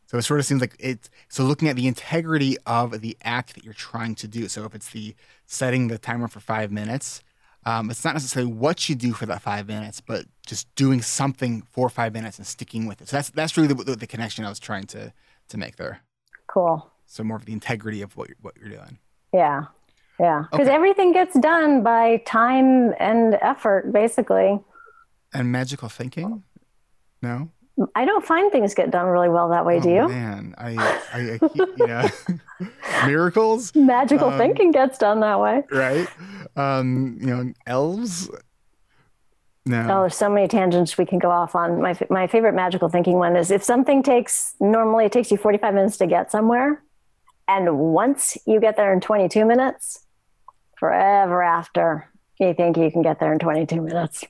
So 0.06 0.18
it 0.18 0.22
sort 0.22 0.38
of 0.38 0.46
seems 0.46 0.60
like 0.60 0.76
it's 0.78 1.10
so 1.28 1.42
looking 1.42 1.68
at 1.68 1.74
the 1.74 1.88
integrity 1.88 2.56
of 2.64 3.00
the 3.00 3.16
act 3.22 3.54
that 3.54 3.64
you're 3.64 3.74
trying 3.74 4.14
to 4.16 4.28
do. 4.28 4.46
So 4.48 4.64
if 4.64 4.74
it's 4.74 4.90
the 4.90 5.16
setting 5.46 5.88
the 5.88 5.98
timer 5.98 6.28
for 6.28 6.38
five 6.38 6.70
minutes, 6.70 7.24
um, 7.66 7.90
it's 7.90 8.04
not 8.04 8.14
necessarily 8.14 8.50
what 8.50 8.88
you 8.88 8.94
do 8.94 9.12
for 9.12 9.26
that 9.26 9.42
five 9.42 9.66
minutes, 9.66 10.00
but 10.00 10.24
just 10.46 10.72
doing 10.76 11.02
something 11.02 11.62
for 11.72 11.90
five 11.90 12.12
minutes 12.12 12.38
and 12.38 12.46
sticking 12.46 12.86
with 12.86 13.02
it. 13.02 13.08
So 13.08 13.16
that's 13.16 13.30
that's 13.30 13.56
really 13.56 13.74
the, 13.74 13.96
the 13.96 14.06
connection 14.06 14.44
I 14.44 14.48
was 14.48 14.60
trying 14.60 14.84
to 14.84 15.12
to 15.48 15.58
make 15.58 15.74
there. 15.74 16.00
Cool. 16.46 16.88
So 17.06 17.24
more 17.24 17.36
of 17.36 17.44
the 17.44 17.52
integrity 17.52 18.02
of 18.02 18.16
what 18.16 18.28
you're, 18.28 18.36
what 18.40 18.54
you're 18.56 18.70
doing. 18.70 18.98
Yeah, 19.34 19.64
yeah. 20.20 20.44
Because 20.50 20.68
okay. 20.68 20.74
everything 20.74 21.12
gets 21.12 21.38
done 21.38 21.82
by 21.82 22.18
time 22.24 22.94
and 23.00 23.36
effort, 23.42 23.92
basically. 23.92 24.60
And 25.32 25.50
magical 25.50 25.88
thinking. 25.88 26.44
No. 27.20 27.50
I 27.94 28.06
don't 28.06 28.24
find 28.24 28.50
things 28.50 28.74
get 28.74 28.90
done 28.90 29.06
really 29.06 29.28
well 29.28 29.50
that 29.50 29.66
way. 29.66 29.76
Oh, 29.76 29.80
do 29.80 29.90
you? 29.90 30.08
Man, 30.08 30.54
I, 30.56 30.76
I, 31.12 31.20
I 31.20 31.38
you 31.54 31.86
know, 31.86 32.08
miracles. 33.06 33.74
Magical 33.74 34.28
um, 34.28 34.38
thinking 34.38 34.70
gets 34.70 34.96
done 34.96 35.20
that 35.20 35.38
way, 35.40 35.62
right? 35.70 36.08
Um, 36.56 37.18
you 37.20 37.26
know, 37.26 37.52
elves. 37.66 38.30
No. 39.66 39.82
Oh, 39.82 40.00
there's 40.02 40.16
so 40.16 40.30
many 40.30 40.48
tangents 40.48 40.96
we 40.96 41.04
can 41.04 41.18
go 41.18 41.30
off 41.30 41.54
on. 41.54 41.82
My 41.82 41.98
my 42.08 42.26
favorite 42.26 42.54
magical 42.54 42.88
thinking 42.88 43.18
one 43.18 43.36
is 43.36 43.50
if 43.50 43.62
something 43.62 44.02
takes 44.02 44.54
normally 44.58 45.04
it 45.06 45.12
takes 45.12 45.30
you 45.30 45.36
45 45.36 45.74
minutes 45.74 45.96
to 45.98 46.06
get 46.06 46.30
somewhere, 46.30 46.82
and 47.46 47.78
once 47.78 48.38
you 48.46 48.58
get 48.58 48.76
there 48.76 48.92
in 48.92 49.00
22 49.00 49.44
minutes, 49.44 50.06
forever 50.78 51.42
after 51.42 52.08
you 52.38 52.54
think 52.54 52.76
you 52.76 52.90
can 52.90 53.02
get 53.02 53.20
there 53.20 53.32
in 53.32 53.38
22 53.38 53.82
minutes. 53.82 54.24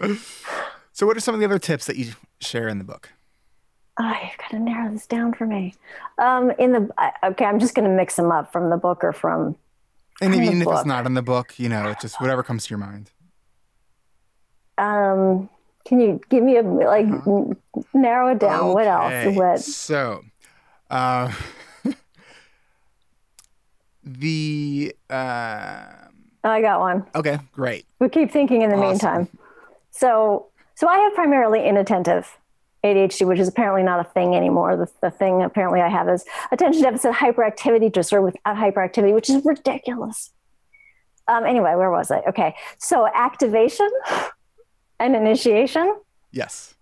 So, 1.00 1.06
what 1.06 1.16
are 1.16 1.20
some 1.20 1.32
of 1.32 1.40
the 1.40 1.46
other 1.46 1.58
tips 1.58 1.86
that 1.86 1.96
you 1.96 2.12
share 2.42 2.68
in 2.68 2.76
the 2.76 2.84
book? 2.84 3.08
Oh, 3.98 4.12
you've 4.22 4.36
got 4.36 4.50
to 4.50 4.58
narrow 4.58 4.92
this 4.92 5.06
down 5.06 5.32
for 5.32 5.46
me. 5.46 5.72
Um, 6.18 6.50
in 6.58 6.72
the 6.72 6.90
okay, 7.24 7.46
I'm 7.46 7.58
just 7.58 7.74
going 7.74 7.88
to 7.88 7.96
mix 7.96 8.16
them 8.16 8.30
up 8.30 8.52
from 8.52 8.68
the 8.68 8.76
book 8.76 9.02
or 9.02 9.14
from. 9.14 9.56
And 10.20 10.34
even 10.34 10.60
if 10.60 10.68
it's 10.68 10.84
not 10.84 11.06
in 11.06 11.14
the 11.14 11.22
book, 11.22 11.58
you 11.58 11.70
know, 11.70 11.88
it's 11.88 12.02
just 12.02 12.20
whatever 12.20 12.42
comes 12.42 12.66
to 12.66 12.70
your 12.70 12.80
mind. 12.80 13.12
Um, 14.76 15.48
can 15.86 16.00
you 16.00 16.20
give 16.28 16.44
me 16.44 16.58
a 16.58 16.62
like 16.62 17.06
uh-huh. 17.06 17.54
narrow 17.94 18.32
it 18.32 18.38
down? 18.38 18.64
Okay. 18.64 18.74
What 18.74 18.86
else? 18.86 19.36
What? 19.36 19.60
So, 19.60 20.22
uh, 20.90 21.32
the 24.04 24.94
uh, 25.08 25.86
I 26.44 26.60
got 26.60 26.80
one. 26.80 27.06
Okay, 27.14 27.38
great. 27.52 27.86
We 28.00 28.10
keep 28.10 28.30
thinking 28.30 28.60
in 28.60 28.68
the 28.68 28.76
awesome. 28.76 28.90
meantime. 28.90 29.38
So 29.92 30.50
so 30.80 30.88
I 30.88 30.96
have 31.00 31.12
primarily 31.12 31.66
inattentive 31.66 32.38
ADHD, 32.82 33.26
which 33.26 33.38
is 33.38 33.48
apparently 33.48 33.82
not 33.82 34.00
a 34.00 34.08
thing 34.08 34.34
anymore. 34.34 34.78
The, 34.78 34.90
the 35.02 35.10
thing 35.10 35.42
apparently 35.42 35.82
I 35.82 35.88
have 35.88 36.08
is 36.08 36.24
attention 36.52 36.80
deficit 36.80 37.12
hyperactivity 37.12 37.92
disorder 37.92 38.24
without 38.24 38.56
hyperactivity, 38.56 39.12
which 39.12 39.28
is 39.28 39.44
ridiculous. 39.44 40.30
Um, 41.28 41.44
anyway, 41.44 41.74
where 41.74 41.90
was 41.90 42.10
I? 42.10 42.20
Okay. 42.20 42.54
So 42.78 43.06
activation 43.06 43.90
and 44.98 45.14
initiation. 45.14 46.00
Yes. 46.32 46.74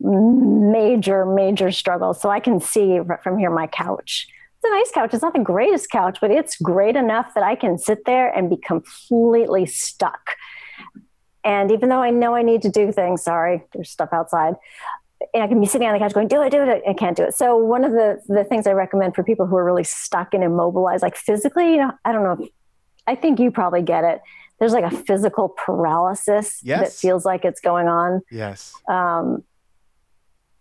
Major, 0.00 1.24
major 1.24 1.72
struggle. 1.72 2.12
So 2.12 2.28
I 2.28 2.40
can 2.40 2.60
see 2.60 3.00
from 3.22 3.38
here 3.38 3.50
my 3.50 3.68
couch. 3.68 4.28
It's 4.58 4.70
a 4.70 4.70
nice 4.70 4.90
couch. 4.92 5.14
It's 5.14 5.22
not 5.22 5.32
the 5.32 5.40
greatest 5.40 5.88
couch, 5.88 6.18
but 6.20 6.30
it's 6.30 6.58
great 6.58 6.94
enough 6.94 7.32
that 7.32 7.42
I 7.42 7.54
can 7.54 7.78
sit 7.78 8.04
there 8.04 8.28
and 8.28 8.50
be 8.50 8.58
completely 8.58 9.64
stuck 9.64 10.36
and 11.46 11.70
even 11.70 11.88
though 11.88 12.02
I 12.02 12.10
know 12.10 12.34
I 12.34 12.42
need 12.42 12.60
to 12.62 12.68
do 12.68 12.90
things, 12.90 13.22
sorry, 13.22 13.62
there's 13.72 13.88
stuff 13.88 14.08
outside. 14.12 14.54
And 15.32 15.44
I 15.44 15.46
can 15.46 15.60
be 15.60 15.66
sitting 15.66 15.86
on 15.86 15.94
the 15.94 16.00
couch 16.00 16.12
going, 16.12 16.26
do 16.26 16.42
it, 16.42 16.50
do 16.50 16.60
it. 16.60 16.82
I 16.86 16.92
can't 16.92 17.16
do 17.16 17.22
it. 17.22 17.34
So 17.34 17.56
one 17.56 17.84
of 17.84 17.92
the, 17.92 18.20
the 18.26 18.42
things 18.42 18.66
I 18.66 18.72
recommend 18.72 19.14
for 19.14 19.22
people 19.22 19.46
who 19.46 19.56
are 19.56 19.64
really 19.64 19.84
stuck 19.84 20.34
and 20.34 20.42
immobilized, 20.42 21.02
like 21.02 21.16
physically, 21.16 21.70
you 21.70 21.76
know, 21.76 21.92
I 22.04 22.10
don't 22.10 22.24
know. 22.24 22.44
If, 22.44 22.50
I 23.06 23.14
think 23.14 23.38
you 23.38 23.52
probably 23.52 23.82
get 23.82 24.02
it. 24.02 24.20
There's 24.58 24.72
like 24.72 24.84
a 24.84 24.90
physical 24.90 25.54
paralysis 25.64 26.60
yes. 26.64 26.80
that 26.80 26.92
feels 26.92 27.24
like 27.24 27.44
it's 27.44 27.60
going 27.60 27.86
on. 27.86 28.22
Yes. 28.30 28.74
Um, 28.88 29.44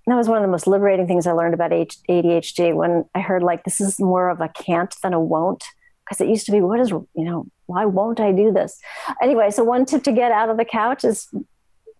that 0.05 0.15
was 0.15 0.27
one 0.27 0.37
of 0.37 0.43
the 0.43 0.51
most 0.51 0.67
liberating 0.67 1.07
things 1.07 1.25
I 1.25 1.31
learned 1.31 1.55
about 1.55 1.71
ADHD 1.71 2.75
when 2.75 3.05
I 3.15 3.21
heard 3.21 3.41
like 3.41 3.63
this 3.63 3.81
is 3.81 3.99
more 3.99 4.29
of 4.29 4.39
a 4.39 4.49
can't 4.49 4.93
than 5.01 5.13
a 5.13 5.19
won't 5.19 5.63
because 6.05 6.21
it 6.21 6.29
used 6.29 6.45
to 6.45 6.51
be 6.51 6.61
what 6.61 6.79
is 6.79 6.91
you 6.91 7.07
know 7.15 7.47
why 7.67 7.85
won't 7.85 8.19
i 8.19 8.31
do 8.31 8.51
this? 8.51 8.79
Anyway 9.21 9.49
so 9.51 9.63
one 9.63 9.85
tip 9.85 10.03
to 10.03 10.11
get 10.11 10.31
out 10.31 10.49
of 10.49 10.57
the 10.57 10.65
couch 10.65 11.03
is 11.03 11.27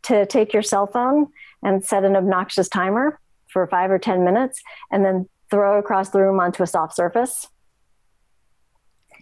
to 0.04 0.26
take 0.26 0.54
your 0.54 0.62
cell 0.62 0.88
phone 0.88 1.28
and 1.64 1.84
set 1.84 2.04
an 2.04 2.16
obnoxious 2.16 2.70
timer 2.70 3.20
for 3.48 3.66
five 3.68 3.90
or 3.90 3.98
ten 3.98 4.24
minutes 4.24 4.62
and 4.92 5.04
then 5.04 5.28
throw 5.50 5.78
it 5.78 5.80
across 5.80 6.10
the 6.10 6.20
room 6.20 6.40
onto 6.40 6.64
a 6.64 6.68
soft 6.68 6.96
surface. 6.96 7.48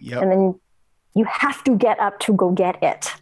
Yep. 0.00 0.22
and 0.22 0.30
then 0.32 0.60
you 1.14 1.24
have 1.24 1.62
to 1.64 1.76
get 1.76 1.98
up 2.00 2.18
to 2.20 2.32
go 2.32 2.50
get 2.50 2.82
it. 2.82 3.12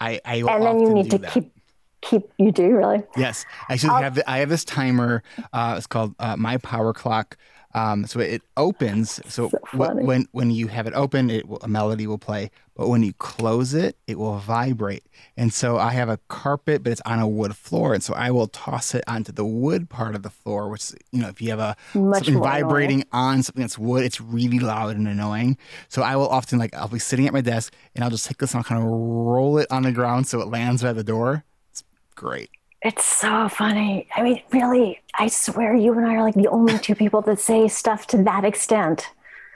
I, 0.00 0.20
I 0.24 0.36
and 0.36 0.62
then 0.62 0.80
you 0.80 0.92
need 0.92 1.10
to 1.10 1.18
that. 1.18 1.32
keep 1.32 1.52
keep 2.00 2.30
you 2.38 2.52
do 2.52 2.76
really? 2.76 3.02
Yes. 3.16 3.44
Actually 3.68 3.90
I 3.90 4.02
have 4.02 4.14
the, 4.14 4.30
i 4.30 4.38
have 4.38 4.48
this 4.48 4.64
timer 4.64 5.22
uh, 5.52 5.74
it's 5.76 5.86
called 5.86 6.14
uh, 6.18 6.36
my 6.36 6.56
power 6.58 6.92
clock 6.92 7.36
Um, 7.74 8.06
so 8.06 8.18
it 8.20 8.42
opens. 8.56 9.20
So, 9.26 9.50
So 9.50 9.58
wh- 9.72 9.94
when 10.02 10.26
when 10.32 10.50
you 10.50 10.68
have 10.68 10.86
it 10.86 10.94
open, 10.94 11.28
it 11.30 11.46
will, 11.48 11.58
a 11.62 11.68
melody 11.68 12.06
will 12.06 12.18
play. 12.18 12.50
But 12.74 12.88
when 12.88 13.02
you 13.02 13.12
close 13.12 13.74
it, 13.74 13.96
it 14.06 14.18
will 14.18 14.38
vibrate. 14.38 15.04
And 15.36 15.52
so 15.52 15.76
I 15.78 15.90
have 15.92 16.08
a 16.08 16.18
carpet, 16.28 16.82
but 16.82 16.92
it's 16.92 17.00
on 17.04 17.18
a 17.18 17.28
wood 17.28 17.54
floor, 17.56 17.92
and 17.92 18.02
so 18.02 18.14
I 18.14 18.30
will 18.30 18.46
toss 18.46 18.94
it 18.94 19.04
onto 19.06 19.32
the 19.32 19.44
wood 19.44 19.90
part 19.90 20.14
of 20.14 20.22
the 20.22 20.30
floor. 20.30 20.68
Which 20.68 20.92
you 21.12 21.20
know, 21.20 21.28
if 21.28 21.42
you 21.42 21.50
have 21.50 21.58
a 21.58 21.76
Much 21.94 22.24
something 22.24 22.34
more 22.34 22.44
annoying. 22.46 22.62
vibrating 22.64 23.04
on 23.12 23.42
something 23.42 23.62
that's 23.62 23.78
wood, 23.78 24.02
it's 24.04 24.20
really 24.20 24.60
loud 24.60 24.96
and 24.96 25.06
annoying. 25.06 25.58
So 25.88 26.02
I 26.02 26.16
will 26.16 26.28
often 26.28 26.58
like 26.58 26.74
I'll 26.74 26.88
be 26.88 26.98
sitting 26.98 27.26
at 27.26 27.32
my 27.32 27.42
desk, 27.42 27.74
and 27.94 28.02
I'll 28.02 28.10
just 28.10 28.26
take 28.26 28.38
this 28.38 28.52
and 28.54 28.58
I'll 28.58 28.64
kind 28.64 28.82
of 28.82 28.88
roll 28.88 29.58
it 29.58 29.66
on 29.70 29.82
the 29.82 29.92
ground 29.92 30.26
so 30.26 30.40
it 30.40 30.48
lands 30.48 30.82
by 30.82 30.92
the 30.94 31.04
door. 31.04 31.44
It's 31.70 31.84
great. 32.14 32.50
It's 32.82 33.04
so 33.04 33.48
funny. 33.48 34.06
I 34.14 34.22
mean, 34.22 34.42
really, 34.52 35.00
I 35.18 35.26
swear 35.28 35.74
you 35.74 35.92
and 35.94 36.06
I 36.06 36.14
are 36.14 36.22
like 36.22 36.34
the 36.34 36.46
only 36.48 36.78
two 36.78 36.94
people 36.94 37.20
that 37.22 37.40
say 37.40 37.66
stuff 37.68 38.06
to 38.08 38.22
that 38.24 38.44
extent. 38.44 39.08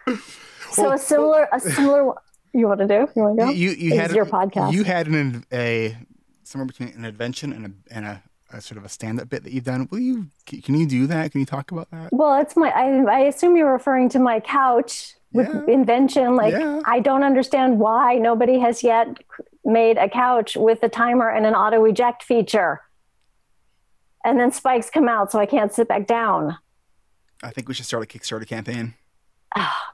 So 0.72 0.84
Well, 0.84 0.92
a 0.92 0.98
similar, 0.98 1.48
a 1.52 1.60
similar. 1.60 2.14
You 2.54 2.66
want 2.66 2.80
to 2.80 2.86
do? 2.86 3.06
You 3.14 3.22
want 3.22 3.38
to 3.38 3.44
go? 3.44 3.50
You 3.50 3.70
you 3.72 3.90
This 3.90 3.98
had 3.98 4.10
is 4.10 4.16
your 4.16 4.24
podcast. 4.24 4.72
You 4.72 4.84
had 4.84 5.06
an 5.06 5.44
a 5.52 5.94
somewhere 6.44 6.64
between 6.66 6.88
an 6.96 7.04
invention 7.04 7.52
and 7.52 7.66
a 7.66 7.94
and 7.94 8.06
a, 8.06 8.22
a 8.54 8.60
sort 8.62 8.78
of 8.78 8.84
a 8.86 8.88
stand 8.88 9.20
up 9.20 9.28
bit 9.28 9.44
that 9.44 9.52
you've 9.52 9.64
done. 9.64 9.86
Will 9.90 9.98
you 9.98 10.28
can 10.46 10.74
you 10.74 10.86
do 10.86 11.06
that? 11.08 11.30
Can 11.30 11.40
you 11.40 11.46
talk 11.46 11.72
about 11.72 11.90
that? 11.90 12.10
Well, 12.10 12.40
it's 12.40 12.56
my. 12.56 12.70
I, 12.70 13.02
I 13.04 13.18
assume 13.24 13.54
you're 13.54 13.70
referring 13.70 14.08
to 14.10 14.18
my 14.18 14.40
couch 14.40 15.14
with 15.34 15.46
Yeah. 15.48 15.74
invention. 15.74 16.36
Like 16.36 16.52
Yeah. 16.54 16.80
I 16.86 17.00
don't 17.00 17.22
understand 17.22 17.78
why 17.78 18.14
nobody 18.16 18.58
has 18.60 18.82
yet 18.82 19.08
made 19.66 19.98
a 19.98 20.08
couch 20.08 20.56
with 20.56 20.82
a 20.82 20.88
timer 20.88 21.28
and 21.28 21.44
an 21.44 21.54
auto 21.54 21.84
eject 21.84 22.22
feature. 22.22 22.80
And 24.24 24.38
then 24.38 24.52
spikes 24.52 24.90
come 24.90 25.08
out, 25.08 25.32
so 25.32 25.38
I 25.38 25.46
can't 25.46 25.72
sit 25.72 25.88
back 25.88 26.06
down. 26.06 26.56
I 27.42 27.50
think 27.50 27.68
we 27.68 27.74
should 27.74 27.86
start 27.86 28.04
a 28.04 28.06
Kickstarter 28.06 28.46
campaign. 28.46 28.94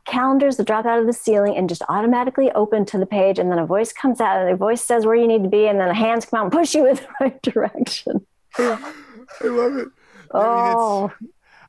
calendars 0.05 0.57
that 0.57 0.66
drop 0.66 0.87
out 0.87 1.01
of 1.01 1.07
the 1.07 1.12
ceiling 1.12 1.57
and 1.57 1.68
just 1.68 1.83
automatically 1.89 2.51
open 2.53 2.85
to 2.87 2.99
the 2.99 3.07
page 3.07 3.39
and 3.39 3.51
then 3.51 3.59
a 3.59 3.66
voice 3.66 3.93
comes 3.93 4.20
out 4.20 4.41
and 4.41 4.49
the 4.49 4.57
voice 4.57 4.83
says 4.85 5.05
where 5.05 5.16
you 5.16 5.26
need 5.26 5.43
to 5.43 5.49
be 5.49 5.66
and 5.66 5.81
then 5.81 5.89
the 5.89 5.95
hands 5.95 6.24
come 6.24 6.39
out 6.39 6.45
and 6.45 6.53
push 6.53 6.74
you 6.74 6.87
in 6.87 6.95
the 6.95 7.09
right 7.20 7.43
direction 7.43 8.24
I 8.57 8.93
love 9.43 9.76
it. 9.76 9.89
oh 10.33 11.11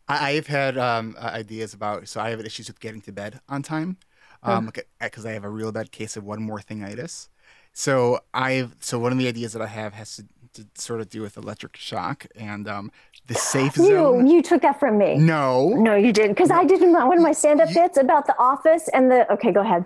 I, 0.09 0.31
I've 0.31 0.47
had 0.47 0.77
um, 0.77 1.15
uh, 1.19 1.25
ideas 1.25 1.73
about. 1.73 2.07
So 2.07 2.19
I 2.19 2.31
have 2.31 2.39
issues 2.41 2.67
with 2.67 2.79
getting 2.79 3.01
to 3.01 3.11
bed 3.11 3.39
on 3.47 3.61
time, 3.61 3.97
um, 4.41 4.71
because 4.99 5.25
I 5.25 5.31
have 5.33 5.43
a 5.43 5.49
real 5.49 5.71
bad 5.71 5.91
case 5.91 6.17
of 6.17 6.23
one 6.23 6.41
more 6.41 6.59
thingitis. 6.59 7.29
So 7.73 8.19
I've 8.33 8.75
so 8.79 8.97
one 8.97 9.11
of 9.11 9.19
the 9.19 9.27
ideas 9.27 9.53
that 9.53 9.61
I 9.61 9.67
have 9.67 9.93
has 9.93 10.15
to, 10.15 10.25
to 10.53 10.65
sort 10.75 11.01
of 11.01 11.09
do 11.09 11.21
with 11.21 11.37
electric 11.37 11.75
shock 11.77 12.25
and 12.35 12.67
um, 12.67 12.91
the 13.27 13.35
safe 13.35 13.77
you 13.77 13.85
zone. 13.87 14.27
you 14.27 14.41
took 14.41 14.61
that 14.61 14.79
from 14.79 14.97
me 14.97 15.17
No. 15.17 15.69
no 15.69 15.95
you 15.95 16.11
didn't 16.13 16.31
because 16.33 16.51
i 16.51 16.63
did 16.65 16.81
one 16.81 17.17
of 17.17 17.23
my 17.23 17.31
stand-up 17.33 17.69
bits 17.73 17.97
about 17.97 18.25
the 18.27 18.35
office 18.39 18.87
and 18.93 19.11
the 19.11 19.31
okay 19.33 19.51
go 19.51 19.61
ahead 19.61 19.85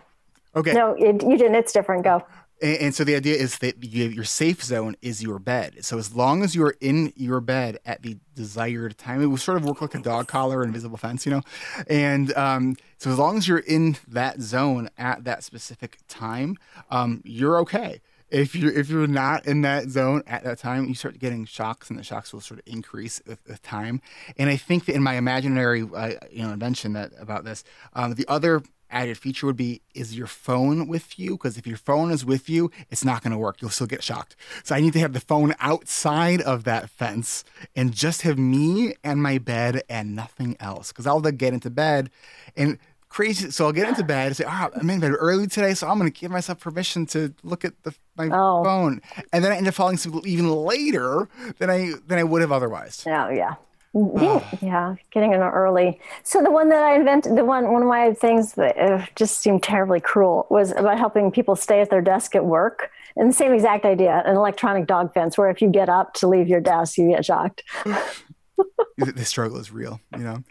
Okay. 0.55 0.73
no 0.73 0.93
it, 0.93 1.21
you 1.23 1.37
didn't 1.37 1.55
it's 1.55 1.73
different 1.73 2.03
go 2.03 2.23
And, 2.61 2.77
and 2.77 2.95
so 2.95 3.03
the 3.03 3.15
idea 3.15 3.35
is 3.35 3.57
that 3.59 3.83
you, 3.83 4.05
your 4.05 4.23
safe 4.23 4.63
zone 4.63 4.95
is 5.01 5.21
your 5.23 5.39
bed. 5.39 5.83
So 5.83 5.97
as 5.97 6.15
long 6.15 6.43
as 6.43 6.53
you 6.55 6.63
are 6.67 6.75
in 6.79 7.11
your 7.15 7.41
bed 7.41 7.79
at 7.85 8.03
the 8.03 8.17
desired 8.35 8.97
time, 8.97 9.21
it 9.21 9.25
will 9.25 9.37
sort 9.37 9.57
of 9.57 9.65
work 9.65 9.81
like 9.81 9.95
a 9.95 9.99
dog 9.99 10.27
collar 10.27 10.63
invisible 10.63 10.97
fence, 10.97 11.25
you 11.25 11.31
know. 11.33 11.41
And 11.89 12.31
um, 12.37 12.75
so 12.99 13.09
as 13.11 13.17
long 13.17 13.37
as 13.37 13.47
you're 13.47 13.57
in 13.77 13.97
that 14.07 14.39
zone 14.39 14.89
at 14.97 15.23
that 15.25 15.43
specific 15.43 15.97
time, 16.07 16.55
um, 16.89 17.21
you're 17.25 17.57
okay. 17.65 17.99
If 18.33 18.55
you're 18.55 18.71
if 18.71 18.89
you're 18.89 19.05
not 19.05 19.45
in 19.45 19.61
that 19.61 19.89
zone 19.89 20.23
at 20.25 20.43
that 20.43 20.57
time, 20.57 20.87
you 20.87 20.95
start 20.95 21.19
getting 21.19 21.45
shocks, 21.45 21.89
and 21.89 21.99
the 21.99 22.03
shocks 22.03 22.33
will 22.33 22.41
sort 22.41 22.59
of 22.59 22.67
increase 22.67 23.21
with, 23.27 23.39
with 23.47 23.61
time. 23.61 24.01
And 24.37 24.49
I 24.49 24.57
think 24.57 24.85
that 24.85 24.95
in 24.95 25.03
my 25.03 25.13
imaginary 25.15 25.87
uh, 25.95 26.13
you 26.31 26.41
know 26.41 26.51
invention 26.51 26.93
that 26.93 27.11
about 27.19 27.45
this, 27.45 27.63
um, 27.93 28.15
the 28.15 28.27
other 28.27 28.63
added 28.93 29.17
feature 29.17 29.47
would 29.47 29.57
be 29.57 29.81
is 29.93 30.15
your 30.17 30.27
phone 30.27 30.87
with 30.87 31.19
you? 31.19 31.31
Because 31.31 31.57
if 31.57 31.67
your 31.67 31.77
phone 31.77 32.11
is 32.11 32.23
with 32.23 32.49
you 32.49 32.71
it's 32.89 33.03
not 33.03 33.23
going 33.23 33.31
to 33.31 33.37
work. 33.37 33.61
You'll 33.61 33.71
still 33.71 33.87
get 33.87 34.03
shocked. 34.03 34.35
So 34.63 34.75
i 34.75 34.79
need 34.79 34.93
to 34.93 34.99
have 34.99 35.13
the 35.13 35.19
phone 35.19 35.55
outside 35.59 36.41
of 36.41 36.63
that 36.63 36.89
fence 36.89 37.43
and 37.75 37.91
just 37.91 38.21
have 38.21 38.37
me 38.37 38.93
and 39.03 39.21
my 39.21 39.39
bed 39.39 39.81
and 39.89 40.15
nothing 40.15 40.55
else. 40.59 40.91
Because 40.91 41.07
i'll 41.07 41.19
get 41.21 41.53
into 41.53 41.69
bed 41.69 42.09
and 42.55 42.77
crazy 43.13 43.51
so 43.51 43.65
i'll 43.65 43.71
get 43.71 43.87
into 43.87 44.03
bed 44.03 44.27
and 44.27 44.35
say 44.35 44.43
oh 44.47 44.69
i'm 44.75 44.89
in 44.89 44.99
bed 44.99 45.11
early 45.19 45.45
today 45.47 45.73
so 45.73 45.87
i'm 45.87 45.99
going 45.99 46.11
to 46.11 46.19
give 46.19 46.31
myself 46.31 46.59
permission 46.59 47.05
to 47.05 47.31
look 47.43 47.63
at 47.63 47.73
the, 47.83 47.93
my 48.17 48.27
Oh. 48.31 48.63
phone 48.63 49.01
and 49.31 49.43
then 49.43 49.51
i 49.51 49.55
end 49.57 49.67
up 49.67 49.75
falling 49.75 49.95
asleep 49.95 50.25
even 50.25 50.49
later 50.49 51.27
than 51.59 51.69
i 51.69 51.91
than 52.07 52.17
i 52.17 52.23
would 52.23 52.41
have 52.41 52.51
otherwise 52.51 53.03
yeah. 53.05 53.55
Yeah, 53.95 54.43
yeah, 54.59 54.95
getting 55.11 55.33
in 55.33 55.39
early. 55.41 55.99
So 56.23 56.41
the 56.41 56.49
one 56.49 56.69
that 56.69 56.83
I 56.83 56.95
invented, 56.95 57.35
the 57.37 57.45
one 57.45 57.71
one 57.71 57.83
of 57.83 57.87
my 57.87 58.13
things 58.15 58.53
that 58.53 58.75
uh, 58.75 59.05
just 59.15 59.37
seemed 59.41 59.61
terribly 59.61 59.99
cruel 59.99 60.47
was 60.49 60.71
about 60.71 60.97
helping 60.97 61.29
people 61.29 61.55
stay 61.55 61.79
at 61.79 61.91
their 61.91 62.01
desk 62.01 62.33
at 62.33 62.43
work. 62.43 62.89
And 63.15 63.29
the 63.29 63.33
same 63.35 63.53
exact 63.53 63.85
idea, 63.85 64.23
an 64.25 64.35
electronic 64.35 64.87
dog 64.87 65.13
fence, 65.13 65.37
where 65.37 65.47
if 65.51 65.61
you 65.61 65.69
get 65.69 65.89
up 65.89 66.15
to 66.15 66.27
leave 66.27 66.47
your 66.47 66.59
desk, 66.59 66.97
you 66.97 67.09
get 67.09 67.23
shocked. 67.23 67.61
the 68.97 69.25
struggle 69.25 69.59
is 69.59 69.71
real 69.71 69.99
you 70.17 70.23
know 70.23 70.43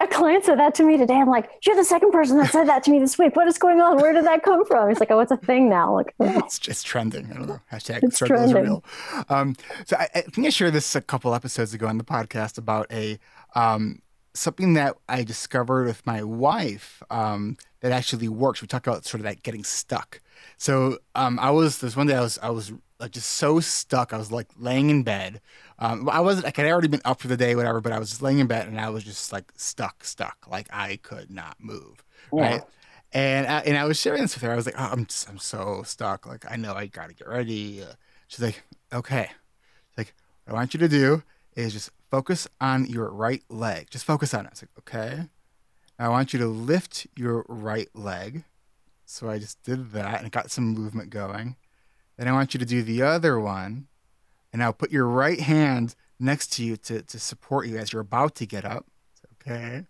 A 0.00 0.06
client 0.06 0.44
said 0.44 0.58
that 0.60 0.74
to 0.76 0.84
me 0.84 0.96
today. 0.96 1.14
I'm 1.14 1.28
like, 1.28 1.50
"You're 1.66 1.74
the 1.74 1.84
second 1.84 2.12
person 2.12 2.38
that 2.38 2.52
said 2.52 2.68
that 2.68 2.84
to 2.84 2.90
me 2.92 3.00
this 3.00 3.18
week. 3.18 3.34
What 3.34 3.48
is 3.48 3.58
going 3.58 3.80
on? 3.80 3.96
Where 3.96 4.12
did 4.12 4.24
that 4.24 4.42
come 4.44 4.64
from?" 4.64 4.88
He's 4.88 5.00
like, 5.00 5.10
"Oh, 5.10 5.18
it's 5.18 5.32
a 5.32 5.36
thing 5.36 5.68
now." 5.68 5.94
Like, 5.94 6.14
oh. 6.20 6.38
it's 6.38 6.60
just 6.60 6.86
trending. 6.86 7.30
I 7.32 7.34
don't 7.34 7.48
know. 7.48 7.60
Hashtag 7.72 8.04
It's 8.04 8.16
struggle 8.16 8.44
is 8.44 8.52
trending. 8.52 8.72
real. 8.72 8.84
Um, 9.28 9.56
so 9.84 9.96
I, 9.96 10.08
I 10.14 10.20
think 10.20 10.46
I 10.46 10.50
shared 10.50 10.74
this 10.74 10.94
a 10.94 11.00
couple 11.00 11.34
episodes 11.34 11.74
ago 11.74 11.88
on 11.88 11.98
the 11.98 12.04
podcast 12.04 12.56
about 12.56 12.86
a 12.92 13.18
um, 13.56 14.00
something 14.34 14.74
that 14.74 14.96
I 15.08 15.22
discovered 15.24 15.86
with 15.86 16.06
my 16.06 16.22
wife 16.22 17.02
um, 17.10 17.56
that 17.80 17.92
actually 17.92 18.28
works. 18.28 18.60
We 18.60 18.68
talk 18.68 18.86
about 18.86 19.04
sort 19.04 19.20
of 19.20 19.24
that 19.24 19.42
getting 19.42 19.64
stuck. 19.64 20.20
So 20.56 20.98
um, 21.14 21.38
I 21.40 21.50
was 21.50 21.78
this 21.78 21.96
one 21.96 22.06
day 22.06 22.16
I 22.16 22.20
was 22.20 22.38
I 22.42 22.50
was 22.50 22.72
like 23.00 23.12
just 23.12 23.30
so 23.30 23.60
stuck. 23.60 24.12
I 24.12 24.18
was 24.18 24.30
like 24.30 24.48
laying 24.56 24.90
in 24.90 25.02
bed. 25.02 25.40
Um, 25.78 26.08
I 26.08 26.20
wasn't 26.20 26.44
like 26.44 26.58
I'd 26.58 26.70
already 26.70 26.88
been 26.88 27.02
up 27.04 27.20
for 27.20 27.28
the 27.28 27.36
day, 27.36 27.54
whatever. 27.56 27.80
But 27.80 27.92
I 27.92 27.98
was 27.98 28.10
just 28.10 28.22
laying 28.22 28.38
in 28.38 28.46
bed 28.46 28.68
and 28.68 28.80
I 28.80 28.90
was 28.90 29.04
just 29.04 29.32
like 29.32 29.52
stuck, 29.56 30.04
stuck. 30.04 30.46
Like 30.48 30.68
I 30.72 30.96
could 30.96 31.30
not 31.30 31.56
move. 31.58 32.04
Right. 32.32 32.62
And 33.12 33.46
I, 33.46 33.60
and 33.60 33.76
I 33.76 33.84
was 33.84 33.98
sharing 33.98 34.22
this 34.22 34.34
with 34.34 34.42
her. 34.42 34.52
I 34.52 34.56
was 34.56 34.66
like, 34.66 34.74
oh, 34.76 34.88
I'm 34.90 35.06
just, 35.06 35.28
I'm 35.28 35.38
so 35.38 35.82
stuck. 35.84 36.26
Like 36.26 36.44
I 36.50 36.56
know 36.56 36.74
I 36.74 36.86
got 36.86 37.08
to 37.08 37.14
get 37.14 37.28
ready. 37.28 37.82
Uh, 37.82 37.94
she's 38.28 38.42
like, 38.42 38.62
okay. 38.92 39.28
She's 39.90 39.98
like, 39.98 40.14
what 40.44 40.54
I 40.54 40.56
want 40.56 40.74
you 40.74 40.80
to 40.80 40.88
do 40.88 41.22
is 41.54 41.72
just 41.72 41.90
focus 42.10 42.48
on 42.60 42.86
your 42.86 43.10
right 43.10 43.42
leg. 43.48 43.88
Just 43.90 44.04
focus 44.04 44.34
on 44.34 44.46
it. 44.46 44.48
I 44.48 44.50
was 44.50 44.62
like, 44.62 44.78
okay. 44.78 45.28
Now 45.98 46.06
I 46.06 46.08
want 46.08 46.32
you 46.32 46.38
to 46.40 46.46
lift 46.46 47.06
your 47.16 47.44
right 47.48 47.88
leg. 47.94 48.44
So 49.06 49.28
I 49.28 49.38
just 49.38 49.62
did 49.62 49.92
that 49.92 50.22
and 50.22 50.32
got 50.32 50.50
some 50.50 50.74
movement 50.74 51.10
going. 51.10 51.56
Then 52.16 52.28
I 52.28 52.32
want 52.32 52.54
you 52.54 52.58
to 52.58 52.66
do 52.66 52.82
the 52.82 53.02
other 53.02 53.38
one. 53.38 53.86
And 54.54 54.60
now 54.60 54.70
put 54.70 54.92
your 54.92 55.08
right 55.08 55.40
hand 55.40 55.96
next 56.20 56.52
to 56.52 56.64
you 56.64 56.76
to, 56.76 57.02
to 57.02 57.18
support 57.18 57.66
you 57.66 57.76
as 57.76 57.92
you're 57.92 58.00
about 58.00 58.36
to 58.36 58.46
get 58.46 58.64
up. 58.64 58.86
Okay. 59.42 59.86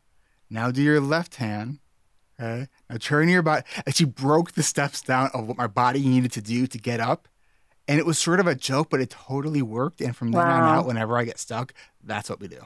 Now 0.49 0.71
do 0.71 0.81
your 0.81 1.03
left 1.03 1.35
hand. 1.35 1.81
Okay. 2.41 2.69
Now 2.89 2.97
turn 2.97 3.29
your 3.29 3.43
body. 3.43 3.67
And 3.85 3.95
she 3.95 4.07
broke 4.07 4.53
the 4.53 4.63
steps 4.63 5.03
down 5.03 5.29
of 5.35 5.47
what 5.47 5.59
my 5.59 5.67
body 5.67 6.09
needed 6.09 6.33
to 6.33 6.41
do 6.41 6.67
to 6.67 6.79
get 6.79 6.99
up. 6.99 7.29
And 7.87 7.99
it 7.99 8.07
was 8.07 8.19
sort 8.19 8.41
of 8.41 8.47
a 8.47 8.55
joke, 8.55 8.89
but 8.89 9.03
it 9.03 9.11
totally 9.11 9.61
worked. 9.61 10.01
And 10.01 10.17
from 10.17 10.33
then 10.33 10.41
on 10.41 10.63
out, 10.63 10.87
whenever 10.87 11.19
I 11.19 11.27
get 11.27 11.39
stuck, 11.39 11.75
that's 12.03 12.31
what 12.31 12.41
we 12.41 12.49
do. 12.49 12.63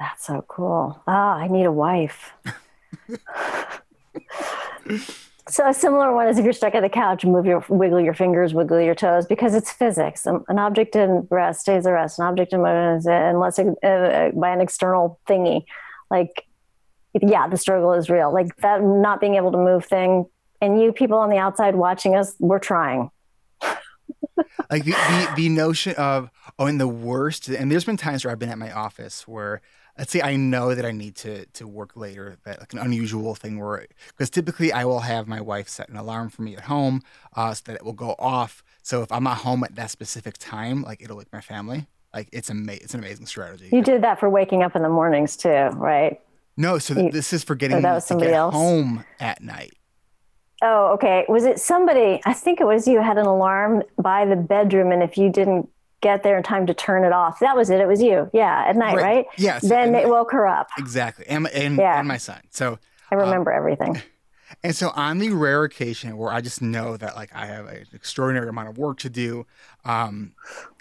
That's 0.00 0.24
so 0.24 0.46
cool. 0.48 1.02
Ah, 1.06 1.34
I 1.34 1.48
need 1.48 1.66
a 1.66 1.72
wife. 1.72 2.32
so 5.48 5.68
a 5.68 5.74
similar 5.74 6.14
one 6.14 6.28
is 6.28 6.38
if 6.38 6.44
you're 6.44 6.52
stuck 6.52 6.74
at 6.74 6.82
the 6.82 6.88
couch, 6.88 7.24
move 7.24 7.46
your 7.46 7.64
wiggle 7.68 8.00
your 8.00 8.14
fingers, 8.14 8.54
wiggle 8.54 8.80
your 8.80 8.94
toes 8.94 9.26
because 9.26 9.54
it's 9.54 9.72
physics. 9.72 10.26
Um, 10.26 10.44
An 10.48 10.58
object 10.58 10.94
in 10.94 11.26
rest 11.30 11.62
stays 11.62 11.84
at 11.84 11.90
rest. 11.90 12.18
An 12.18 12.26
object 12.26 12.52
in 12.52 12.62
motion 12.62 12.96
is 12.96 13.06
unless 13.06 13.58
it, 13.58 13.66
uh, 13.82 14.30
by 14.34 14.50
an 14.50 14.60
external 14.60 15.18
thingy. 15.28 15.64
Like, 16.10 16.46
yeah, 17.20 17.48
the 17.48 17.56
struggle 17.56 17.92
is 17.92 18.08
real. 18.08 18.32
Like 18.32 18.54
that 18.58 18.82
not 18.82 19.20
being 19.20 19.34
able 19.34 19.52
to 19.52 19.58
move 19.58 19.84
thing. 19.84 20.26
And 20.60 20.80
you 20.80 20.92
people 20.92 21.18
on 21.18 21.28
the 21.28 21.38
outside 21.38 21.74
watching 21.74 22.14
us, 22.14 22.34
we're 22.38 22.60
trying. 22.60 23.10
like 24.70 24.84
the, 24.84 24.92
the 24.92 25.32
the 25.36 25.48
notion 25.48 25.94
of 25.96 26.30
oh 26.58 26.66
and 26.66 26.80
the 26.80 26.88
worst 26.88 27.48
and 27.48 27.70
there's 27.70 27.84
been 27.84 27.96
times 27.96 28.24
where 28.24 28.32
i've 28.32 28.38
been 28.38 28.48
at 28.48 28.58
my 28.58 28.72
office 28.72 29.26
where 29.28 29.60
let's 29.98 30.10
say 30.12 30.20
i 30.22 30.36
know 30.36 30.74
that 30.74 30.84
i 30.84 30.90
need 30.90 31.14
to 31.14 31.44
to 31.46 31.66
work 31.66 31.96
later 31.96 32.36
that 32.44 32.60
like 32.60 32.72
an 32.72 32.78
unusual 32.78 33.34
thing 33.34 33.58
where 33.58 33.86
because 34.08 34.30
typically 34.30 34.72
i 34.72 34.84
will 34.84 35.00
have 35.00 35.26
my 35.28 35.40
wife 35.40 35.68
set 35.68 35.88
an 35.88 35.96
alarm 35.96 36.28
for 36.30 36.42
me 36.42 36.56
at 36.56 36.64
home 36.64 37.02
uh, 37.36 37.52
so 37.54 37.62
that 37.66 37.76
it 37.76 37.84
will 37.84 37.92
go 37.92 38.14
off 38.18 38.62
so 38.82 39.02
if 39.02 39.10
i'm 39.12 39.24
not 39.24 39.38
home 39.38 39.62
at 39.64 39.74
that 39.74 39.90
specific 39.90 40.36
time 40.38 40.82
like 40.82 41.02
it'll 41.02 41.16
wake 41.16 41.32
my 41.32 41.40
family 41.40 41.86
like 42.14 42.28
it's 42.32 42.50
ama- 42.50 42.72
it's 42.72 42.94
an 42.94 43.00
amazing 43.00 43.26
strategy 43.26 43.68
You 43.72 43.82
did 43.82 44.02
that 44.02 44.18
for 44.20 44.28
waking 44.30 44.62
up 44.62 44.76
in 44.76 44.82
the 44.82 44.88
mornings 44.88 45.36
too, 45.36 45.48
right? 45.76 46.20
no 46.56 46.78
so 46.78 46.94
th- 46.94 47.06
you- 47.06 47.12
this 47.12 47.32
is 47.32 47.42
for 47.44 47.54
getting 47.54 47.80
that 47.82 47.88
me 47.88 47.94
was 47.94 48.04
to 48.04 48.08
somebody 48.08 48.30
get 48.30 48.36
else? 48.36 48.54
home 48.54 49.04
at 49.20 49.42
night 49.42 49.74
Oh, 50.64 50.92
okay. 50.92 51.24
Was 51.28 51.44
it 51.44 51.58
somebody? 51.58 52.20
I 52.24 52.32
think 52.32 52.60
it 52.60 52.64
was 52.64 52.86
you 52.86 53.00
had 53.02 53.18
an 53.18 53.26
alarm 53.26 53.82
by 54.00 54.24
the 54.24 54.36
bedroom, 54.36 54.92
and 54.92 55.02
if 55.02 55.18
you 55.18 55.28
didn't 55.28 55.68
get 56.02 56.22
there 56.22 56.36
in 56.36 56.42
time 56.42 56.66
to 56.66 56.74
turn 56.74 57.04
it 57.04 57.12
off. 57.12 57.40
That 57.40 57.56
was 57.56 57.70
it. 57.70 57.80
It 57.80 57.88
was 57.88 58.02
you. 58.02 58.28
Yeah, 58.34 58.64
at 58.66 58.76
night, 58.76 58.96
right? 58.96 59.02
right? 59.02 59.26
Yes. 59.38 59.66
Then 59.66 59.94
it 59.94 60.08
woke 60.08 60.32
her 60.32 60.46
up. 60.46 60.68
Exactly. 60.76 61.24
And, 61.26 61.48
and, 61.48 61.78
yeah. 61.78 61.98
and 61.98 62.06
my 62.06 62.18
son. 62.18 62.40
So 62.50 62.78
I 63.10 63.14
remember 63.14 63.52
um, 63.52 63.58
everything. 63.58 64.02
And 64.62 64.76
so 64.76 64.90
on 64.90 65.18
the 65.18 65.30
rare 65.30 65.64
occasion 65.64 66.16
where 66.16 66.32
I 66.32 66.40
just 66.40 66.60
know 66.60 66.96
that 66.96 67.16
like 67.16 67.34
I 67.34 67.46
have 67.46 67.66
an 67.66 67.86
extraordinary 67.92 68.48
amount 68.48 68.68
of 68.68 68.78
work 68.78 68.98
to 68.98 69.10
do, 69.10 69.46
um, 69.84 70.34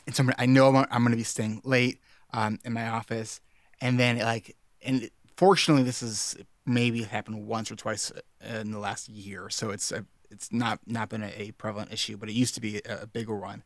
and 0.06 0.16
so 0.16 0.26
I 0.38 0.46
know 0.46 0.68
I'm, 0.68 0.86
I'm 0.92 1.02
going 1.02 1.12
to 1.12 1.18
be 1.18 1.24
staying 1.24 1.62
late 1.64 2.00
um, 2.34 2.60
in 2.64 2.74
my 2.74 2.90
office, 2.90 3.40
and 3.80 4.00
then 4.00 4.20
like, 4.20 4.56
and 4.84 5.10
fortunately 5.38 5.84
this 5.84 6.04
is 6.04 6.36
maybe 6.66 7.04
happened 7.04 7.48
once 7.48 7.72
or 7.72 7.76
twice 7.76 8.12
in 8.44 8.72
the 8.72 8.80
last 8.80 9.10
year, 9.10 9.50
so 9.50 9.70
it's 9.70 9.92
a, 9.92 10.06
it's 10.30 10.52
not 10.52 10.80
not 10.86 11.10
been 11.10 11.24
a, 11.24 11.32
a, 11.38 11.52
prevalent 11.52 11.92
issue, 11.92 12.18
but 12.18 12.30
it 12.30 12.34
used 12.34 12.56
to 12.56 12.62
be 12.62 12.82
a, 12.86 13.04
a 13.04 13.08
bigger 13.08 13.36
one. 13.36 13.64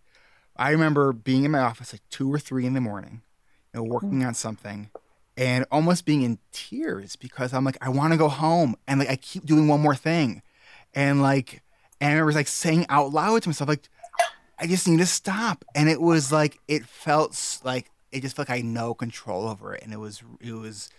I 0.58 0.72
remember 0.72 1.12
being 1.12 1.44
in 1.44 1.52
my 1.52 1.60
office 1.60 1.94
like 1.94 2.02
two 2.10 2.34
or 2.34 2.40
three 2.40 2.66
in 2.66 2.74
the 2.74 2.82
morning, 2.82 3.22
you 3.74 3.80
know, 3.80 3.84
working 3.84 4.24
on 4.24 4.34
something, 4.34 4.90
and 5.38 5.66
almost 5.72 6.06
being 6.06 6.22
in 6.22 6.40
tears 6.52 7.16
because 7.16 7.54
I'm 7.54 7.66
like, 7.66 7.78
I 7.82 7.90
want 7.90 8.14
to 8.14 8.18
go 8.18 8.30
home, 8.30 8.76
and 8.88 9.00
like 9.00 9.10
I 9.10 9.18
keep 9.18 9.46
doing 9.46 9.68
one 9.68 9.82
more 9.82 9.96
thing, 9.96 10.42
and 10.94 11.22
like, 11.22 11.62
and 12.00 12.10
I 12.10 12.14
remember 12.14 12.34
like 12.34 12.48
saying 12.48 12.86
out 12.90 13.12
loud 13.12 13.44
to 13.44 13.50
myself 13.50 13.68
like, 13.68 13.90
I 14.58 14.68
just 14.68 14.88
need 14.88 15.00
to 15.00 15.06
stop, 15.06 15.66
and 15.76 15.90
it 15.90 16.02
was 16.02 16.32
like 16.32 16.60
it 16.68 16.86
felt 16.86 17.60
like 17.64 17.92
it 18.12 18.22
just 18.22 18.36
felt 18.36 18.48
like 18.48 18.56
I 18.56 18.58
had 18.60 18.66
no 18.66 18.94
control 18.94 19.50
over 19.50 19.76
it, 19.76 19.84
and 19.84 19.92
it 19.92 20.00
was 20.00 20.24
it 20.40 20.54
was, 20.54 20.90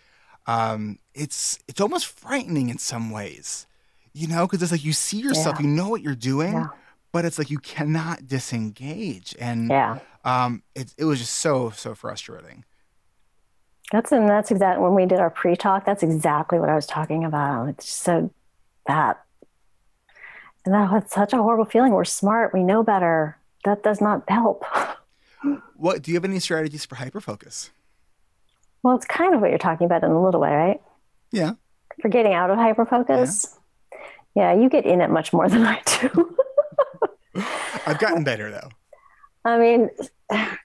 um, 0.46 0.98
it's 1.14 1.58
it's 1.66 1.80
almost 1.80 2.06
frightening 2.06 2.68
in 2.68 2.76
some 2.76 3.10
ways, 3.10 3.66
you 4.12 4.28
know, 4.28 4.46
because 4.46 4.62
it's 4.62 4.72
like 4.72 4.84
you 4.84 4.92
see 4.92 5.18
yourself, 5.18 5.56
yeah. 5.58 5.66
you 5.66 5.72
know 5.72 5.88
what 5.88 6.02
you're 6.02 6.14
doing. 6.14 6.52
Yeah 6.52 6.68
but 7.16 7.24
it's 7.24 7.38
like 7.38 7.48
you 7.48 7.58
cannot 7.58 8.28
disengage 8.28 9.34
and 9.38 9.70
yeah. 9.70 10.00
um 10.26 10.62
it, 10.74 10.92
it 10.98 11.06
was 11.06 11.18
just 11.18 11.32
so 11.32 11.70
so 11.70 11.94
frustrating. 11.94 12.62
That's 13.90 14.12
and 14.12 14.28
that's 14.28 14.50
exactly 14.50 14.84
when 14.84 14.94
we 14.94 15.06
did 15.06 15.18
our 15.18 15.30
pre-talk 15.30 15.86
that's 15.86 16.02
exactly 16.02 16.58
what 16.58 16.68
i 16.68 16.74
was 16.74 16.84
talking 16.84 17.24
about. 17.24 17.70
It's 17.70 17.88
so 17.88 18.30
that 18.86 19.24
and 20.66 20.74
that's 20.74 21.14
such 21.14 21.32
a 21.32 21.38
horrible 21.38 21.64
feeling. 21.64 21.92
We're 21.92 22.04
smart. 22.04 22.52
We 22.52 22.62
know 22.62 22.82
better. 22.82 23.38
That 23.64 23.82
does 23.82 24.00
not 24.00 24.28
help. 24.28 24.64
What 25.76 26.02
do 26.02 26.10
you 26.10 26.16
have 26.16 26.24
any 26.24 26.40
strategies 26.40 26.84
for 26.84 26.96
hyperfocus? 26.96 27.70
Well 28.82 28.94
it's 28.94 29.06
kind 29.06 29.34
of 29.34 29.40
what 29.40 29.48
you're 29.48 29.58
talking 29.58 29.86
about 29.86 30.04
in 30.04 30.10
a 30.10 30.22
little 30.22 30.40
way 30.40 30.50
right? 30.50 30.80
Yeah. 31.32 31.52
For 32.02 32.08
getting 32.08 32.34
out 32.34 32.50
of 32.50 32.58
hyperfocus? 32.58 33.56
Yeah, 34.34 34.52
yeah 34.52 34.60
you 34.60 34.68
get 34.68 34.84
in 34.84 35.00
it 35.00 35.08
much 35.08 35.32
more 35.32 35.48
than 35.48 35.64
i 35.64 35.80
do 36.00 36.36
I've 37.86 37.98
gotten 37.98 38.24
better 38.24 38.50
though. 38.50 38.68
I 39.44 39.58
mean, 39.58 39.90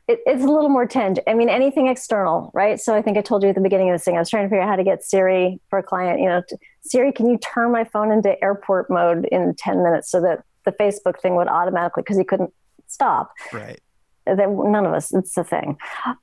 it, 0.07 0.19
it's 0.25 0.43
a 0.43 0.47
little 0.47 0.69
more 0.69 0.87
tend. 0.87 1.19
I 1.27 1.35
mean, 1.35 1.49
anything 1.49 1.87
external, 1.87 2.49
right? 2.53 2.79
So 2.79 2.95
I 2.95 3.01
think 3.01 3.17
I 3.17 3.21
told 3.21 3.43
you 3.43 3.49
at 3.49 3.55
the 3.55 3.61
beginning 3.61 3.89
of 3.89 3.93
this 3.93 4.03
thing, 4.03 4.15
I 4.15 4.19
was 4.19 4.29
trying 4.29 4.45
to 4.45 4.49
figure 4.49 4.63
out 4.63 4.69
how 4.69 4.75
to 4.75 4.83
get 4.83 5.03
Siri 5.03 5.59
for 5.69 5.79
a 5.79 5.83
client. 5.83 6.19
You 6.19 6.27
know, 6.27 6.41
Siri, 6.81 7.11
can 7.11 7.29
you 7.29 7.37
turn 7.37 7.71
my 7.71 7.83
phone 7.83 8.11
into 8.11 8.41
airport 8.43 8.89
mode 8.89 9.25
in 9.25 9.53
ten 9.55 9.83
minutes 9.83 10.09
so 10.09 10.19
that 10.21 10.43
the 10.65 10.71
Facebook 10.71 11.19
thing 11.21 11.35
would 11.35 11.47
automatically 11.47 12.03
because 12.03 12.17
he 12.17 12.23
couldn't 12.23 12.53
stop. 12.87 13.31
Right. 13.51 13.79
That 14.25 14.37
none 14.37 14.85
of 14.85 14.93
us. 14.93 15.13
It's 15.13 15.33
the 15.33 15.43
thing. 15.43 15.77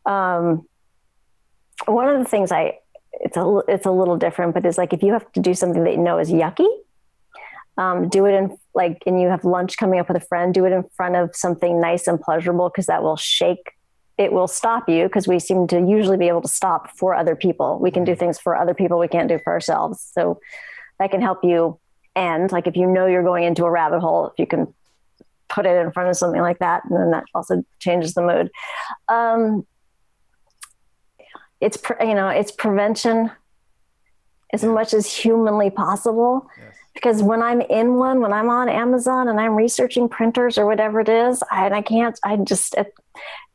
Um, 0.07 0.67
one 1.87 2.09
of 2.09 2.19
the 2.19 2.25
things 2.25 2.53
I 2.53 2.79
it's 3.13 3.37
a 3.37 3.61
it's 3.69 3.87
a 3.87 3.91
little 3.91 4.17
different, 4.17 4.55
but 4.55 4.65
it's 4.65 4.79
like 4.79 4.93
if 4.93 5.03
you 5.03 5.13
have 5.13 5.31
to 5.33 5.41
do 5.41 5.55
something 5.55 5.85
that 5.85 5.93
you 5.93 5.99
know 5.99 6.19
is 6.19 6.31
yucky, 6.31 6.69
um, 7.79 8.09
do 8.09 8.27
it 8.27 8.35
in 8.35 8.59
like, 8.75 9.03
and 9.07 9.21
you 9.21 9.29
have 9.29 9.45
lunch 9.45 9.77
coming 9.77 10.01
up 10.01 10.09
with 10.09 10.17
a 10.17 10.27
friend, 10.27 10.53
do 10.53 10.67
it 10.67 10.73
in 10.73 10.85
front 10.97 11.17
of 11.17 11.35
something 11.35 11.81
nice 11.81 12.07
and 12.07 12.21
pleasurable 12.21 12.69
because 12.69 12.87
that 12.87 13.03
will 13.03 13.17
shake. 13.17 13.73
It 14.19 14.33
will 14.33 14.49
stop 14.49 14.89
you 14.89 15.05
because 15.05 15.29
we 15.29 15.39
seem 15.39 15.69
to 15.69 15.79
usually 15.79 16.17
be 16.17 16.27
able 16.27 16.43
to 16.43 16.49
stop 16.49 16.91
for 16.99 17.15
other 17.15 17.37
people. 17.37 17.79
We 17.79 17.93
can 17.93 18.03
do 18.03 18.13
mm-hmm. 18.13 18.19
things 18.19 18.39
for 18.41 18.57
other 18.57 18.75
people 18.75 18.99
we 18.99 19.07
can't 19.07 19.29
do 19.29 19.39
for 19.39 19.53
ourselves. 19.53 20.11
So 20.13 20.41
that 20.99 21.13
can 21.13 21.23
help 21.23 21.45
you 21.45 21.79
end. 22.17 22.51
Like 22.51 22.67
if 22.67 22.77
you 22.77 22.85
know 22.85 23.07
you're 23.07 23.23
going 23.23 23.45
into 23.45 23.65
a 23.65 23.71
rabbit 23.71 24.01
hole, 24.01 24.27
if 24.27 24.33
you 24.39 24.47
can 24.47 24.75
put 25.49 25.65
it 25.65 25.81
in 25.81 25.93
front 25.93 26.11
of 26.11 26.17
something 26.17 26.43
like 26.43 26.59
that, 26.59 26.83
and 26.85 26.99
then 26.99 27.13
that 27.13 27.25
also 27.33 27.65
changes 27.79 28.15
the 28.15 28.23
mood. 28.23 28.51
Um, 29.09 29.65
it's 31.61 31.79
you 32.01 32.15
know 32.15 32.29
it's 32.29 32.51
prevention 32.51 33.31
as 34.53 34.65
much 34.65 34.95
as 34.95 35.07
humanly 35.07 35.71
possible. 35.71 36.49
Yes 36.59 36.78
because 36.99 37.23
when 37.23 37.43
I'm 37.43 37.61
in 37.61 37.95
one, 37.95 38.21
when 38.21 38.33
I'm 38.33 38.51
on 38.51 38.69
Amazon 38.69 39.29
and 39.29 39.39
I'm 39.39 39.55
researching 39.55 40.09
printers 40.09 40.59
or 40.59 40.67
whatever 40.67 40.99
it 40.99 41.09
is, 41.09 41.45
I, 41.49 41.67
and 41.67 41.75
I 41.75 41.81
can't, 41.81 42.19
I 42.25 42.35
just 42.39 42.75
at, 42.75 42.89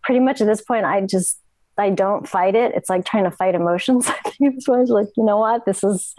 pretty 0.02 0.22
much 0.22 0.40
at 0.40 0.48
this 0.48 0.62
point, 0.62 0.86
I 0.86 1.02
just, 1.02 1.42
I 1.78 1.90
don't 1.90 2.26
fight 2.26 2.56
it. 2.56 2.74
It's 2.74 2.90
like 2.90 3.04
trying 3.04 3.26
to 3.26 3.32
fight 3.32 3.54
emotions. 3.54 4.08
I 4.26 4.30
think 4.30 4.56
it's 4.56 4.70
like, 4.70 5.10
you 5.18 5.26
know 5.26 5.40
what, 5.40 5.66
this 5.66 5.84
is, 5.84 6.16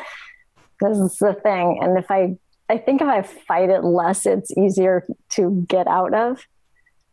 this 0.83 0.99
is 0.99 1.17
the 1.17 1.33
thing. 1.33 1.79
And 1.81 1.97
if 1.97 2.11
I, 2.11 2.37
I 2.69 2.77
think 2.77 3.01
if 3.01 3.09
I 3.09 3.23
fight 3.23 3.71
it 3.71 3.85
less, 3.85 4.27
it's 4.27 4.55
easier 4.59 5.07
to 5.31 5.65
get 5.67 5.87
out 5.87 6.13
of. 6.13 6.45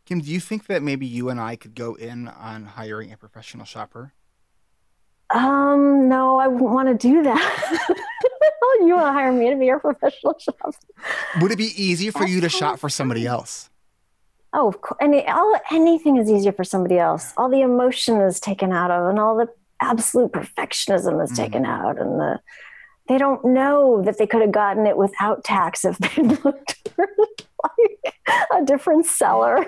Kim, 0.04 0.20
do 0.20 0.30
you 0.30 0.40
think 0.40 0.66
that 0.66 0.82
maybe 0.82 1.06
you 1.06 1.30
and 1.30 1.40
I 1.40 1.56
could 1.56 1.74
go 1.74 1.94
in 1.94 2.28
on 2.28 2.66
hiring 2.66 3.12
a 3.12 3.16
professional 3.16 3.64
shopper? 3.64 4.12
Um, 5.32 6.08
no, 6.08 6.36
I 6.36 6.46
wouldn't 6.48 6.70
want 6.70 6.88
to 6.88 6.94
do 6.94 7.22
that. 7.22 7.94
you 8.86 8.94
want 8.94 9.06
to 9.06 9.12
hire 9.12 9.32
me 9.32 9.50
to 9.50 9.56
be 9.56 9.66
your 9.66 9.78
professional 9.78 10.36
shopper? 10.38 10.72
Would 11.40 11.52
it 11.52 11.58
be 11.58 11.72
easy 11.76 12.10
for 12.10 12.26
you 12.26 12.40
to 12.40 12.48
shop 12.48 12.78
for 12.78 12.88
somebody 12.88 13.26
else? 13.26 13.70
Oh, 14.52 14.68
of 14.68 14.80
course. 14.80 14.98
Any, 15.00 15.26
all, 15.26 15.58
anything 15.70 16.16
is 16.16 16.30
easier 16.30 16.52
for 16.52 16.64
somebody 16.64 16.98
else. 16.98 17.32
All 17.36 17.48
the 17.48 17.62
emotion 17.62 18.20
is 18.20 18.38
taken 18.38 18.72
out 18.72 18.90
of, 18.90 19.08
and 19.08 19.18
all 19.18 19.36
the 19.36 19.48
absolute 19.80 20.32
perfectionism 20.32 21.22
is 21.22 21.32
mm. 21.32 21.36
taken 21.36 21.64
out, 21.64 21.98
and 21.98 22.20
the 22.20 22.40
they 23.08 23.18
don't 23.18 23.44
know 23.44 24.00
that 24.04 24.18
they 24.18 24.28
could 24.28 24.42
have 24.42 24.52
gotten 24.52 24.86
it 24.86 24.96
without 24.96 25.42
tax 25.42 25.84
if 25.84 25.98
they 25.98 26.22
looked 26.44 26.88
like 26.96 28.14
a 28.56 28.64
different 28.64 29.06
seller. 29.06 29.66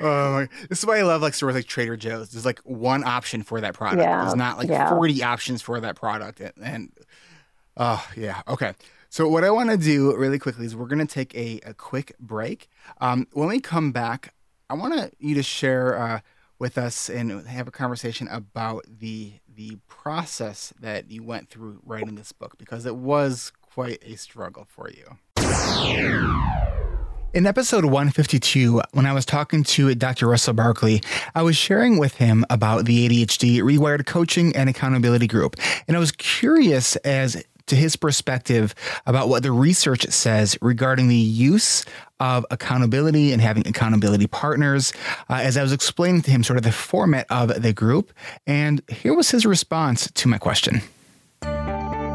Oh, 0.00 0.46
this 0.68 0.80
is 0.80 0.86
why 0.86 0.98
I 0.98 1.02
love 1.02 1.22
like 1.22 1.34
stores 1.34 1.54
like 1.54 1.66
Trader 1.66 1.96
Joe's. 1.96 2.30
There's 2.30 2.44
like 2.44 2.60
one 2.60 3.04
option 3.04 3.42
for 3.42 3.60
that 3.60 3.74
product. 3.74 4.02
Yeah, 4.02 4.22
There's 4.22 4.34
not 4.34 4.58
like 4.58 4.68
yeah. 4.68 4.90
40 4.90 5.22
options 5.22 5.62
for 5.62 5.80
that 5.80 5.96
product. 5.96 6.40
And, 6.40 6.52
and 6.62 6.92
oh, 7.76 8.06
yeah. 8.16 8.42
Okay. 8.48 8.74
So, 9.08 9.28
what 9.28 9.44
I 9.44 9.50
want 9.50 9.70
to 9.70 9.76
do 9.76 10.14
really 10.16 10.38
quickly 10.38 10.66
is 10.66 10.76
we're 10.76 10.86
going 10.86 11.06
to 11.06 11.12
take 11.12 11.34
a, 11.34 11.60
a 11.64 11.74
quick 11.74 12.12
break. 12.18 12.68
Um, 13.00 13.26
when 13.32 13.48
we 13.48 13.60
come 13.60 13.92
back, 13.92 14.34
I 14.68 14.74
want 14.74 15.14
you 15.18 15.34
to 15.34 15.42
share 15.42 15.98
uh, 15.98 16.20
with 16.58 16.76
us 16.76 17.08
and 17.08 17.46
have 17.46 17.68
a 17.68 17.70
conversation 17.70 18.28
about 18.28 18.84
the 18.86 19.34
the 19.54 19.78
process 19.88 20.74
that 20.80 21.10
you 21.10 21.22
went 21.22 21.48
through 21.48 21.80
writing 21.82 22.16
this 22.16 22.32
book 22.32 22.58
because 22.58 22.84
it 22.84 22.96
was 22.96 23.52
quite 23.62 24.02
a 24.04 24.16
struggle 24.16 24.66
for 24.68 24.90
you. 24.90 25.16
In 27.36 27.44
episode 27.44 27.84
152, 27.84 28.80
when 28.92 29.04
I 29.04 29.12
was 29.12 29.26
talking 29.26 29.62
to 29.64 29.94
Dr. 29.94 30.26
Russell 30.26 30.54
Barkley, 30.54 31.02
I 31.34 31.42
was 31.42 31.54
sharing 31.54 31.98
with 31.98 32.14
him 32.14 32.46
about 32.48 32.86
the 32.86 33.06
ADHD 33.06 33.60
Rewired 33.60 34.06
Coaching 34.06 34.56
and 34.56 34.70
Accountability 34.70 35.26
Group. 35.26 35.56
And 35.86 35.98
I 35.98 36.00
was 36.00 36.12
curious 36.12 36.96
as 36.96 37.44
to 37.66 37.76
his 37.76 37.94
perspective 37.94 38.74
about 39.04 39.28
what 39.28 39.42
the 39.42 39.52
research 39.52 40.06
says 40.08 40.56
regarding 40.62 41.08
the 41.08 41.14
use 41.14 41.84
of 42.20 42.46
accountability 42.50 43.34
and 43.34 43.42
having 43.42 43.68
accountability 43.68 44.28
partners, 44.28 44.94
uh, 45.28 45.34
as 45.34 45.58
I 45.58 45.62
was 45.62 45.74
explaining 45.74 46.22
to 46.22 46.30
him 46.30 46.42
sort 46.42 46.56
of 46.56 46.62
the 46.62 46.72
format 46.72 47.26
of 47.28 47.60
the 47.60 47.74
group. 47.74 48.14
And 48.46 48.80
here 48.88 49.12
was 49.12 49.30
his 49.30 49.44
response 49.44 50.10
to 50.10 50.26
my 50.26 50.38
question. 50.38 50.80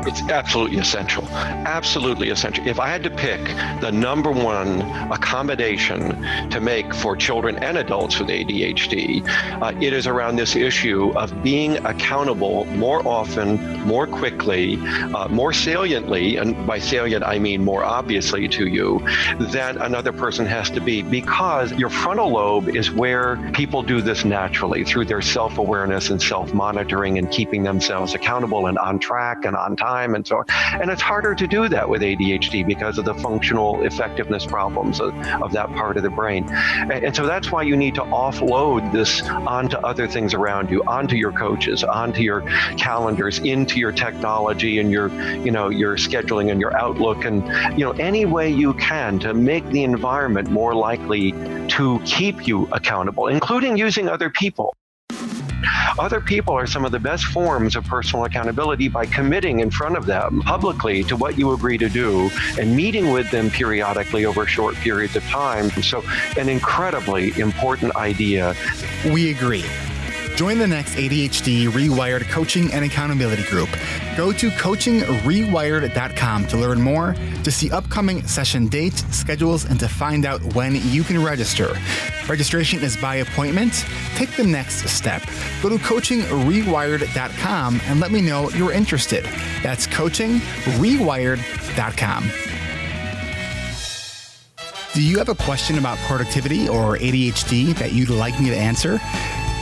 It's 0.07 0.21
absolutely 0.29 0.79
essential. 0.79 1.23
Absolutely 1.29 2.29
essential. 2.29 2.67
If 2.67 2.79
I 2.79 2.87
had 2.87 3.03
to 3.03 3.11
pick 3.11 3.39
the 3.81 3.91
number 3.91 4.31
one 4.31 4.81
accommodation 5.11 6.49
to 6.49 6.59
make 6.59 6.91
for 6.95 7.15
children 7.15 7.57
and 7.57 7.77
adults 7.77 8.19
with 8.19 8.29
ADHD, 8.29 9.23
uh, 9.61 9.73
it 9.79 9.93
is 9.93 10.07
around 10.07 10.37
this 10.37 10.55
issue 10.55 11.11
of 11.15 11.43
being 11.43 11.77
accountable 11.85 12.65
more 12.65 13.07
often, 13.07 13.79
more 13.81 14.07
quickly, 14.07 14.79
uh, 15.13 15.27
more 15.27 15.53
saliently, 15.53 16.37
and 16.37 16.65
by 16.65 16.79
salient 16.79 17.23
I 17.23 17.37
mean 17.37 17.63
more 17.63 17.83
obviously 17.83 18.47
to 18.47 18.67
you, 18.67 19.05
than 19.39 19.77
another 19.77 20.11
person 20.11 20.47
has 20.47 20.71
to 20.71 20.81
be 20.81 21.03
because 21.03 21.71
your 21.73 21.89
frontal 21.89 22.29
lobe 22.31 22.75
is 22.75 22.89
where 22.89 23.37
people 23.53 23.83
do 23.83 24.01
this 24.01 24.25
naturally 24.25 24.83
through 24.83 25.05
their 25.05 25.21
self 25.21 25.59
awareness 25.59 26.09
and 26.09 26.19
self 26.19 26.55
monitoring 26.55 27.19
and 27.19 27.29
keeping 27.29 27.61
themselves 27.61 28.15
accountable 28.15 28.65
and 28.65 28.79
on 28.79 28.97
track 28.97 29.45
and 29.45 29.55
on 29.55 29.75
time 29.75 29.90
time 29.91 30.15
and 30.15 30.25
so 30.25 30.37
on. 30.37 30.45
And 30.81 30.89
it's 30.89 31.01
harder 31.01 31.35
to 31.35 31.47
do 31.47 31.67
that 31.69 31.87
with 31.87 32.01
ADHD 32.01 32.65
because 32.65 32.97
of 32.97 33.05
the 33.05 33.15
functional 33.15 33.83
effectiveness 33.83 34.45
problems 34.45 34.99
of, 34.99 35.13
of 35.41 35.51
that 35.53 35.69
part 35.73 35.97
of 35.97 36.03
the 36.03 36.09
brain. 36.09 36.45
And, 36.49 37.05
and 37.05 37.15
so 37.15 37.25
that's 37.25 37.51
why 37.51 37.63
you 37.63 37.75
need 37.75 37.95
to 37.95 38.01
offload 38.03 38.91
this 38.91 39.21
onto 39.21 39.77
other 39.77 40.07
things 40.07 40.33
around 40.33 40.69
you, 40.69 40.83
onto 40.83 41.15
your 41.15 41.31
coaches, 41.31 41.83
onto 41.83 42.21
your 42.21 42.41
calendars, 42.77 43.39
into 43.39 43.79
your 43.79 43.91
technology 43.91 44.79
and 44.79 44.91
your, 44.91 45.09
you 45.45 45.51
know, 45.51 45.69
your 45.69 45.97
scheduling 45.97 46.51
and 46.51 46.59
your 46.61 46.75
outlook 46.77 47.25
and, 47.25 47.45
you 47.77 47.85
know, 47.85 47.91
any 47.93 48.25
way 48.25 48.49
you 48.49 48.73
can 48.75 49.19
to 49.19 49.33
make 49.33 49.65
the 49.69 49.83
environment 49.83 50.49
more 50.49 50.73
likely 50.73 51.31
to 51.67 51.99
keep 52.05 52.47
you 52.47 52.67
accountable, 52.71 53.27
including 53.27 53.77
using 53.77 54.07
other 54.07 54.29
people. 54.29 54.73
Other 55.99 56.21
people 56.21 56.53
are 56.53 56.67
some 56.67 56.85
of 56.85 56.91
the 56.91 56.99
best 56.99 57.25
forms 57.25 57.75
of 57.75 57.85
personal 57.85 58.25
accountability 58.25 58.87
by 58.87 59.05
committing 59.05 59.59
in 59.59 59.71
front 59.71 59.97
of 59.97 60.05
them 60.05 60.41
publicly 60.41 61.03
to 61.05 61.15
what 61.15 61.37
you 61.37 61.51
agree 61.53 61.77
to 61.77 61.89
do 61.89 62.29
and 62.59 62.75
meeting 62.75 63.11
with 63.11 63.29
them 63.31 63.49
periodically 63.49 64.25
over 64.25 64.45
short 64.45 64.75
periods 64.75 65.15
of 65.15 65.23
time. 65.23 65.69
So, 65.81 66.03
an 66.37 66.49
incredibly 66.49 67.37
important 67.39 67.95
idea. 67.95 68.55
We 69.05 69.31
agree. 69.31 69.65
Join 70.41 70.57
the 70.57 70.65
next 70.65 70.95
ADHD 70.95 71.67
Rewired 71.67 72.27
coaching 72.31 72.73
and 72.73 72.83
accountability 72.83 73.43
group. 73.43 73.69
Go 74.17 74.33
to 74.33 74.49
coachingrewired.com 74.49 76.47
to 76.47 76.57
learn 76.57 76.81
more, 76.81 77.13
to 77.43 77.51
see 77.51 77.69
upcoming 77.69 78.25
session 78.25 78.65
dates, 78.65 79.05
schedules, 79.15 79.65
and 79.65 79.79
to 79.79 79.87
find 79.87 80.25
out 80.25 80.41
when 80.55 80.77
you 80.89 81.03
can 81.03 81.23
register. 81.23 81.77
Registration 82.27 82.81
is 82.81 82.97
by 82.97 83.17
appointment. 83.17 83.85
Take 84.15 84.31
the 84.31 84.43
next 84.43 84.89
step. 84.89 85.21
Go 85.61 85.69
to 85.69 85.75
coachingrewired.com 85.75 87.81
and 87.83 87.99
let 87.99 88.11
me 88.11 88.21
know 88.21 88.49
you're 88.49 88.73
interested. 88.73 89.23
That's 89.61 89.85
coachingrewired.com. 89.85 92.31
Do 94.95 95.03
you 95.03 95.19
have 95.19 95.29
a 95.29 95.35
question 95.35 95.77
about 95.77 95.99
productivity 95.99 96.67
or 96.67 96.97
ADHD 96.97 97.75
that 97.75 97.91
you'd 97.91 98.09
like 98.09 98.39
me 98.39 98.49
to 98.49 98.57
answer? 98.57 98.99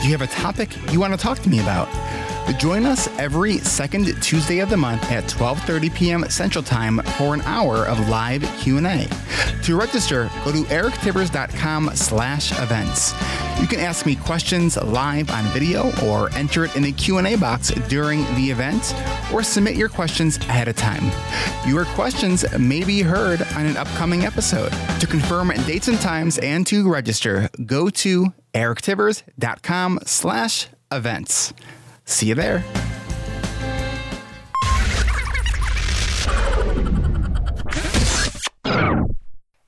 Do 0.00 0.06
you 0.06 0.12
have 0.16 0.22
a 0.22 0.26
topic 0.28 0.70
you 0.92 0.98
want 0.98 1.12
to 1.12 1.18
talk 1.18 1.40
to 1.40 1.50
me 1.50 1.60
about? 1.60 1.88
Join 2.58 2.86
us 2.86 3.06
every 3.18 3.58
second 3.58 4.06
Tuesday 4.22 4.60
of 4.60 4.70
the 4.70 4.76
month 4.76 5.12
at 5.12 5.24
12:30 5.24 5.94
p.m. 5.94 6.24
Central 6.30 6.64
Time 6.64 7.02
for 7.18 7.34
an 7.34 7.42
hour 7.42 7.84
of 7.86 8.08
live 8.08 8.42
Q&A. 8.58 9.06
To 9.64 9.78
register, 9.78 10.30
go 10.44 10.52
to 10.52 10.62
erictivers.com/events. 10.64 13.14
You 13.60 13.66
can 13.66 13.80
ask 13.80 14.06
me 14.06 14.16
questions 14.16 14.78
live 14.78 15.30
on 15.30 15.44
video 15.52 15.92
or 16.06 16.32
enter 16.32 16.64
it 16.64 16.74
in 16.76 16.82
the 16.82 16.92
Q&A 16.92 17.36
box 17.36 17.70
during 17.88 18.24
the 18.34 18.50
event 18.50 18.94
or 19.32 19.42
submit 19.42 19.76
your 19.76 19.90
questions 19.90 20.38
ahead 20.38 20.66
of 20.66 20.76
time. 20.76 21.12
Your 21.66 21.84
questions 21.84 22.46
may 22.58 22.84
be 22.84 23.02
heard 23.02 23.42
on 23.54 23.66
an 23.66 23.76
upcoming 23.76 24.24
episode. 24.24 24.72
To 25.00 25.06
confirm 25.06 25.52
dates 25.66 25.88
and 25.88 26.00
times 26.00 26.38
and 26.38 26.66
to 26.68 26.90
register, 26.90 27.50
go 27.66 27.90
to 27.90 28.32
erictivers.com 28.54 30.00
slash 30.04 30.68
events. 30.90 31.52
See 32.04 32.26
you 32.26 32.34
there. 32.34 32.64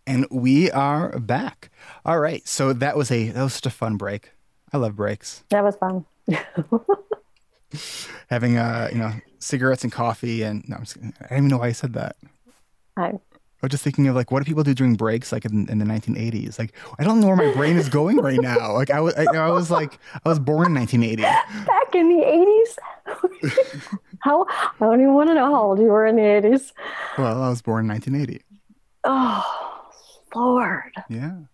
And 0.06 0.26
we 0.30 0.70
are 0.70 1.18
back. 1.18 1.70
All 2.04 2.18
right. 2.18 2.46
So 2.46 2.72
that 2.72 2.96
was 2.96 3.10
a 3.10 3.28
that 3.28 3.42
was 3.42 3.54
such 3.54 3.66
a 3.66 3.70
fun 3.70 3.96
break. 3.96 4.32
I 4.72 4.78
love 4.78 4.96
breaks. 4.96 5.44
That 5.50 5.64
was 5.64 5.76
fun. 5.76 6.04
Having 8.28 8.58
uh, 8.58 8.88
you 8.92 8.98
know, 8.98 9.12
cigarettes 9.38 9.84
and 9.84 9.92
coffee 9.92 10.42
and 10.42 10.68
no, 10.68 10.76
I'm 10.76 10.82
just, 10.82 10.98
I 10.98 11.28
don't 11.28 11.38
even 11.38 11.48
know 11.48 11.58
why 11.58 11.68
I 11.68 11.72
said 11.72 11.94
that. 11.94 12.16
I, 12.96 13.12
I 13.62 13.66
was 13.66 13.70
just 13.70 13.84
thinking 13.84 14.08
of 14.08 14.16
like, 14.16 14.32
what 14.32 14.40
do 14.40 14.44
people 14.44 14.64
do 14.64 14.74
during 14.74 14.96
breaks, 14.96 15.30
like 15.30 15.44
in, 15.44 15.68
in 15.68 15.78
the 15.78 15.84
1980s? 15.84 16.58
Like, 16.58 16.72
I 16.98 17.04
don't 17.04 17.20
know 17.20 17.28
where 17.28 17.36
my 17.36 17.52
brain 17.52 17.76
is 17.76 17.88
going 17.88 18.16
right 18.16 18.40
now. 18.40 18.72
Like, 18.72 18.90
I 18.90 19.00
was, 19.00 19.14
I, 19.14 19.24
I 19.36 19.50
was 19.50 19.70
like, 19.70 20.00
I 20.24 20.28
was 20.28 20.40
born 20.40 20.66
in 20.66 20.74
1980. 20.74 21.22
back 21.22 21.94
in 21.94 22.08
the 22.08 22.24
80s. 22.24 23.98
how 24.20 24.46
I 24.48 24.70
don't 24.80 25.00
even 25.00 25.14
want 25.14 25.30
to 25.30 25.34
know 25.34 25.46
how 25.46 25.62
old 25.62 25.78
you 25.78 25.86
were 25.86 26.06
in 26.06 26.16
the 26.16 26.22
80s. 26.22 26.72
Well, 27.16 27.40
I 27.40 27.48
was 27.50 27.62
born 27.62 27.84
in 27.84 27.90
1980. 27.90 28.42
Oh, 29.04 29.90
Lord. 30.34 30.92
Yeah. 31.08 31.30
Wow. 31.30 31.46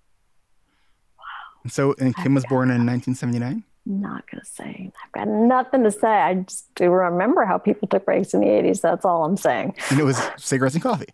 And 1.64 1.72
so, 1.72 1.94
and 1.98 2.16
Kim 2.16 2.34
was 2.34 2.46
born 2.46 2.70
in 2.70 2.86
1979. 2.86 3.64
Not 3.84 4.30
going 4.30 4.40
to 4.40 4.46
say. 4.46 4.92
I've 5.04 5.12
got 5.12 5.28
nothing 5.28 5.84
to 5.84 5.90
say. 5.90 6.08
I 6.08 6.34
just 6.34 6.74
do 6.74 6.90
remember 6.90 7.44
how 7.44 7.58
people 7.58 7.88
took 7.88 8.04
breaks 8.04 8.32
in 8.32 8.40
the 8.40 8.46
80s. 8.46 8.80
That's 8.80 9.04
all 9.04 9.24
I'm 9.24 9.36
saying. 9.36 9.74
And 9.90 9.98
it 10.00 10.04
was 10.04 10.20
cigarettes 10.36 10.74
and 10.74 10.82
coffee. 10.82 11.08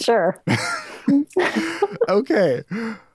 Sure. 0.00 0.42
okay. 2.08 2.62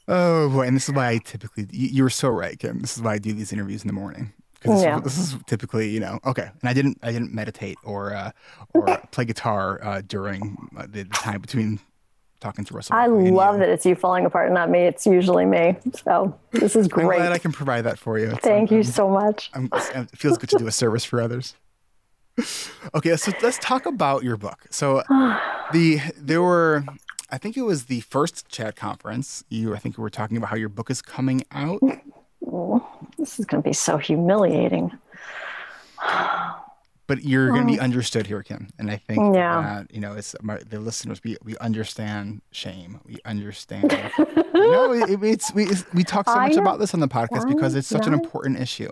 Oh 0.07 0.49
boy, 0.49 0.63
and 0.67 0.75
this 0.75 0.87
is 0.87 0.95
why 0.95 1.09
I 1.09 1.17
typically 1.17 1.67
you, 1.71 1.87
you 1.89 2.03
were 2.03 2.09
so 2.09 2.29
right, 2.29 2.57
Kim. 2.57 2.79
This 2.79 2.95
is 2.97 3.03
why 3.03 3.13
I 3.13 3.17
do 3.17 3.33
these 3.33 3.51
interviews 3.51 3.81
in 3.83 3.87
the 3.87 3.93
morning 3.93 4.33
because 4.53 4.77
this, 4.77 4.83
Yeah. 4.83 4.99
this 4.99 5.17
is 5.17 5.35
typically 5.47 5.89
you 5.89 5.99
know 5.99 6.19
okay. 6.25 6.49
And 6.61 6.69
I 6.69 6.73
didn't 6.73 6.97
I 7.03 7.11
didn't 7.11 7.33
meditate 7.33 7.77
or 7.83 8.13
uh, 8.13 8.31
or 8.73 8.85
play 9.11 9.25
guitar 9.25 9.79
uh, 9.83 10.01
during 10.07 10.69
uh, 10.77 10.83
the, 10.83 11.03
the 11.03 11.09
time 11.09 11.41
between 11.41 11.79
talking 12.39 12.63
to 12.65 12.73
Russell. 12.73 12.95
I 12.95 13.07
Barkley 13.07 13.31
love 13.31 13.55
you. 13.55 13.59
that 13.61 13.69
it's 13.69 13.85
you 13.85 13.95
falling 13.95 14.25
apart, 14.25 14.51
not 14.51 14.69
me. 14.69 14.79
It's 14.81 15.05
usually 15.07 15.45
me. 15.45 15.75
So 16.03 16.37
this 16.51 16.75
is 16.75 16.87
great. 16.87 17.05
I'm 17.05 17.17
glad 17.17 17.31
I 17.31 17.39
can 17.39 17.51
provide 17.51 17.81
that 17.81 17.97
for 17.97 18.17
you. 18.19 18.25
It's- 18.27 18.39
Thank 18.43 18.69
you 18.71 18.83
so 18.83 19.09
much. 19.09 19.49
I'm, 19.55 19.69
it 19.73 20.15
feels 20.15 20.37
good 20.37 20.49
to 20.51 20.57
do 20.57 20.67
a 20.67 20.71
service 20.71 21.03
for 21.03 21.19
others. 21.19 21.55
Okay, 22.93 23.15
so 23.15 23.31
let's 23.41 23.57
talk 23.59 23.85
about 23.85 24.23
your 24.23 24.37
book. 24.37 24.65
So 24.69 25.03
the 25.73 25.99
there 26.17 26.41
were, 26.41 26.83
I 27.29 27.37
think 27.37 27.57
it 27.57 27.63
was 27.63 27.85
the 27.85 28.01
first 28.01 28.49
CHADD 28.49 28.75
conference. 28.75 29.43
You, 29.49 29.75
I 29.75 29.79
think 29.79 29.97
you 29.97 30.03
were 30.03 30.09
talking 30.09 30.37
about 30.37 30.49
how 30.49 30.55
your 30.55 30.69
book 30.69 30.89
is 30.89 31.01
coming 31.01 31.43
out. 31.51 31.81
Oh, 32.45 32.87
this 33.17 33.39
is 33.39 33.45
going 33.45 33.61
to 33.63 33.67
be 33.67 33.73
so 33.73 33.97
humiliating. 33.97 34.91
but 37.07 37.23
you're 37.23 37.49
going 37.49 37.65
to 37.65 37.73
be 37.73 37.79
oh. 37.79 37.83
understood 37.83 38.27
here, 38.27 38.43
Kim. 38.43 38.67
And 38.77 38.91
I 38.91 38.97
think 38.97 39.19
Oh. 39.19 39.33
Yeah. 39.33 39.61
that, 39.61 39.93
you 39.93 39.99
know, 39.99 40.13
it's 40.13 40.35
my, 40.41 40.57
the 40.57 40.79
listeners, 40.79 41.21
we, 41.23 41.37
we 41.43 41.57
understand 41.57 42.41
shame. 42.51 42.99
We 43.05 43.17
understand. 43.25 43.91
you 44.17 44.53
know, 44.53 44.93
it, 44.93 45.23
it's, 45.23 45.53
we, 45.53 45.63
it's, 45.65 45.85
we 45.93 46.03
talk 46.03 46.27
so 46.27 46.35
much 46.35 46.55
about 46.55 46.79
this 46.79 46.93
on 46.93 46.99
the 46.99 47.07
podcast 47.07 47.47
because 47.47 47.75
it's 47.75 47.87
such 47.87 48.05
an 48.05 48.13
important 48.13 48.59
issue. 48.59 48.89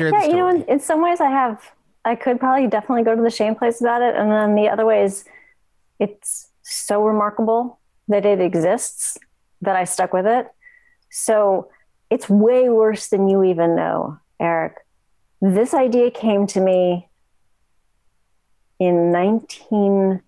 Share 0.00 0.10
the 0.10 0.16
Yeah, 0.18 0.26
you 0.26 0.36
know, 0.36 0.48
in, 0.48 0.62
in 0.62 0.80
some 0.80 1.02
ways, 1.02 1.20
I 1.20 1.28
have. 1.30 1.72
I 2.04 2.14
could 2.14 2.40
probably 2.40 2.66
definitely 2.66 3.04
go 3.04 3.14
to 3.14 3.22
the 3.22 3.30
shame 3.30 3.54
place 3.54 3.80
about 3.82 4.00
it, 4.00 4.16
and 4.16 4.30
then 4.30 4.54
the 4.54 4.70
other 4.70 4.86
way 4.86 5.02
is, 5.04 5.24
it's 5.98 6.48
so 6.62 7.04
remarkable 7.04 7.78
that 8.08 8.24
it 8.24 8.40
exists 8.40 9.18
that 9.60 9.76
I 9.76 9.84
stuck 9.84 10.14
with 10.14 10.26
it. 10.26 10.46
So 11.10 11.68
it's 12.08 12.30
way 12.30 12.70
worse 12.70 13.08
than 13.08 13.28
you 13.28 13.44
even 13.44 13.76
know, 13.76 14.18
Eric. 14.40 14.76
This 15.42 15.74
idea 15.74 16.10
came 16.10 16.46
to 16.48 16.60
me 16.60 17.10
in 18.78 19.12
19. 19.12 20.22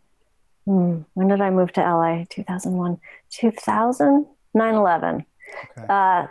hmm, 0.67 1.01
when 1.15 1.29
did 1.29 1.41
I 1.41 1.49
move 1.49 1.73
to 1.73 1.81
LA? 1.81 2.25
2001, 2.29 3.01
2000, 3.31 4.27
9 4.55 4.75
11, 4.75 5.25
Okay. 5.79 5.87
uh, 5.89 6.27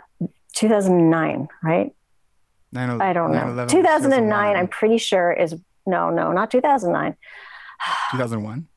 2009, 0.54 1.48
right? 1.64 1.92
9/11 2.74 3.00
I 3.00 3.12
don't 3.12 3.32
know. 3.32 3.38
9/11 3.38 3.56
was 3.64 3.72
2009, 3.72 4.56
I'm 4.56 4.68
pretty 4.68 4.98
sure 4.98 5.32
is 5.32 5.54
no, 5.86 6.10
no, 6.10 6.32
not 6.32 6.50
2009. 6.50 7.16
2001. 8.12 8.68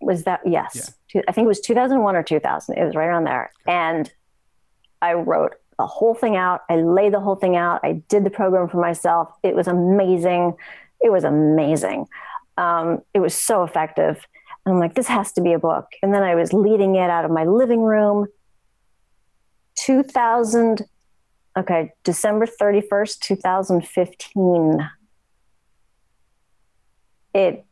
Was 0.00 0.24
that 0.24 0.40
yes? 0.46 0.94
Yeah. 1.14 1.22
I 1.28 1.32
think 1.32 1.44
it 1.44 1.48
was 1.48 1.60
2001 1.60 2.16
or 2.16 2.22
2000. 2.22 2.78
It 2.78 2.84
was 2.84 2.94
right 2.94 3.06
around 3.06 3.24
there. 3.24 3.50
And 3.66 4.10
I 5.02 5.14
wrote 5.14 5.54
the 5.78 5.86
whole 5.86 6.14
thing 6.14 6.36
out. 6.36 6.62
I 6.68 6.76
laid 6.76 7.12
the 7.12 7.20
whole 7.20 7.36
thing 7.36 7.56
out. 7.56 7.80
I 7.82 8.02
did 8.08 8.24
the 8.24 8.30
program 8.30 8.68
for 8.68 8.80
myself. 8.80 9.32
It 9.42 9.54
was 9.54 9.66
amazing. 9.66 10.54
It 11.00 11.10
was 11.10 11.24
amazing. 11.24 12.06
Um, 12.56 13.00
it 13.14 13.20
was 13.20 13.34
so 13.34 13.64
effective. 13.64 14.26
And 14.64 14.74
I'm 14.74 14.80
like, 14.80 14.94
this 14.94 15.08
has 15.08 15.32
to 15.32 15.40
be 15.40 15.52
a 15.52 15.58
book. 15.58 15.86
And 16.02 16.14
then 16.14 16.22
I 16.22 16.34
was 16.34 16.52
leading 16.52 16.96
it 16.96 17.10
out 17.10 17.24
of 17.24 17.30
my 17.30 17.44
living 17.44 17.82
room. 17.82 18.26
2000, 19.76 20.82
okay, 21.56 21.92
December 22.04 22.46
31st, 22.46 23.20
2015. 23.20 24.90
It 27.32 27.64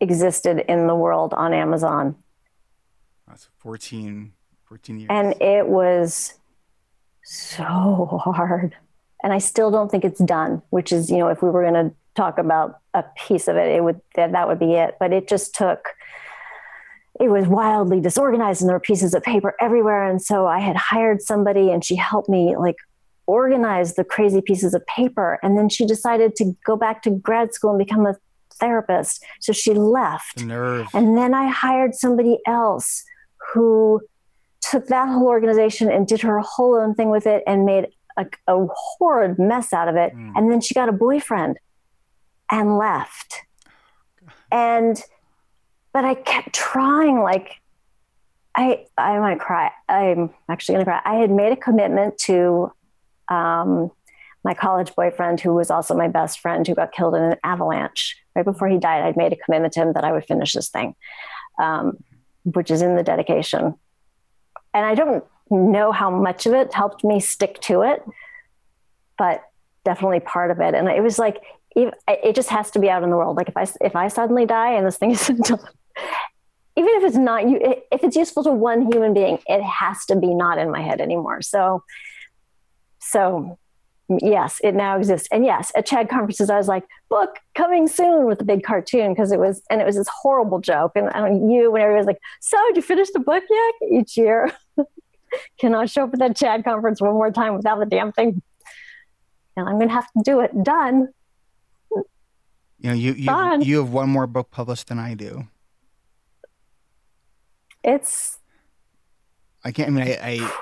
existed 0.00 0.64
in 0.68 0.86
the 0.86 0.94
world 0.94 1.34
on 1.34 1.52
Amazon. 1.52 2.16
That's 3.28 3.48
14, 3.58 4.32
14 4.64 4.98
years. 4.98 5.08
And 5.10 5.40
it 5.42 5.66
was 5.66 6.34
so 7.24 8.20
hard. 8.24 8.76
And 9.22 9.32
I 9.32 9.38
still 9.38 9.70
don't 9.70 9.90
think 9.90 10.04
it's 10.04 10.22
done, 10.22 10.62
which 10.70 10.92
is, 10.92 11.10
you 11.10 11.18
know, 11.18 11.28
if 11.28 11.42
we 11.42 11.50
were 11.50 11.62
going 11.62 11.90
to 11.90 11.94
talk 12.14 12.38
about 12.38 12.80
a 12.92 13.04
piece 13.16 13.48
of 13.48 13.56
it, 13.56 13.72
it 13.72 13.82
would 13.82 14.00
that, 14.14 14.32
that 14.32 14.48
would 14.48 14.58
be 14.58 14.74
it. 14.74 14.96
But 15.00 15.12
it 15.12 15.28
just 15.28 15.54
took 15.54 15.88
it 17.20 17.28
was 17.28 17.46
wildly 17.46 18.00
disorganized 18.00 18.60
and 18.60 18.68
there 18.68 18.76
were 18.76 18.80
pieces 18.80 19.14
of 19.14 19.22
paper 19.22 19.54
everywhere. 19.60 20.08
And 20.08 20.20
so 20.20 20.46
I 20.46 20.58
had 20.58 20.76
hired 20.76 21.22
somebody 21.22 21.70
and 21.70 21.84
she 21.84 21.94
helped 21.94 22.28
me 22.28 22.56
like 22.56 22.76
organize 23.26 23.94
the 23.94 24.04
crazy 24.04 24.40
pieces 24.40 24.74
of 24.74 24.84
paper. 24.86 25.38
And 25.42 25.56
then 25.56 25.68
she 25.68 25.86
decided 25.86 26.36
to 26.36 26.56
go 26.64 26.76
back 26.76 27.02
to 27.02 27.10
grad 27.10 27.54
school 27.54 27.70
and 27.70 27.78
become 27.78 28.06
a 28.06 28.16
therapist. 28.54 29.24
So 29.40 29.52
she 29.52 29.74
left. 29.74 30.38
The 30.38 30.44
nerve. 30.44 30.86
And 30.94 31.16
then 31.16 31.34
I 31.34 31.48
hired 31.48 31.94
somebody 31.94 32.38
else 32.46 33.04
who 33.52 34.00
took 34.60 34.86
that 34.88 35.08
whole 35.08 35.26
organization 35.26 35.90
and 35.90 36.06
did 36.06 36.20
her 36.22 36.40
whole 36.40 36.76
own 36.76 36.94
thing 36.94 37.10
with 37.10 37.26
it 37.26 37.42
and 37.46 37.66
made 37.66 37.88
a, 38.16 38.26
a 38.46 38.66
horrid 38.72 39.38
mess 39.38 39.72
out 39.72 39.88
of 39.88 39.96
it. 39.96 40.14
Mm. 40.14 40.32
And 40.36 40.50
then 40.50 40.60
she 40.60 40.74
got 40.74 40.88
a 40.88 40.92
boyfriend 40.92 41.58
and 42.50 42.78
left. 42.78 43.42
And, 44.52 45.02
but 45.92 46.04
I 46.04 46.14
kept 46.14 46.52
trying, 46.52 47.18
like, 47.18 47.60
I, 48.56 48.86
I 48.96 49.18
might 49.18 49.40
cry. 49.40 49.72
I'm 49.88 50.30
actually 50.48 50.74
going 50.74 50.84
to 50.84 50.90
cry. 50.92 51.00
I 51.04 51.16
had 51.16 51.32
made 51.32 51.50
a 51.50 51.56
commitment 51.56 52.18
to 52.18 52.70
um, 53.28 53.90
my 54.42 54.54
college 54.54 54.94
boyfriend, 54.94 55.40
who 55.40 55.54
was 55.54 55.70
also 55.70 55.94
my 55.94 56.08
best 56.08 56.40
friend, 56.40 56.66
who 56.66 56.74
got 56.74 56.92
killed 56.92 57.14
in 57.14 57.22
an 57.22 57.36
avalanche. 57.44 58.16
Right 58.34 58.44
before 58.44 58.68
he 58.68 58.78
died, 58.78 59.02
I'd 59.02 59.16
made 59.16 59.32
a 59.32 59.36
commitment 59.36 59.72
to 59.74 59.80
him 59.80 59.92
that 59.94 60.04
I 60.04 60.12
would 60.12 60.24
finish 60.24 60.52
this 60.52 60.68
thing, 60.68 60.94
um, 61.58 61.96
which 62.44 62.70
is 62.70 62.82
in 62.82 62.96
the 62.96 63.02
dedication. 63.02 63.74
And 64.74 64.84
I 64.84 64.94
don't 64.94 65.24
know 65.50 65.92
how 65.92 66.10
much 66.10 66.46
of 66.46 66.52
it 66.52 66.74
helped 66.74 67.04
me 67.04 67.20
stick 67.20 67.60
to 67.62 67.82
it, 67.82 68.02
but 69.16 69.44
definitely 69.84 70.20
part 70.20 70.50
of 70.50 70.60
it. 70.60 70.74
And 70.74 70.88
it 70.88 71.02
was 71.02 71.18
like, 71.18 71.42
it 71.76 72.36
just 72.36 72.50
has 72.50 72.70
to 72.72 72.78
be 72.78 72.88
out 72.88 73.02
in 73.02 73.10
the 73.10 73.16
world. 73.16 73.36
Like 73.36 73.48
if 73.48 73.56
I 73.56 73.66
if 73.80 73.96
I 73.96 74.08
suddenly 74.08 74.46
die 74.46 74.74
and 74.74 74.86
this 74.86 74.96
thing 74.96 75.10
isn't 75.10 75.44
done, 75.46 75.58
even 76.76 76.90
if 76.94 77.04
it's 77.04 77.16
not 77.16 77.48
you, 77.48 77.58
if 77.90 78.02
it's 78.02 78.16
useful 78.16 78.44
to 78.44 78.52
one 78.52 78.92
human 78.92 79.14
being, 79.14 79.38
it 79.46 79.62
has 79.62 80.04
to 80.06 80.16
be 80.16 80.34
not 80.34 80.58
in 80.58 80.70
my 80.70 80.82
head 80.82 81.00
anymore. 81.00 81.42
So, 81.42 81.82
so 83.04 83.58
yes, 84.08 84.60
it 84.62 84.74
now 84.74 84.96
exists. 84.96 85.28
And 85.30 85.44
yes, 85.44 85.72
at 85.76 85.86
CHADD 85.86 86.08
conferences, 86.08 86.50
I 86.50 86.56
was 86.56 86.68
like, 86.68 86.84
book 87.08 87.36
coming 87.54 87.86
soon 87.86 88.26
with 88.26 88.40
a 88.40 88.44
big 88.44 88.62
cartoon 88.62 89.12
because 89.12 89.32
it 89.32 89.38
was, 89.38 89.62
and 89.70 89.80
it 89.80 89.84
was 89.84 89.96
this 89.96 90.08
horrible 90.22 90.60
joke. 90.60 90.92
And 90.94 91.10
I 91.10 91.28
mean, 91.28 91.50
you, 91.50 91.70
when 91.70 91.82
everybody 91.82 92.00
was 92.00 92.06
like, 92.06 92.20
so 92.40 92.58
did 92.68 92.76
you 92.76 92.82
finish 92.82 93.10
the 93.10 93.20
book 93.20 93.44
yet? 93.48 94.00
Each 94.00 94.16
year, 94.16 94.52
cannot 95.58 95.90
show 95.90 96.04
up 96.04 96.14
at 96.14 96.18
that 96.20 96.36
CHADD 96.36 96.64
conference 96.64 97.00
one 97.00 97.12
more 97.12 97.30
time 97.30 97.54
without 97.56 97.78
the 97.78 97.86
damn 97.86 98.12
thing. 98.12 98.42
And 99.56 99.68
I'm 99.68 99.76
going 99.76 99.88
to 99.88 99.94
have 99.94 100.10
to 100.12 100.22
do 100.24 100.40
it. 100.40 100.50
Done. 100.64 101.08
You 102.78 102.90
know, 102.90 102.92
you 102.92 103.12
you, 103.12 103.62
you 103.62 103.78
have 103.78 103.90
one 103.90 104.10
more 104.10 104.26
book 104.26 104.50
published 104.50 104.88
than 104.88 104.98
I 104.98 105.14
do. 105.14 105.46
It's 107.82 108.38
I 109.64 109.72
can't. 109.72 109.88
I 109.88 109.90
mean, 109.90 110.08
I, 110.08 110.18
I 110.20 110.52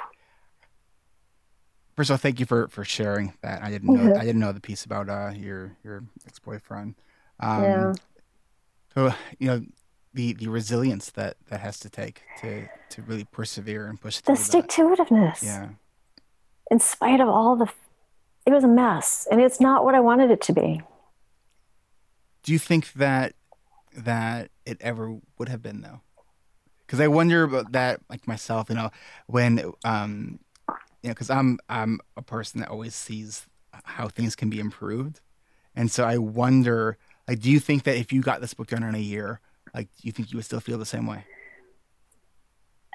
first 1.97 2.11
of 2.11 2.15
all, 2.15 2.19
thank 2.19 2.41
you 2.41 2.47
for 2.47 2.69
for 2.69 2.85
sharing 2.85 3.35
that. 3.43 3.63
I 3.63 3.71
didn't 3.71 3.93
know. 3.93 4.13
Mhm. 4.13 4.17
I 4.19 4.25
didn't 4.25 4.41
know 4.41 4.53
the 4.53 4.61
piece 4.61 4.85
about 4.85 5.09
uh 5.09 5.33
your 5.35 5.77
your 5.85 6.05
ex 6.27 6.39
boyfriend. 6.39 6.95
Um, 7.41 7.63
Yeah. 7.63 7.93
So 8.95 9.15
you 9.39 9.47
know 9.49 9.65
the 10.15 10.35
the 10.35 10.49
resilience 10.49 11.11
that 11.11 11.37
that 11.49 11.61
has 11.61 11.79
to 11.81 11.91
take 11.91 12.23
to 12.41 12.69
to 12.91 13.03
really 13.03 13.25
persevere 13.25 13.87
and 13.87 14.01
push 14.01 14.21
the 14.21 14.37
stick 14.37 14.69
to 14.69 14.83
itiveness. 14.83 15.43
Yeah. 15.43 15.71
In 16.71 16.79
spite 16.81 17.21
of 17.21 17.29
all 17.29 17.57
the, 17.57 17.67
it 18.47 18.53
was 18.53 18.65
a 18.65 18.69
mess 18.69 19.27
and 19.31 19.41
it's 19.41 19.61
not 19.61 19.85
what 19.85 19.95
I 19.95 20.01
wanted 20.01 20.31
it 20.31 20.41
to 20.43 20.53
be. 20.53 20.81
Do 22.43 22.53
you 22.53 22.59
think 22.59 22.93
that 22.95 23.35
that 23.97 24.51
it 24.67 24.79
ever 24.81 25.19
would 25.39 25.49
have 25.49 25.63
been 25.63 25.81
though? 25.83 26.01
Because 26.87 27.01
I 27.01 27.09
wonder 27.09 27.43
about 27.45 27.73
that, 27.73 28.01
like 28.11 28.27
myself. 28.29 28.69
You 28.69 28.77
know, 28.77 28.91
when 29.27 29.73
um, 29.85 30.39
you 31.03 31.09
know, 31.09 31.15
because 31.15 31.31
I'm 31.31 31.59
I'm 31.69 32.01
a 32.17 32.23
person 32.23 32.61
that 32.61 32.69
always 32.71 32.95
sees 32.95 33.47
how 33.85 34.09
things 34.09 34.37
can 34.37 34.51
be 34.51 34.61
improved, 34.61 35.21
and 35.75 35.91
so 35.91 36.05
I 36.05 36.19
wonder, 36.19 36.97
like, 37.29 37.41
do 37.41 37.51
you 37.51 37.59
think 37.61 37.85
that 37.85 37.97
if 37.97 38.13
you 38.13 38.21
got 38.23 38.41
this 38.41 38.55
book 38.55 38.69
done 38.69 38.83
in 38.83 38.95
a 38.95 38.99
year, 38.99 39.41
like, 39.75 39.87
do 39.97 40.03
you 40.07 40.13
think 40.13 40.31
you 40.33 40.37
would 40.39 40.45
still 40.45 40.61
feel 40.61 40.79
the 40.79 40.87
same 40.87 41.07
way? 41.07 41.25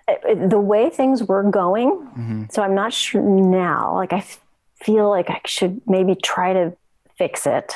It- 0.07 0.49
the 0.49 0.59
way 0.59 0.89
things 0.89 1.23
were 1.23 1.43
going, 1.43 1.89
Mm-hmm. 1.89 2.43
so 2.49 2.61
I'm 2.63 2.75
not 2.75 2.93
sure 2.93 3.21
now. 3.21 3.93
Like 3.95 4.13
I 4.13 4.19
f- 4.19 4.39
feel 4.81 5.09
like 5.09 5.29
I 5.29 5.41
should 5.45 5.81
maybe 5.85 6.15
try 6.15 6.53
to 6.53 6.77
fix 7.17 7.45
it. 7.45 7.73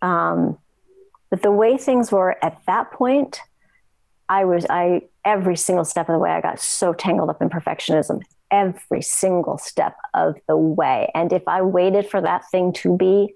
Um, 0.00 0.56
but 1.28 1.42
the 1.42 1.50
way 1.50 1.76
things 1.76 2.10
were 2.10 2.42
at 2.42 2.58
that 2.66 2.92
point, 2.92 3.40
I 4.28 4.44
was 4.46 4.64
I 4.70 5.02
every 5.24 5.56
single 5.56 5.84
step 5.84 6.08
of 6.08 6.14
the 6.14 6.18
way 6.18 6.30
I 6.30 6.40
got 6.40 6.60
so 6.60 6.92
tangled 6.94 7.28
up 7.28 7.42
in 7.42 7.50
perfectionism. 7.50 8.22
Every 8.50 9.02
single 9.02 9.58
step 9.58 9.96
of 10.14 10.36
the 10.48 10.56
way, 10.56 11.10
and 11.14 11.32
if 11.32 11.46
I 11.46 11.62
waited 11.62 12.08
for 12.08 12.20
that 12.20 12.50
thing 12.50 12.72
to 12.74 12.96
be 12.96 13.34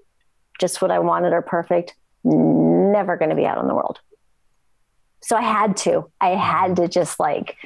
just 0.61 0.83
what 0.83 0.91
I 0.91 0.99
wanted 0.99 1.33
or 1.33 1.43
perfect, 1.43 1.95
never 2.25 3.17
going 3.17 3.31
to 3.31 3.37
be 3.37 3.47
out 3.47 3.59
in 3.59 3.69
the 3.69 3.75
world. 3.75 4.01
So 5.23 5.37
I 5.37 5.43
had 5.43 5.77
to. 5.79 6.11
I 6.21 6.31
had 6.31 6.77
to 6.77 6.89
just 6.89 7.19
like 7.21 7.57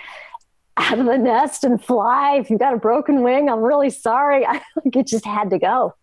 out 0.77 0.99
of 0.99 1.07
the 1.07 1.19
nest 1.19 1.65
and 1.65 1.83
fly. 1.83 2.37
If 2.37 2.51
you 2.51 2.59
got 2.59 2.75
a 2.75 2.79
broken 2.79 3.23
wing, 3.23 3.49
I'm 3.49 3.61
really 3.61 3.91
sorry. 3.91 4.47
I 4.47 4.63
like 4.85 4.95
it 4.97 5.07
just 5.07 5.25
had 5.25 5.51
to 5.51 5.59
go. 5.59 5.95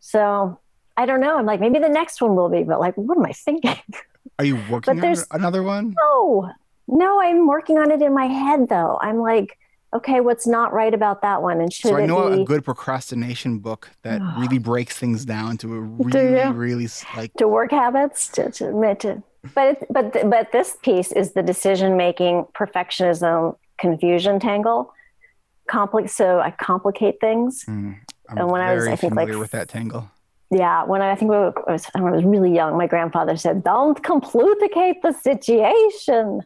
So 0.00 0.60
I 0.96 1.06
don't 1.06 1.20
know. 1.20 1.38
I'm 1.38 1.46
like, 1.46 1.60
maybe 1.60 1.78
the 1.78 1.88
next 1.88 2.20
one 2.20 2.34
will 2.36 2.48
be, 2.48 2.62
but 2.62 2.80
like, 2.80 2.94
what 2.96 3.18
am 3.18 3.24
I 3.24 3.32
thinking? 3.32 3.76
Are 4.38 4.44
you 4.44 4.58
working 4.70 4.92
on 4.94 5.00
there's- 5.00 5.26
another 5.30 5.62
one? 5.62 5.94
No, 6.02 6.50
no, 6.88 7.20
I'm 7.20 7.46
working 7.46 7.78
on 7.78 7.90
it 7.90 8.02
in 8.02 8.14
my 8.14 8.26
head 8.26 8.68
though. 8.68 8.98
I'm 9.00 9.18
like, 9.18 9.58
okay, 9.94 10.20
what's 10.20 10.46
not 10.46 10.72
right 10.72 10.94
about 10.94 11.22
that 11.22 11.42
one? 11.42 11.60
And 11.60 11.72
should 11.72 11.90
So 11.90 11.96
I 11.96 12.02
it 12.02 12.06
know 12.06 12.30
be 12.30 12.42
a 12.42 12.44
good 12.44 12.64
procrastination 12.64 13.58
book 13.58 13.90
that 14.02 14.20
really 14.38 14.58
breaks 14.58 14.96
things 14.98 15.24
down 15.24 15.56
to 15.58 15.74
a 15.74 15.76
you? 15.76 16.50
really, 16.50 16.52
really 16.52 16.88
like 17.16 17.32
to 17.34 17.48
work 17.48 17.70
habits 17.70 18.28
to, 18.28 18.50
to, 18.50 18.94
to 18.96 19.22
but 19.54 19.82
it, 19.82 19.86
but 19.90 20.12
th- 20.12 20.26
but 20.30 20.52
this 20.52 20.76
piece 20.82 21.10
is 21.12 21.32
the 21.32 21.42
decision 21.42 21.96
making 21.96 22.46
perfectionism 22.54 23.56
confusion 23.78 24.38
tangle 24.38 24.92
complex 25.68 26.14
so 26.14 26.38
i 26.40 26.50
complicate 26.52 27.16
things 27.20 27.64
mm, 27.68 27.96
I'm 28.28 28.38
And 28.38 28.50
when 28.50 28.60
I 28.60 28.74
was, 28.74 28.86
I 28.86 28.96
think, 28.96 29.14
like, 29.14 29.26
familiar 29.26 29.38
with 29.38 29.50
that 29.50 29.68
tangle. 29.68 30.10
yeah 30.50 30.84
when 30.84 31.02
i, 31.02 31.10
I 31.10 31.16
think 31.16 31.30
I 31.32 31.50
was, 31.72 31.84
when 31.92 32.12
I 32.12 32.16
was 32.16 32.24
really 32.24 32.54
young 32.54 32.76
my 32.78 32.86
grandfather 32.86 33.36
said 33.36 33.64
don't 33.64 34.02
complicate 34.02 35.02
the 35.02 35.12
situation 35.12 36.40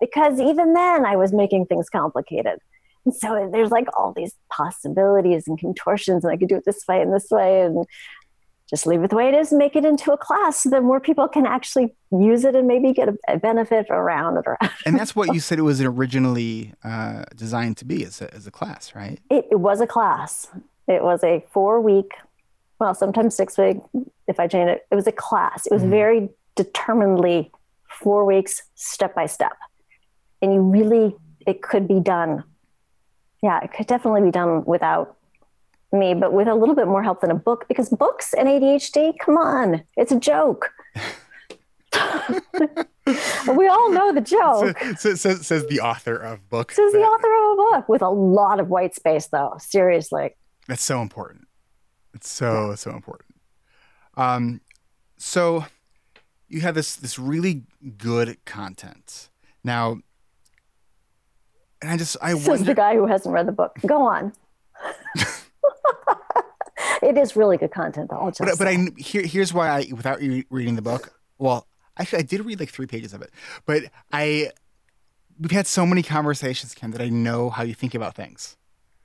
because 0.00 0.40
even 0.40 0.72
then 0.74 1.04
i 1.06 1.16
was 1.16 1.32
making 1.32 1.66
things 1.66 1.88
complicated 1.88 2.58
and 3.04 3.14
so 3.14 3.48
there's 3.52 3.70
like 3.70 3.86
all 3.96 4.12
these 4.12 4.34
possibilities 4.50 5.46
and 5.46 5.58
contortions 5.58 6.24
and 6.24 6.32
i 6.32 6.36
could 6.36 6.48
do 6.48 6.56
it 6.56 6.64
this 6.64 6.84
way 6.88 7.00
and 7.00 7.12
this 7.12 7.30
way 7.30 7.62
and 7.62 7.86
just 8.68 8.86
leave 8.86 9.02
it 9.02 9.10
the 9.10 9.16
way 9.16 9.26
it 9.26 9.34
is 9.34 9.50
and 9.50 9.58
make 9.58 9.74
it 9.74 9.84
into 9.84 10.12
a 10.12 10.16
class 10.16 10.62
so 10.62 10.70
that 10.70 10.82
more 10.84 11.00
people 11.00 11.26
can 11.26 11.44
actually 11.44 11.92
use 12.12 12.44
it 12.44 12.54
and 12.54 12.68
maybe 12.68 12.92
get 12.92 13.08
a, 13.28 13.36
benefit 13.36 13.86
around 13.90 14.36
it. 14.36 14.46
Around. 14.46 14.70
And 14.86 14.96
that's 14.96 15.16
what 15.16 15.34
you 15.34 15.40
said 15.40 15.58
it 15.58 15.62
was 15.62 15.80
originally 15.82 16.72
uh, 16.84 17.24
designed 17.34 17.78
to 17.78 17.84
be 17.84 18.04
as 18.04 18.22
a, 18.22 18.32
as 18.32 18.46
a 18.46 18.52
class, 18.52 18.94
right? 18.94 19.18
It, 19.28 19.48
it 19.50 19.58
was 19.58 19.80
a 19.80 19.88
class. 19.88 20.46
It 20.86 21.02
was 21.02 21.24
a 21.24 21.44
four 21.50 21.80
week, 21.80 22.12
well, 22.78 22.94
sometimes 22.94 23.34
six 23.34 23.58
week, 23.58 23.78
if 24.28 24.38
I 24.38 24.46
change 24.46 24.70
it. 24.70 24.86
It 24.88 24.94
was 24.94 25.08
a 25.08 25.12
class. 25.12 25.66
It 25.66 25.72
was 25.72 25.82
Mhm. 25.82 25.90
very 25.90 26.28
determinedly 26.54 27.50
four 27.88 28.24
weeks, 28.24 28.62
step 28.76 29.16
by 29.16 29.26
step. 29.26 29.56
And 30.42 30.52
you 30.52 30.60
really, 30.60 31.16
it 31.46 31.62
could 31.62 31.86
be 31.86 32.00
done. 32.00 32.44
Yeah, 33.42 33.60
it 33.62 33.72
could 33.72 33.86
definitely 33.86 34.22
be 34.22 34.30
done 34.30 34.64
without 34.64 35.16
me, 35.92 36.14
but 36.14 36.32
with 36.32 36.48
a 36.48 36.54
little 36.54 36.74
bit 36.74 36.86
more 36.86 37.02
help 37.02 37.20
than 37.20 37.30
a 37.30 37.34
book 37.34 37.66
because 37.68 37.88
books 37.88 38.32
and 38.34 38.48
ADHD, 38.48 39.14
come 39.18 39.36
on, 39.36 39.82
it's 39.96 40.12
a 40.12 40.20
joke. 40.20 40.70
we 41.94 43.66
all 43.66 43.90
know 43.90 44.12
the 44.12 44.20
joke. 44.20 44.76
So, 44.98 45.14
so, 45.14 45.14
says, 45.14 45.46
says 45.46 45.66
the 45.66 45.80
author 45.80 46.16
of 46.16 46.48
book. 46.48 46.68
This 46.68 46.78
is 46.78 46.92
the 46.92 47.00
author 47.00 47.26
of 47.26 47.52
a 47.52 47.78
book 47.78 47.88
with 47.88 48.02
a 48.02 48.10
lot 48.10 48.60
of 48.60 48.68
white 48.68 48.94
space, 48.94 49.26
though. 49.26 49.56
Seriously. 49.58 50.36
That's 50.68 50.84
so 50.84 51.00
important. 51.02 51.48
It's 52.14 52.28
so 52.28 52.74
so 52.74 52.90
important. 52.90 53.34
Um, 54.16 54.60
so 55.16 55.64
you 56.48 56.60
have 56.60 56.74
this 56.74 56.96
this 56.96 57.18
really 57.18 57.64
good 57.96 58.44
content 58.44 59.30
now, 59.64 60.00
and 61.82 61.90
I 61.90 61.96
just 61.96 62.16
I 62.20 62.34
Says 62.34 62.48
wonder. 62.48 62.64
the 62.64 62.74
guy 62.74 62.94
who 62.94 63.06
hasn't 63.06 63.32
read 63.32 63.46
the 63.46 63.52
book. 63.52 63.76
Go 63.86 64.02
on. 64.02 64.32
it 67.02 67.16
is 67.16 67.36
really 67.36 67.56
good 67.56 67.70
content. 67.70 68.10
I'll 68.12 68.30
just 68.30 68.40
but 68.40 68.58
but. 68.58 68.68
I 68.68 68.86
here 68.96 69.22
here's 69.22 69.52
why 69.52 69.68
I 69.68 69.86
without 69.92 70.22
you 70.22 70.44
reading 70.50 70.76
the 70.76 70.82
book. 70.82 71.12
Well, 71.38 71.66
actually, 71.98 72.20
I 72.20 72.22
did 72.22 72.44
read 72.44 72.60
like 72.60 72.70
three 72.70 72.86
pages 72.86 73.12
of 73.14 73.22
it, 73.22 73.30
but 73.66 73.84
I 74.12 74.50
we've 75.38 75.50
had 75.50 75.66
so 75.66 75.86
many 75.86 76.02
conversations, 76.02 76.74
Kim, 76.74 76.90
that 76.92 77.00
I 77.00 77.08
know 77.08 77.50
how 77.50 77.62
you 77.62 77.74
think 77.74 77.94
about 77.94 78.14
things. 78.14 78.56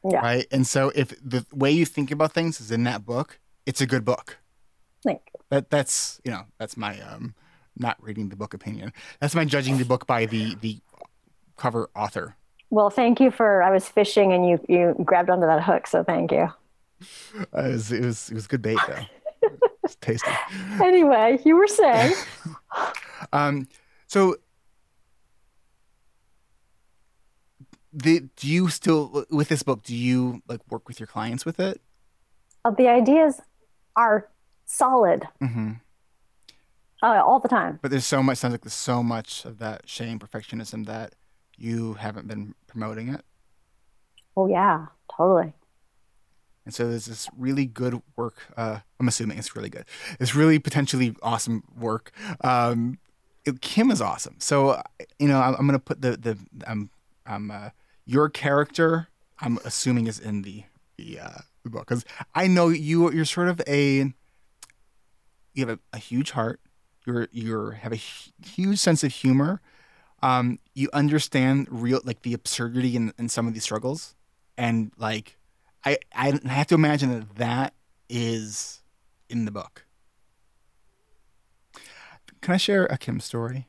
Yeah. 0.03 0.19
Right. 0.19 0.45
And 0.51 0.67
so 0.67 0.91
if 0.93 1.13
the 1.23 1.45
way 1.51 1.71
you 1.71 1.85
think 1.85 2.11
about 2.11 2.33
things 2.33 2.61
is 2.61 2.71
in 2.71 2.83
that 2.83 3.05
book, 3.05 3.39
it's 3.65 3.81
a 3.81 3.87
good 3.87 4.05
book. 4.05 4.37
Thank 5.03 5.21
you. 5.33 5.39
That 5.49 5.69
that's 5.69 6.21
you 6.23 6.31
know 6.31 6.43
that's 6.59 6.77
my 6.77 6.99
um 7.01 7.33
not 7.77 8.01
reading 8.01 8.29
the 8.29 8.35
book 8.35 8.53
opinion. 8.53 8.93
That's 9.19 9.35
my 9.35 9.45
judging 9.45 9.77
the 9.77 9.85
book 9.85 10.05
by 10.05 10.25
the 10.25 10.55
the 10.55 10.79
cover 11.57 11.89
author. 11.95 12.35
Well, 12.69 12.89
thank 12.89 13.19
you 13.19 13.31
for. 13.31 13.61
I 13.63 13.71
was 13.71 13.87
fishing 13.87 14.33
and 14.33 14.47
you 14.47 14.59
you 14.67 14.95
grabbed 15.05 15.29
onto 15.29 15.45
that 15.45 15.63
hook, 15.63 15.87
so 15.87 16.03
thank 16.03 16.31
you. 16.31 16.49
Uh, 17.55 17.61
it, 17.63 17.71
was, 17.73 17.91
it 17.91 18.03
was 18.03 18.29
it 18.29 18.33
was 18.35 18.47
good 18.47 18.61
bait 18.61 18.79
though. 18.87 19.49
it's 19.83 19.95
tasty. 19.97 20.31
Anyway, 20.81 21.39
you 21.45 21.55
were 21.55 21.67
saying. 21.67 22.13
Um, 23.31 23.67
so 24.07 24.35
the 27.93 28.27
do 28.35 28.47
you 28.47 28.67
still 28.69 29.25
with 29.29 29.47
this 29.49 29.63
book? 29.63 29.83
Do 29.83 29.95
you 29.95 30.41
like 30.47 30.59
work 30.69 30.87
with 30.87 30.99
your 30.99 31.07
clients 31.07 31.45
with 31.45 31.59
it? 31.59 31.81
Uh, 32.63 32.71
the 32.71 32.87
ideas 32.89 33.41
are 33.95 34.27
solid 34.65 35.27
Mm-hmm. 35.41 35.73
uh, 37.01 37.21
all 37.23 37.39
the 37.39 37.47
time. 37.47 37.79
But 37.81 37.91
there's 37.91 38.05
so 38.05 38.21
much. 38.21 38.39
Sounds 38.39 38.51
like 38.53 38.61
there's 38.61 38.73
so 38.73 39.01
much 39.01 39.45
of 39.45 39.59
that 39.59 39.87
shame, 39.87 40.19
perfectionism 40.19 40.85
that 40.87 41.15
you 41.57 41.93
haven't 41.93 42.27
been 42.27 42.55
promoting 42.67 43.09
it. 43.13 43.21
Oh 44.37 44.47
yeah, 44.47 44.87
totally. 45.15 45.53
And 46.65 46.73
so 46.73 46.89
there's 46.89 47.05
this 47.05 47.27
really 47.37 47.65
good 47.67 48.01
work. 48.15 48.37
Uh, 48.57 48.79
I'm 48.99 49.07
assuming 49.07 49.37
it's 49.37 49.55
really 49.55 49.69
good. 49.69 49.85
It's 50.19 50.33
really 50.33 50.57
potentially 50.57 51.15
awesome 51.21 51.63
work. 51.77 52.11
Um, 52.41 52.97
it- 53.45 53.61
Kim 53.61 53.91
is 53.91 54.01
awesome. 54.01 54.35
So 54.39 54.81
you 55.19 55.27
know, 55.27 55.39
I'm, 55.39 55.55
I'm 55.55 55.65
gonna 55.67 55.79
put 55.79 56.01
the 56.01 56.17
the 56.17 56.37
um 56.67 56.89
um 57.25 57.51
uh, 57.51 57.69
your 58.05 58.29
character. 58.29 59.07
I'm 59.39 59.59
assuming 59.65 60.07
is 60.07 60.19
in 60.19 60.41
the 60.41 60.63
the, 60.97 61.19
uh, 61.19 61.37
the 61.63 61.69
book 61.69 61.87
because 61.87 62.05
I 62.33 62.47
know 62.47 62.69
you. 62.69 63.11
You're 63.11 63.25
sort 63.25 63.47
of 63.49 63.61
a 63.67 64.11
you 65.53 65.65
have 65.67 65.69
a, 65.69 65.79
a 65.93 65.97
huge 65.99 66.31
heart. 66.31 66.59
You're 67.05 67.27
you're 67.31 67.71
have 67.71 67.91
a 67.93 67.99
huge 68.43 68.79
sense 68.79 69.03
of 69.03 69.11
humor. 69.13 69.61
Um, 70.25 70.59
you 70.73 70.89
understand 70.91 71.67
real 71.69 72.01
like 72.03 72.23
the 72.23 72.33
absurdity 72.33 72.95
in, 72.95 73.13
in 73.19 73.29
some 73.29 73.47
of 73.47 73.53
these 73.53 73.63
struggles, 73.63 74.15
and 74.57 74.91
like 74.97 75.37
I 75.83 75.99
I 76.15 76.39
have 76.45 76.67
to 76.67 76.75
imagine 76.75 77.11
that 77.11 77.35
that 77.35 77.73
is 78.09 78.81
in 79.29 79.45
the 79.45 79.51
book. 79.51 79.85
Can 82.41 82.53
I 82.55 82.57
share 82.57 82.85
a 82.85 82.97
Kim 82.97 83.19
story? 83.19 83.67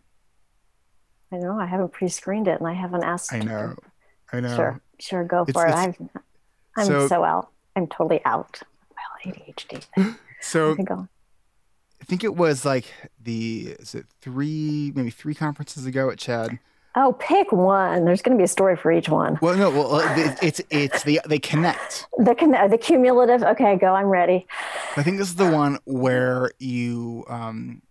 I 1.32 1.36
know 1.36 1.58
I 1.58 1.66
haven't 1.66 1.92
pre-screened 1.92 2.48
it 2.48 2.58
and 2.58 2.68
I 2.68 2.72
haven't 2.72 3.04
asked. 3.04 3.32
I 3.32 3.40
know, 3.40 3.74
I 4.32 4.40
know. 4.40 4.54
Sure, 4.56 4.80
sure, 4.98 5.24
go 5.24 5.42
It's- 5.42 5.52
for 5.52 5.66
it. 5.66 5.74
I've, 5.74 5.96
I'm 6.76 6.86
so- 6.86 7.08
so, 7.08 7.24
out. 7.24 7.50
I'm 7.74 7.86
totally 7.86 8.24
out. 8.24 8.60
Well, 8.90 9.34
ADHD. 9.34 9.82
thing. 9.94 10.16
So 10.40 10.74
go. 10.76 11.08
I 12.00 12.04
think 12.04 12.24
it 12.24 12.36
was 12.36 12.64
like 12.64 12.86
the 13.22 13.76
is 13.80 13.94
it 13.94 14.06
three 14.20 14.92
maybe 14.94 15.10
three 15.10 15.34
conferences 15.34 15.86
ago 15.86 16.10
at 16.10 16.18
CHADD. 16.18 16.58
Oh, 16.98 17.12
pick 17.18 17.52
one. 17.52 18.06
There's 18.06 18.22
going 18.22 18.36
to 18.36 18.40
be 18.40 18.44
a 18.44 18.48
story 18.48 18.74
for 18.74 18.90
each 18.90 19.10
one. 19.10 19.38
Well, 19.42 19.54
no, 19.54 19.70
well 19.70 19.96
uh, 19.96 20.34
it's 20.40 20.62
it's 20.70 21.02
the 21.02 21.20
they 21.26 21.38
connect. 21.38 22.06
The 22.18 22.34
con- 22.34 22.70
the 22.70 22.78
cumulative. 22.78 23.42
Okay, 23.42 23.76
go. 23.76 23.94
I'm 23.94 24.06
ready. 24.06 24.46
I 24.96 25.02
think 25.02 25.18
this 25.18 25.28
is 25.28 25.34
the 25.34 25.50
one 25.50 25.78
where 25.84 26.50
you 26.58 27.24
um 27.28 27.82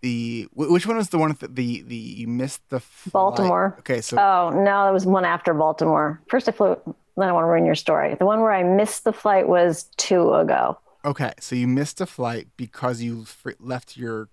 the 0.00 0.48
which 0.54 0.86
one 0.86 0.96
was 0.96 1.10
the 1.10 1.18
one 1.18 1.36
that 1.40 1.54
the 1.54 1.82
the 1.82 1.96
you 1.96 2.28
missed 2.28 2.62
the 2.70 2.80
flight? 2.80 3.12
Baltimore. 3.12 3.76
Okay, 3.80 4.00
so 4.00 4.18
Oh 4.18 4.50
no, 4.50 4.84
that 4.84 4.92
was 4.92 5.04
one 5.04 5.26
after 5.26 5.52
Baltimore. 5.52 6.22
First 6.28 6.48
I 6.48 6.52
flew. 6.52 6.76
Then 7.16 7.28
I 7.28 7.32
want 7.32 7.44
to 7.44 7.48
ruin 7.48 7.66
your 7.66 7.74
story. 7.74 8.14
The 8.14 8.24
one 8.24 8.40
where 8.40 8.52
I 8.52 8.62
missed 8.62 9.04
the 9.04 9.12
flight 9.12 9.48
was 9.48 9.84
two 9.96 10.32
ago. 10.34 10.78
Okay, 11.04 11.32
so 11.40 11.56
you 11.56 11.66
missed 11.66 12.00
a 12.00 12.06
flight 12.06 12.48
because 12.56 13.00
you 13.02 13.24
fr- 13.24 13.52
left 13.58 13.96
your 13.96 14.28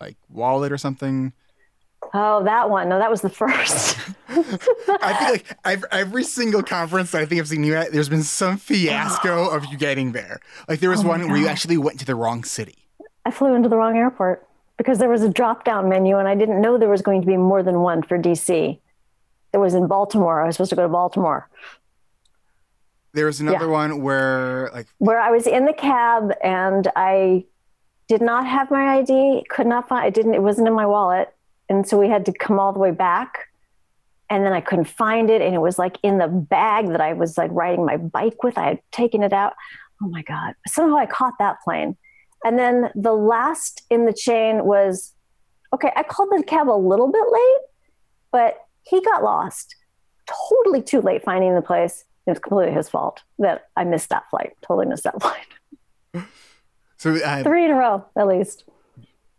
like 0.00 0.16
wallet 0.28 0.72
or 0.72 0.78
something. 0.78 1.32
Oh, 2.14 2.42
that 2.44 2.70
one. 2.70 2.88
No, 2.88 2.98
that 2.98 3.10
was 3.10 3.20
the 3.20 3.28
first. 3.28 3.96
I 4.28 5.14
feel 5.18 5.32
like 5.32 5.56
I've, 5.64 5.84
every 5.92 6.24
single 6.24 6.62
conference 6.62 7.10
that 7.12 7.20
I 7.20 7.26
think 7.26 7.40
I've 7.40 7.48
seen 7.48 7.62
you 7.62 7.74
at, 7.74 7.92
there's 7.92 8.08
been 8.08 8.22
some 8.22 8.56
fiasco 8.56 9.48
of 9.54 9.66
you 9.66 9.76
getting 9.76 10.12
there. 10.12 10.40
Like 10.68 10.80
there 10.80 10.90
was 10.90 11.04
Oh 11.04 11.08
one 11.08 11.28
where 11.28 11.36
you 11.36 11.46
actually 11.46 11.76
went 11.76 12.00
to 12.00 12.06
the 12.06 12.14
wrong 12.14 12.44
city. 12.44 12.88
I 13.24 13.30
flew 13.30 13.54
into 13.54 13.68
the 13.68 13.76
wrong 13.76 13.96
airport 13.96 14.46
because 14.78 14.98
there 14.98 15.10
was 15.10 15.22
a 15.22 15.28
drop 15.28 15.64
down 15.64 15.88
menu 15.88 16.16
and 16.16 16.26
I 16.26 16.34
didn't 16.34 16.60
know 16.60 16.78
there 16.78 16.88
was 16.88 17.02
going 17.02 17.20
to 17.20 17.26
be 17.26 17.36
more 17.36 17.62
than 17.62 17.80
one 17.80 18.02
for 18.02 18.18
DC. 18.18 18.78
There 19.52 19.60
was 19.60 19.74
in 19.74 19.86
Baltimore. 19.86 20.42
I 20.42 20.46
was 20.46 20.56
supposed 20.56 20.70
to 20.70 20.76
go 20.76 20.82
to 20.82 20.88
Baltimore. 20.88 21.48
There 23.12 23.26
was 23.26 23.40
another 23.40 23.68
one 23.68 24.02
where 24.02 24.70
like 24.72 24.86
where 24.98 25.18
I 25.18 25.30
was 25.30 25.46
in 25.46 25.64
the 25.64 25.72
cab 25.72 26.32
and 26.42 26.88
I 26.94 27.44
did 28.08 28.22
not 28.22 28.46
have 28.46 28.70
my 28.70 28.98
ID, 28.98 29.44
could 29.48 29.66
not 29.66 29.88
find 29.88 30.04
I 30.04 30.10
didn't 30.10 30.34
it 30.34 30.42
wasn't 30.42 30.68
in 30.68 30.74
my 30.74 30.86
wallet. 30.86 31.34
And 31.68 31.86
so 31.86 31.98
we 31.98 32.08
had 32.08 32.26
to 32.26 32.32
come 32.32 32.58
all 32.58 32.72
the 32.72 32.78
way 32.78 32.90
back. 32.90 33.46
And 34.28 34.44
then 34.44 34.52
I 34.52 34.60
couldn't 34.60 34.84
find 34.84 35.28
it 35.28 35.42
and 35.42 35.54
it 35.54 35.60
was 35.60 35.78
like 35.78 35.98
in 36.02 36.18
the 36.18 36.28
bag 36.28 36.88
that 36.88 37.00
I 37.00 37.14
was 37.14 37.36
like 37.36 37.50
riding 37.52 37.84
my 37.84 37.96
bike 37.96 38.44
with. 38.44 38.56
I 38.56 38.66
had 38.66 38.80
taken 38.92 39.22
it 39.24 39.32
out. 39.32 39.54
Oh 40.02 40.08
my 40.08 40.22
god. 40.22 40.54
Somehow 40.68 40.96
I 40.96 41.06
caught 41.06 41.34
that 41.40 41.56
plane. 41.64 41.96
And 42.44 42.58
then 42.58 42.90
the 42.94 43.12
last 43.12 43.82
in 43.90 44.06
the 44.06 44.12
chain 44.12 44.64
was 44.64 45.12
okay, 45.72 45.92
I 45.96 46.02
called 46.02 46.30
the 46.30 46.42
cab 46.42 46.68
a 46.68 46.72
little 46.72 47.10
bit 47.10 47.24
late, 47.30 47.58
but 48.32 48.66
he 48.82 49.00
got 49.02 49.22
lost. 49.22 49.76
Totally 50.48 50.82
too 50.82 51.00
late 51.00 51.24
finding 51.24 51.54
the 51.54 51.62
place. 51.62 52.04
It 52.26 52.30
was 52.30 52.38
completely 52.38 52.74
his 52.74 52.88
fault 52.88 53.22
that 53.38 53.68
I 53.76 53.84
missed 53.84 54.10
that 54.10 54.28
flight. 54.30 54.52
Totally 54.62 54.86
missed 54.86 55.04
that 55.04 55.20
flight. 55.22 56.24
so 56.96 57.18
I, 57.24 57.42
Three 57.42 57.64
in 57.64 57.70
a 57.70 57.74
row, 57.76 58.04
at 58.16 58.26
least. 58.26 58.64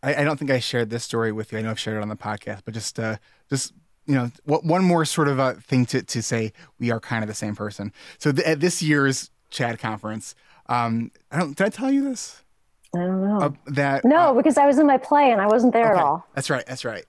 I 0.04 0.16
I 0.16 0.24
don't 0.24 0.38
think 0.38 0.52
I 0.52 0.60
shared 0.60 0.90
this 0.90 1.04
story 1.04 1.32
with 1.32 1.52
you. 1.52 1.60
I 1.60 1.62
know 1.62 1.72
I've 1.72 1.80
shared 1.80 1.98
it 1.98 2.02
on 2.02 2.10
the 2.10 2.16
podcast, 2.16 2.62
but 2.66 2.74
just 2.74 3.00
uh 3.00 3.18
just 3.50 3.74
you 4.08 4.16
know 4.16 4.32
what 4.46 4.64
one 4.66 4.84
more 4.84 5.06
sort 5.06 5.28
of 5.28 5.40
uh, 5.40 5.54
thing 5.54 5.86
to 5.88 6.02
to 6.02 6.22
say 6.24 6.54
we 6.80 6.92
are 6.92 7.00
kind 7.00 7.24
of 7.24 7.28
the 7.28 7.36
same 7.36 7.56
person. 7.56 7.94
So 8.18 8.32
th- 8.32 8.46
at 8.48 8.60
this 8.60 8.82
year's 8.82 9.30
CHADD 9.52 9.78
conference, 9.80 10.34
um 10.68 11.12
I 11.32 11.38
don't 11.40 11.56
did 11.56 11.66
I 11.68 11.70
tell 11.70 11.92
you 11.92 12.04
this 12.04 12.42
I 12.96 13.00
don't 13.00 13.22
know. 13.24 13.40
uh, 13.42 13.50
that 13.68 14.04
no, 14.04 14.34
because 14.34 14.58
I 14.58 14.66
was 14.66 14.80
in 14.80 14.88
my 14.88 14.98
play 14.98 15.32
and 15.32 15.40
I 15.40 15.48
wasn't 15.48 15.74
there 15.74 15.92
Okay, 15.92 16.00
at 16.00 16.04
all. 16.06 16.26
That's 16.34 16.50
right. 16.50 16.66
That's 16.66 16.84
right. 16.84 17.06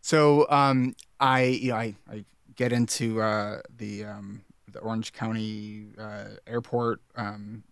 So 0.00 0.46
um, 0.48 0.94
I 1.20 1.42
you 1.42 1.70
know 1.72 1.76
I, 1.76 1.94
I 2.10 2.24
get 2.54 2.72
into 2.72 3.20
uh, 3.20 3.60
the 3.76 4.04
um, 4.04 4.42
the 4.78 4.84
Orange 4.84 5.12
County 5.12 5.86
uh, 5.98 6.24
airport. 6.46 7.00
Um, 7.16 7.64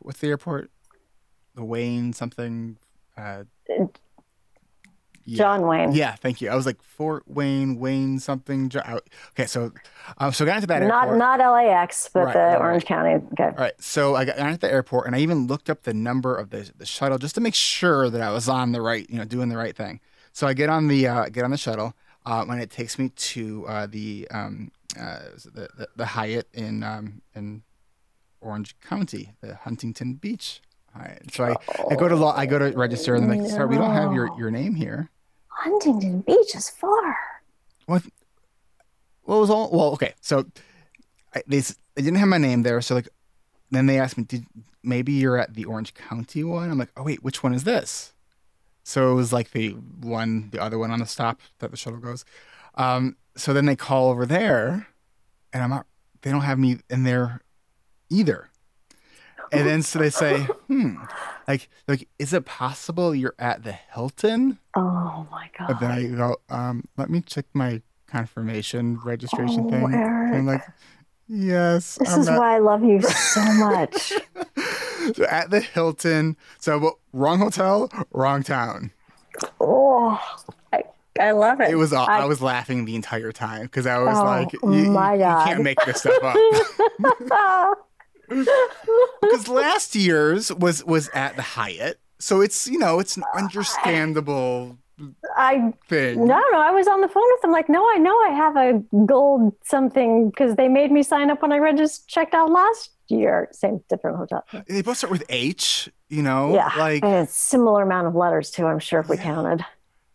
what's 0.00 0.18
the 0.20 0.28
airport? 0.28 0.70
The 1.54 1.64
Wayne 1.64 2.12
something. 2.12 2.76
Uh, 3.16 3.44
yeah. 5.24 5.36
John 5.36 5.62
Wayne. 5.68 5.92
Yeah, 5.92 6.16
thank 6.16 6.40
you. 6.40 6.50
I 6.50 6.56
was 6.56 6.66
like 6.66 6.82
Fort 6.82 7.22
Wayne, 7.28 7.78
Wayne 7.78 8.18
something. 8.18 8.68
Jo- 8.68 8.80
I- 8.84 8.98
Okay, 9.30 9.46
so 9.46 9.70
um, 10.18 10.32
so 10.32 10.44
I 10.44 10.46
got 10.46 10.56
into 10.56 10.66
that 10.66 10.82
Not 10.82 11.04
airport. 11.04 11.18
not 11.18 11.38
not 11.38 11.52
LAX, 11.52 12.10
but 12.12 12.24
Right, 12.26 12.32
the 12.32 12.38
right, 12.40 12.60
Orange 12.60 12.84
County. 12.84 13.24
Okay. 13.32 13.44
All 13.44 13.52
right, 13.52 13.72
so 13.80 14.16
I 14.16 14.24
got 14.24 14.36
got 14.36 14.46
at 14.50 14.60
the 14.60 14.70
airport 14.72 15.06
and 15.06 15.14
I 15.14 15.20
even 15.20 15.46
looked 15.46 15.70
up 15.70 15.82
the 15.84 15.94
number 15.94 16.34
of 16.34 16.50
the 16.50 16.68
the 16.76 16.86
shuttle 16.86 17.18
just 17.18 17.36
to 17.36 17.40
make 17.40 17.54
sure 17.54 18.10
that 18.10 18.20
I 18.20 18.32
was 18.32 18.48
on 18.48 18.72
the 18.72 18.82
right, 18.82 19.08
you 19.08 19.18
know, 19.18 19.24
doing 19.24 19.48
the 19.48 19.56
right 19.56 19.76
thing. 19.76 20.00
So 20.32 20.48
I 20.48 20.54
get 20.54 20.68
on 20.68 20.88
the 20.88 21.06
uh, 21.06 21.28
get 21.28 21.44
on 21.44 21.52
the 21.52 21.56
shuttle, 21.56 21.94
uh, 22.26 22.44
and 22.48 22.60
it 22.60 22.70
takes 22.70 22.98
me 22.98 23.10
to 23.10 23.64
uh, 23.68 23.86
the 23.86 24.26
um, 24.32 24.72
uh, 24.98 25.20
the, 25.44 25.68
the 25.76 25.88
the 25.96 26.06
Hyatt 26.06 26.48
in 26.52 26.82
um, 26.82 27.22
in 27.34 27.62
Orange 28.40 28.78
County, 28.80 29.34
the 29.40 29.54
Huntington 29.54 30.14
Beach. 30.14 30.60
Right, 30.94 31.22
so 31.32 31.44
I, 31.44 31.56
I 31.90 31.94
go 31.94 32.06
to 32.06 32.16
law, 32.16 32.36
I 32.36 32.44
go 32.44 32.58
to 32.58 32.76
register, 32.76 33.14
and 33.14 33.30
they're 33.30 33.40
like, 33.40 33.50
"Sir, 33.50 33.66
we 33.66 33.76
don't 33.76 33.94
have 33.94 34.12
your, 34.12 34.28
your 34.38 34.50
name 34.50 34.74
here." 34.74 35.10
Huntington 35.48 36.20
Beach 36.20 36.54
is 36.54 36.68
far. 36.68 37.16
What? 37.86 38.02
What 39.22 39.38
was 39.38 39.48
all 39.48 39.70
well. 39.70 39.92
Okay, 39.92 40.12
so 40.20 40.44
I, 41.34 41.42
they 41.46 41.60
they 41.60 42.02
didn't 42.02 42.16
have 42.16 42.28
my 42.28 42.36
name 42.36 42.62
there, 42.62 42.82
so 42.82 42.94
like, 42.94 43.08
then 43.70 43.86
they 43.86 43.98
asked 43.98 44.18
me, 44.18 44.24
"Did 44.24 44.44
maybe 44.82 45.12
you're 45.12 45.38
at 45.38 45.54
the 45.54 45.64
Orange 45.64 45.94
County 45.94 46.44
one?" 46.44 46.70
I'm 46.70 46.76
like, 46.78 46.92
"Oh 46.94 47.04
wait, 47.04 47.22
which 47.22 47.42
one 47.42 47.54
is 47.54 47.64
this?" 47.64 48.12
So 48.84 49.12
it 49.12 49.14
was 49.14 49.32
like 49.32 49.52
the 49.52 49.70
one, 49.70 50.50
the 50.50 50.60
other 50.60 50.76
one 50.78 50.90
on 50.90 50.98
the 50.98 51.06
stop 51.06 51.40
that 51.60 51.70
the 51.70 51.76
shuttle 51.76 52.00
goes. 52.00 52.24
Um, 52.74 53.16
so 53.36 53.52
then 53.52 53.66
they 53.66 53.76
call 53.76 54.10
over 54.10 54.26
there, 54.26 54.86
and 55.52 55.62
I'm 55.62 55.70
not. 55.70 55.86
They 56.22 56.30
don't 56.30 56.42
have 56.42 56.58
me 56.58 56.78
in 56.88 57.02
there 57.04 57.40
either. 58.10 58.48
And 59.50 59.66
then 59.66 59.82
so 59.82 59.98
they 59.98 60.08
say, 60.10 60.40
"Hmm, 60.68 60.96
like 61.46 61.68
like, 61.86 62.08
is 62.18 62.32
it 62.32 62.46
possible 62.46 63.14
you're 63.14 63.34
at 63.38 63.64
the 63.64 63.72
Hilton?" 63.72 64.58
Oh 64.74 65.26
my 65.30 65.50
god. 65.58 65.68
But 65.68 65.80
then 65.80 65.90
I 65.90 66.06
go, 66.06 66.36
um, 66.48 66.84
let 66.96 67.10
me 67.10 67.20
check 67.20 67.44
my 67.52 67.82
confirmation 68.06 68.98
registration 69.04 69.64
Oh, 69.66 69.70
thing. 69.70 69.94
Eric. 69.94 70.34
I'm 70.34 70.46
like, 70.46 70.62
yes. 71.28 71.96
this 71.96 72.10
I'm 72.14 72.20
is 72.20 72.28
at, 72.28 72.38
why 72.38 72.56
I 72.56 72.58
love 72.60 72.82
you 72.82 73.02
so 73.02 73.42
much. 73.54 74.12
so 75.14 75.24
at 75.26 75.50
the 75.50 75.60
Hilton. 75.60 76.36
So 76.58 76.98
wrong 77.12 77.38
hotel, 77.38 77.90
wrong 78.12 78.42
town. 78.42 78.92
oh, 79.60 80.18
I, 81.20 81.32
love 81.32 81.60
it. 81.60 81.70
It 81.70 81.74
was. 81.76 81.92
all 81.92 82.06
I, 82.08 82.20
I- 82.20 82.24
was 82.24 82.40
laughing 82.40 82.84
the 82.84 82.94
entire 82.96 83.32
time 83.32 83.62
because 83.62 83.86
I 83.86 83.98
was 83.98 84.18
Oh, 84.18 84.24
like, 84.24 84.52
you, 84.52 84.90
my 84.90 85.14
you 85.14 85.20
can't 85.44 85.62
make 85.62 85.78
this 85.84 86.00
stuff 86.00 86.22
up. 86.22 87.88
because 89.20 89.48
last 89.48 89.94
year's 89.94 90.52
was 90.52 90.84
was 90.84 91.08
at 91.14 91.36
the 91.36 91.42
Hyatt, 91.42 92.00
so 92.18 92.40
it's 92.40 92.66
you 92.66 92.78
know 92.78 92.98
it's 92.98 93.16
an 93.16 93.24
understandable 93.34 94.78
I 95.36 95.72
thing. 95.88 96.26
no, 96.26 96.40
no. 96.52 96.58
I 96.60 96.70
was 96.70 96.86
on 96.86 97.00
the 97.00 97.08
phone 97.08 97.24
with 97.32 97.42
them. 97.42 97.50
Like, 97.52 97.68
no, 97.68 97.84
I 97.92 97.98
know 97.98 98.14
I 98.20 98.30
have 98.30 98.56
a 98.56 98.82
gold 99.06 99.54
something 99.64 100.30
because 100.30 100.54
they 100.56 100.68
made 100.68 100.92
me 100.92 101.02
sign 101.02 101.30
up 101.30 101.42
when 101.42 101.52
I 101.52 101.58
registered 101.58 102.06
checked 102.08 102.34
out 102.34 102.50
last 102.50 102.90
year. 103.08 103.48
Same 103.52 103.82
different 103.88 104.16
hotel. 104.18 104.44
They 104.68 104.82
both 104.82 104.98
start 104.98 105.10
with 105.10 105.24
H. 105.28 105.88
You 106.08 106.22
know, 106.22 106.54
Yeah, 106.54 106.70
like 106.78 107.02
And 107.02 107.26
a 107.26 107.30
similar 107.30 107.82
amount 107.82 108.06
of 108.06 108.14
letters 108.14 108.50
too. 108.50 108.66
I'm 108.66 108.78
sure 108.78 109.00
if 109.00 109.08
we 109.08 109.16
Yeah. 109.16 109.22
counted. 109.22 109.64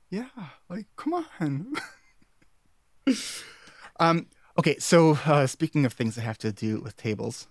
yeah, 0.09 0.25
like 0.69 0.85
come 0.95 1.13
on. 1.13 1.73
um. 3.99 4.27
Okay, 4.59 4.77
so 4.79 5.19
uh, 5.27 5.45
speaking 5.45 5.85
of 5.85 5.93
things 5.93 6.15
that 6.15 6.21
have 6.21 6.39
to 6.39 6.51
do 6.51 6.81
with 6.81 6.97
tables, 6.97 7.47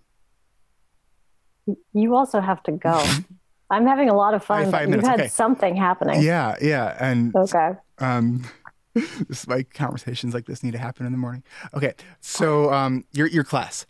You 1.92 2.16
also 2.16 2.40
have 2.40 2.62
to 2.64 2.72
go. 2.72 3.04
I'm 3.70 3.86
having 3.86 4.08
a 4.08 4.14
lot 4.16 4.34
of 4.34 4.44
fun. 4.44 4.70
five 4.70 4.88
but 4.88 4.96
You've 4.96 5.04
had 5.04 5.20
okay. 5.20 5.28
something 5.28 5.76
happening. 5.76 6.20
yeah, 6.22 6.56
yeah, 6.60 6.96
and 7.00 7.34
Okay. 7.34 7.72
um 7.98 8.44
this 8.94 9.40
is 9.42 9.44
why 9.46 9.62
conversations 9.62 10.34
like 10.34 10.46
this 10.46 10.62
need 10.64 10.72
to 10.72 10.78
happen 10.78 11.04
in 11.06 11.12
the 11.12 11.18
morning 11.18 11.42
okay 11.74 11.92
so 12.20 12.72
um 12.72 13.04
your 13.12 13.26
your 13.26 13.44
class 13.44 13.84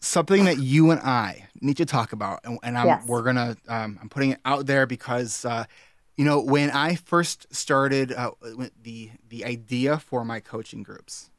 something 0.00 0.44
that 0.44 0.58
you 0.58 0.90
and 0.90 0.98
i 1.00 1.46
need 1.60 1.76
to 1.76 1.84
talk 1.86 2.12
about 2.12 2.40
and, 2.44 2.58
and 2.64 2.76
I'm, 2.76 2.86
Yes. 2.88 3.04
we're 3.06 3.22
gonna 3.22 3.56
um, 3.68 3.98
i'm 4.02 4.08
putting 4.08 4.30
it 4.32 4.40
out 4.44 4.66
there 4.66 4.86
because 4.86 5.44
uh 5.44 5.64
you 6.20 6.26
know 6.26 6.38
when 6.38 6.70
i 6.70 6.94
first 6.94 7.46
started 7.54 8.12
uh, 8.12 8.30
the 8.82 9.10
the 9.26 9.42
idea 9.42 9.96
for 9.96 10.22
my 10.22 10.38
coaching 10.38 10.82
groups 10.82 11.30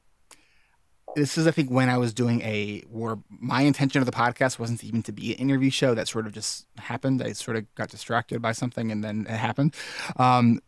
this 1.16 1.38
is 1.38 1.46
i 1.46 1.52
think 1.52 1.70
when 1.70 1.88
i 1.88 2.00
was 2.00 2.16
doing 2.16 2.42
a 2.42 2.82
where 2.90 3.20
my 3.30 3.62
intention 3.62 4.00
of 4.02 4.08
the 4.08 4.12
podcast 4.12 4.58
wasn't 4.58 4.84
even 4.84 5.04
to 5.04 5.12
be 5.12 5.34
an 5.34 5.38
interview 5.38 5.70
show. 5.70 5.94
That 5.94 6.08
sort 6.08 6.26
of 6.26 6.32
just 6.32 6.66
happened. 6.78 7.22
I 7.22 7.34
sort 7.34 7.58
of 7.58 7.76
got 7.76 7.90
distracted 7.90 8.42
by 8.42 8.54
something 8.54 8.92
and 8.92 9.04
then 9.04 9.28
it 9.30 9.38
happened. 9.38 9.76
Um 10.18 10.62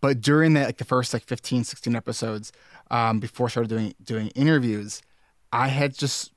but 0.00 0.20
during 0.20 0.54
that 0.54 0.66
like 0.66 0.78
the 0.78 0.84
first 0.84 1.12
like 1.12 1.24
15 1.24 1.62
16 1.62 1.94
episodes 1.94 2.52
um, 2.90 3.20
before 3.20 3.46
i 3.46 3.50
started 3.50 3.68
doing 3.68 3.94
doing 4.02 4.28
interviews 4.28 5.02
i 5.52 5.68
had 5.68 5.94
just 5.94 6.32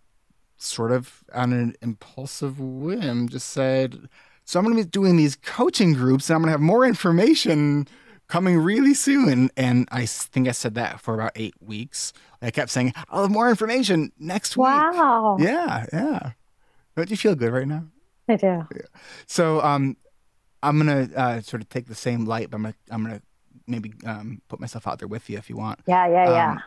sort 0.58 0.92
of 0.92 1.24
on 1.34 1.54
an 1.54 1.76
impulsive 1.82 2.60
whim 2.60 3.28
just 3.30 3.50
said 3.50 4.08
so 4.52 4.60
i'm 4.60 4.66
going 4.66 4.76
to 4.78 4.84
be 4.84 4.90
doing 4.90 5.16
these 5.16 5.36
coaching 5.38 5.94
groups 5.94 6.30
and 6.30 6.36
i'm 6.36 6.42
going 6.42 6.48
to 6.50 6.52
have 6.52 6.62
more 6.74 6.84
information 6.86 7.88
coming 8.28 8.58
really 8.58 8.94
soon 8.94 9.50
and 9.58 9.88
I 9.92 10.06
think 10.06 10.48
i 10.48 10.52
said 10.52 10.76
that 10.76 11.00
for 11.02 11.14
about 11.14 11.32
eight 11.36 11.56
weeks 11.62 12.12
i 12.42 12.52
kept 12.52 12.70
saying 12.72 12.94
i'll 13.10 13.24
have 13.24 13.32
more 13.32 13.50
information 13.50 14.12
next 14.20 14.56
week 14.58 14.66
Wow. 14.68 15.38
yeah 15.40 15.86
yeah 15.94 16.32
don't 16.96 17.10
you 17.10 17.18
feel 17.18 17.36
good 17.36 17.52
right 17.54 17.68
now 17.68 17.84
I 18.30 18.36
do. 18.38 18.66
so 19.26 19.62
um, 19.62 19.98
I'm 20.64 20.78
gonna 20.78 21.10
uh, 21.16 21.42
sort 21.42 21.62
of 21.64 21.68
take 21.70 21.88
the 21.88 21.96
same 21.96 22.24
light, 22.26 22.50
but 22.50 22.58
I'm 22.58 22.64
gonna 22.64 22.76
I'm 22.92 23.04
gonna 23.04 23.22
maybe 23.68 23.92
um, 24.06 24.42
put 24.48 24.60
myself 24.62 24.88
out 24.88 25.00
there 25.00 25.08
with 25.08 25.30
you 25.30 25.38
if 25.38 25.50
you 25.50 25.58
want. 25.58 25.80
Yeah, 25.88 26.08
yeah, 26.08 26.30
yeah. 26.30 26.52
Um, 26.52 26.60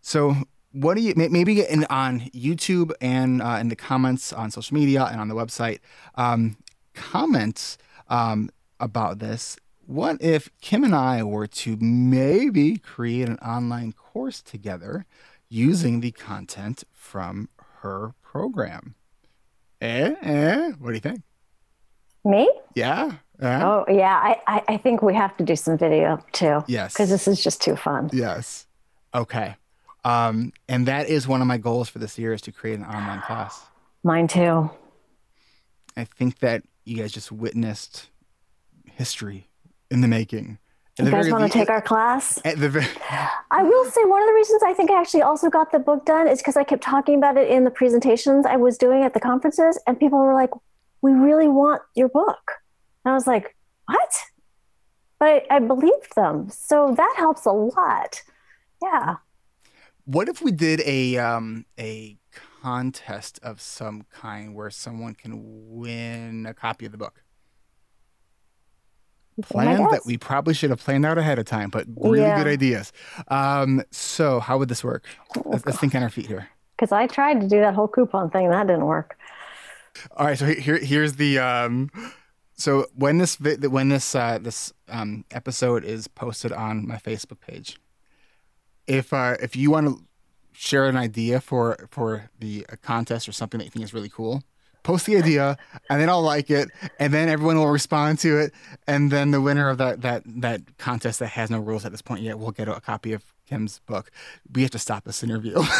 So 0.00 0.36
what 0.72 0.94
do 0.96 1.02
you 1.02 1.12
may- 1.16 1.28
maybe 1.28 1.60
in 1.62 1.84
on 1.90 2.20
YouTube 2.30 2.92
and 3.02 3.42
uh, 3.42 3.58
in 3.60 3.68
the 3.68 3.76
comments 3.76 4.32
on 4.32 4.50
social 4.50 4.74
media 4.74 5.04
and 5.10 5.20
on 5.20 5.28
the 5.28 5.34
website 5.34 5.80
um, 6.14 6.56
comments 7.00 7.78
um, 8.08 8.50
about 8.78 9.18
this? 9.18 9.56
What 9.86 10.22
if 10.22 10.50
Kim 10.60 10.84
and 10.84 10.94
I 10.94 11.22
were 11.22 11.46
to 11.48 11.76
maybe 11.80 12.76
create 12.76 13.28
an 13.28 13.38
online 13.38 13.92
course 13.92 14.40
together 14.42 15.06
using 15.48 16.00
the 16.00 16.12
content 16.12 16.84
from 16.92 17.48
her 17.80 18.14
program? 18.22 18.94
Eh, 19.80 20.14
eh, 20.22 20.72
what 20.78 20.88
do 20.90 20.94
you 20.94 21.00
think? 21.00 21.22
Me? 22.24 22.48
Yeah. 22.74 23.12
yeah? 23.40 23.66
Oh, 23.66 23.84
yeah. 23.88 24.20
I, 24.22 24.40
I, 24.46 24.62
I 24.68 24.76
think 24.76 25.00
we 25.02 25.14
have 25.14 25.36
to 25.38 25.44
do 25.44 25.56
some 25.56 25.78
video 25.78 26.22
too 26.32 26.62
Yes. 26.68 26.92
because 26.92 27.08
this 27.08 27.26
is 27.26 27.42
just 27.42 27.62
too 27.62 27.74
fun. 27.76 28.10
Yes. 28.12 28.66
Okay. 29.14 29.56
Um, 30.04 30.52
and 30.68 30.86
that 30.86 31.08
is 31.08 31.26
one 31.26 31.40
of 31.40 31.46
my 31.46 31.58
goals 31.58 31.88
for 31.88 31.98
this 31.98 32.18
year 32.18 32.32
is 32.32 32.42
to 32.42 32.52
create 32.52 32.78
an 32.78 32.84
online 32.84 33.22
class. 33.22 33.60
Mine 34.04 34.28
too. 34.28 34.70
I 35.96 36.04
think 36.04 36.38
that 36.38 36.62
you 36.84 36.96
guys 36.96 37.12
just 37.12 37.30
witnessed 37.30 38.08
history 38.84 39.48
in 39.90 40.00
the 40.00 40.08
making. 40.08 40.58
At 40.98 41.04
You 41.04 41.10
the 41.10 41.16
guys 41.16 41.30
want 41.30 41.50
to 41.50 41.58
take 41.58 41.70
our 41.70 41.80
class? 41.80 42.40
At 42.44 42.58
the 42.58 42.68
very, 42.68 42.86
I 43.50 43.62
will 43.62 43.84
say 43.90 44.04
one 44.04 44.22
of 44.22 44.28
the 44.28 44.34
reasons 44.34 44.62
I 44.62 44.74
think 44.74 44.90
I 44.90 45.00
actually 45.00 45.22
also 45.22 45.48
got 45.48 45.72
the 45.72 45.78
book 45.78 46.04
done 46.04 46.28
is 46.28 46.38
because 46.38 46.56
I 46.56 46.64
kept 46.64 46.82
talking 46.82 47.16
about 47.16 47.36
it 47.36 47.48
in 47.48 47.64
the 47.64 47.70
presentations 47.70 48.44
I 48.46 48.56
was 48.56 48.76
doing 48.76 49.02
at 49.02 49.14
the 49.14 49.20
conferences, 49.20 49.78
and 49.86 49.98
people 49.98 50.18
were 50.18 50.34
like, 50.34 50.50
"We 51.00 51.12
really 51.12 51.48
want 51.48 51.82
your 51.94 52.08
book," 52.08 52.52
and 53.04 53.12
I 53.12 53.14
was 53.14 53.26
like, 53.26 53.56
"What?" 53.86 54.14
But 55.18 55.28
I, 55.28 55.56
I 55.56 55.58
believed 55.60 56.14
them, 56.16 56.50
so 56.50 56.94
that 56.96 57.14
helps 57.16 57.46
a 57.46 57.52
lot. 57.52 58.22
Yeah, 58.82 59.16
what 60.04 60.28
if 60.28 60.42
we 60.42 60.50
did 60.50 60.80
a 60.84 61.18
um, 61.18 61.64
a 61.78 62.18
contest 62.60 63.38
of 63.42 63.60
some 63.60 64.04
kind 64.10 64.54
where 64.54 64.70
someone 64.70 65.14
can 65.14 65.40
win 65.70 66.46
a 66.46 66.54
copy 66.54 66.86
of 66.86 66.92
the 66.92 66.98
book? 66.98 67.22
Plans 69.42 69.90
that 69.90 70.04
we 70.04 70.18
probably 70.18 70.52
should 70.52 70.68
have 70.70 70.80
planned 70.80 71.06
out 71.06 71.16
ahead 71.16 71.38
of 71.38 71.46
time, 71.46 71.70
but 71.70 71.86
really 71.96 72.18
Yeah. 72.20 72.36
good 72.36 72.46
ideas. 72.46 72.92
Um, 73.28 73.82
so 73.90 74.38
how 74.38 74.58
would 74.58 74.68
this 74.68 74.84
work? 74.84 75.06
Let's, 75.46 75.64
let's 75.64 75.78
think 75.78 75.94
on 75.94 76.02
our 76.02 76.10
feet 76.10 76.26
here. 76.26 76.48
because 76.76 76.92
I 76.92 77.06
tried 77.06 77.40
to 77.40 77.48
do 77.48 77.60
that 77.60 77.74
whole 77.74 77.88
coupon 77.88 78.30
thing, 78.30 78.46
and 78.46 78.54
that 78.54 78.66
didn't 78.66 78.84
work. 78.86 79.16
All 80.16 80.26
right, 80.26 80.38
so 80.38 80.46
here 80.46 80.78
here's 80.78 81.14
the 81.14 81.38
um 81.38 81.90
so 82.54 82.86
when 82.94 83.18
this 83.18 83.38
when 83.40 83.88
this 83.88 84.14
uh 84.14 84.38
this 84.38 84.72
um 84.88 85.24
episode 85.30 85.84
is 85.84 86.06
posted 86.08 86.52
on 86.52 86.86
my 86.86 86.96
Facebook 86.96 87.40
page. 87.40 87.78
If 88.86 89.12
uh 89.12 89.36
if 89.40 89.56
you 89.56 89.70
want 89.70 89.86
to 89.88 90.04
share 90.60 90.84
an 90.86 90.96
idea 90.96 91.40
for 91.40 91.88
for 91.90 92.30
the 92.38 92.66
uh, 92.70 92.76
contest 92.82 93.26
or 93.28 93.32
something 93.32 93.58
that 93.58 93.64
you 93.64 93.70
think 93.70 93.82
is 93.84 93.94
really 93.94 94.10
cool, 94.10 94.42
post 94.82 95.06
the 95.06 95.16
idea 95.16 95.56
and 95.88 96.00
then 96.00 96.10
I'll 96.10 96.22
like 96.22 96.50
it 96.50 96.68
and 96.98 97.14
then 97.14 97.28
everyone 97.30 97.56
will 97.56 97.68
respond 97.70 98.18
to 98.20 98.38
it 98.38 98.52
and 98.86 99.10
then 99.10 99.30
the 99.30 99.40
winner 99.40 99.70
of 99.70 99.78
that 99.78 100.02
that 100.02 100.22
that 100.26 100.60
contest 100.78 101.18
that 101.20 101.28
has 101.28 101.50
no 101.50 101.58
rules 101.58 101.84
at 101.86 101.92
this 101.92 102.02
point 102.02 102.22
yet 102.22 102.38
will 102.38 102.50
get 102.50 102.68
a 102.68 102.78
copy 102.80 103.12
of 103.14 103.24
Kim's 103.46 103.80
book. 103.80 104.10
We 104.52 104.62
have 104.62 104.70
to 104.72 104.78
stop 104.78 105.04
this 105.04 105.22
interview. 105.22 105.62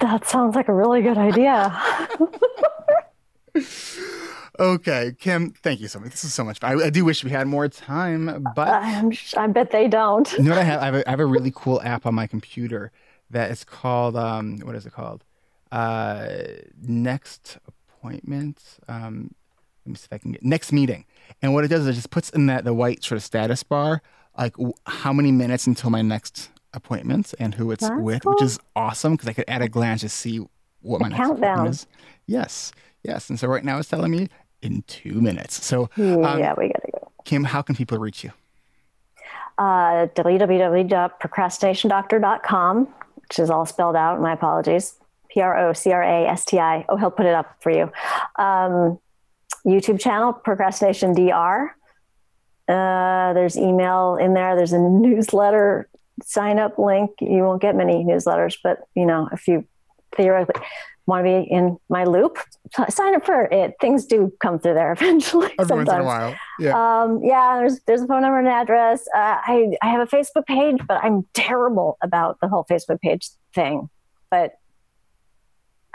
That 0.00 0.28
sounds 0.28 0.54
like 0.54 0.68
a 0.68 0.72
really 0.72 1.02
good 1.02 1.18
idea. 1.18 1.76
Okay, 4.60 5.14
Kim, 5.20 5.50
thank 5.50 5.80
you 5.80 5.86
so 5.86 6.00
much. 6.00 6.10
This 6.10 6.24
is 6.24 6.34
so 6.34 6.42
much 6.42 6.58
fun. 6.58 6.80
I, 6.80 6.86
I 6.86 6.90
do 6.90 7.04
wish 7.04 7.22
we 7.22 7.30
had 7.30 7.46
more 7.46 7.68
time, 7.68 8.44
but 8.56 8.66
I'm, 8.68 9.12
sh- 9.12 9.34
I 9.36 9.46
bet 9.46 9.70
they 9.70 9.86
don't. 9.86 10.30
you 10.32 10.42
know 10.42 10.50
what 10.50 10.58
I 10.58 10.64
have? 10.64 10.80
I 10.82 10.84
have, 10.86 10.94
a, 10.96 11.08
I 11.08 11.10
have 11.10 11.20
a 11.20 11.26
really 11.26 11.52
cool 11.54 11.80
app 11.82 12.06
on 12.06 12.14
my 12.16 12.26
computer 12.26 12.90
that 13.30 13.50
is 13.50 13.64
called, 13.64 14.16
um, 14.16 14.58
what 14.60 14.74
is 14.74 14.86
it 14.86 14.92
called? 14.92 15.24
Uh, 15.70 16.28
next 16.80 17.58
appointment. 17.66 18.62
Um, 18.88 19.34
let 19.84 19.90
me 19.90 19.94
see 19.96 20.06
if 20.10 20.12
I 20.12 20.18
can 20.18 20.32
get 20.32 20.42
next 20.44 20.72
meeting. 20.72 21.04
And 21.42 21.54
what 21.54 21.64
it 21.64 21.68
does 21.68 21.82
is 21.82 21.88
it 21.88 21.92
just 21.94 22.10
puts 22.10 22.30
in 22.30 22.46
that 22.46 22.64
the 22.64 22.74
white 22.74 23.02
sort 23.04 23.16
of 23.16 23.22
status 23.22 23.62
bar, 23.62 24.02
like 24.36 24.52
w- 24.56 24.74
how 24.86 25.12
many 25.12 25.30
minutes 25.32 25.66
until 25.66 25.90
my 25.90 26.02
next 26.02 26.50
appointment 26.74 27.32
and 27.38 27.54
who 27.54 27.70
it's 27.70 27.88
That's 27.88 28.00
with, 28.00 28.22
cool. 28.22 28.32
which 28.32 28.42
is 28.42 28.58
awesome 28.76 29.12
because 29.14 29.28
I 29.28 29.32
could 29.32 29.44
at 29.48 29.62
a 29.62 29.68
glance 29.68 30.02
just 30.02 30.16
see 30.16 30.44
what 30.80 31.00
my 31.00 31.06
A 31.08 31.10
next 31.10 31.20
countdown. 31.20 31.50
appointment 31.52 31.74
is. 31.74 31.86
Yes, 32.26 32.72
yes. 33.02 33.30
And 33.30 33.38
so 33.40 33.48
right 33.48 33.64
now 33.64 33.78
it's 33.78 33.88
telling 33.88 34.10
me 34.10 34.28
in 34.62 34.82
two 34.86 35.20
minutes. 35.20 35.64
So, 35.64 35.88
um, 35.96 36.22
yeah, 36.38 36.54
we 36.56 36.68
gotta 36.68 36.90
go. 36.92 37.10
Kim, 37.24 37.44
how 37.44 37.62
can 37.62 37.74
people 37.74 37.98
reach 37.98 38.22
you? 38.24 38.32
uh, 39.58 40.06
www.procrastinationdoctor.com, 40.14 42.88
which 43.28 43.38
is 43.38 43.50
all 43.50 43.66
spelled 43.66 43.96
out. 43.96 44.20
My 44.20 44.32
apologies. 44.32 44.94
P 45.30 45.40
R 45.40 45.68
O 45.68 45.72
C 45.72 45.92
R 45.92 46.02
A 46.02 46.26
S 46.26 46.44
T 46.44 46.58
I. 46.58 46.86
Oh, 46.88 46.96
he'll 46.96 47.10
put 47.10 47.26
it 47.26 47.34
up 47.34 47.56
for 47.60 47.70
you. 47.70 47.90
Um, 48.38 48.98
YouTube 49.66 50.00
channel, 50.00 50.32
Procrastination 50.32 51.12
DR. 51.12 51.74
Uh, 52.66 53.32
there's 53.34 53.56
email 53.56 54.16
in 54.16 54.34
there. 54.34 54.56
There's 54.56 54.72
a 54.72 54.78
newsletter 54.78 55.88
sign 56.24 56.58
up 56.58 56.78
link. 56.78 57.10
You 57.20 57.42
won't 57.42 57.62
get 57.62 57.76
many 57.76 58.04
newsletters, 58.04 58.56
but 58.62 58.80
you 58.94 59.06
know, 59.06 59.28
if 59.32 59.46
you 59.48 59.66
theoretically 60.16 60.62
want 61.08 61.24
to 61.24 61.40
be 61.40 61.50
in 61.50 61.78
my 61.88 62.04
loop, 62.04 62.38
sign 62.90 63.14
up 63.14 63.24
for 63.24 63.48
it. 63.50 63.74
Things 63.80 64.04
do 64.04 64.30
come 64.40 64.58
through 64.58 64.74
there 64.74 64.92
eventually. 65.00 65.52
Every 65.58 65.76
once 65.76 65.88
in 65.88 66.00
a 66.00 66.04
while. 66.04 66.36
Yeah. 66.58 66.74
Um, 67.02 67.20
yeah, 67.24 67.56
there's 67.58 67.80
there's 67.86 68.02
a 68.02 68.06
phone 68.06 68.22
number 68.22 68.38
and 68.38 68.46
address. 68.46 69.08
Uh, 69.14 69.38
I 69.42 69.72
I 69.82 69.88
have 69.88 70.06
a 70.06 70.16
Facebook 70.16 70.46
page, 70.46 70.76
but 70.86 71.02
I'm 71.02 71.26
terrible 71.32 71.96
about 72.02 72.38
the 72.40 72.48
whole 72.48 72.64
Facebook 72.70 73.00
page 73.00 73.30
thing. 73.54 73.88
But 74.30 74.58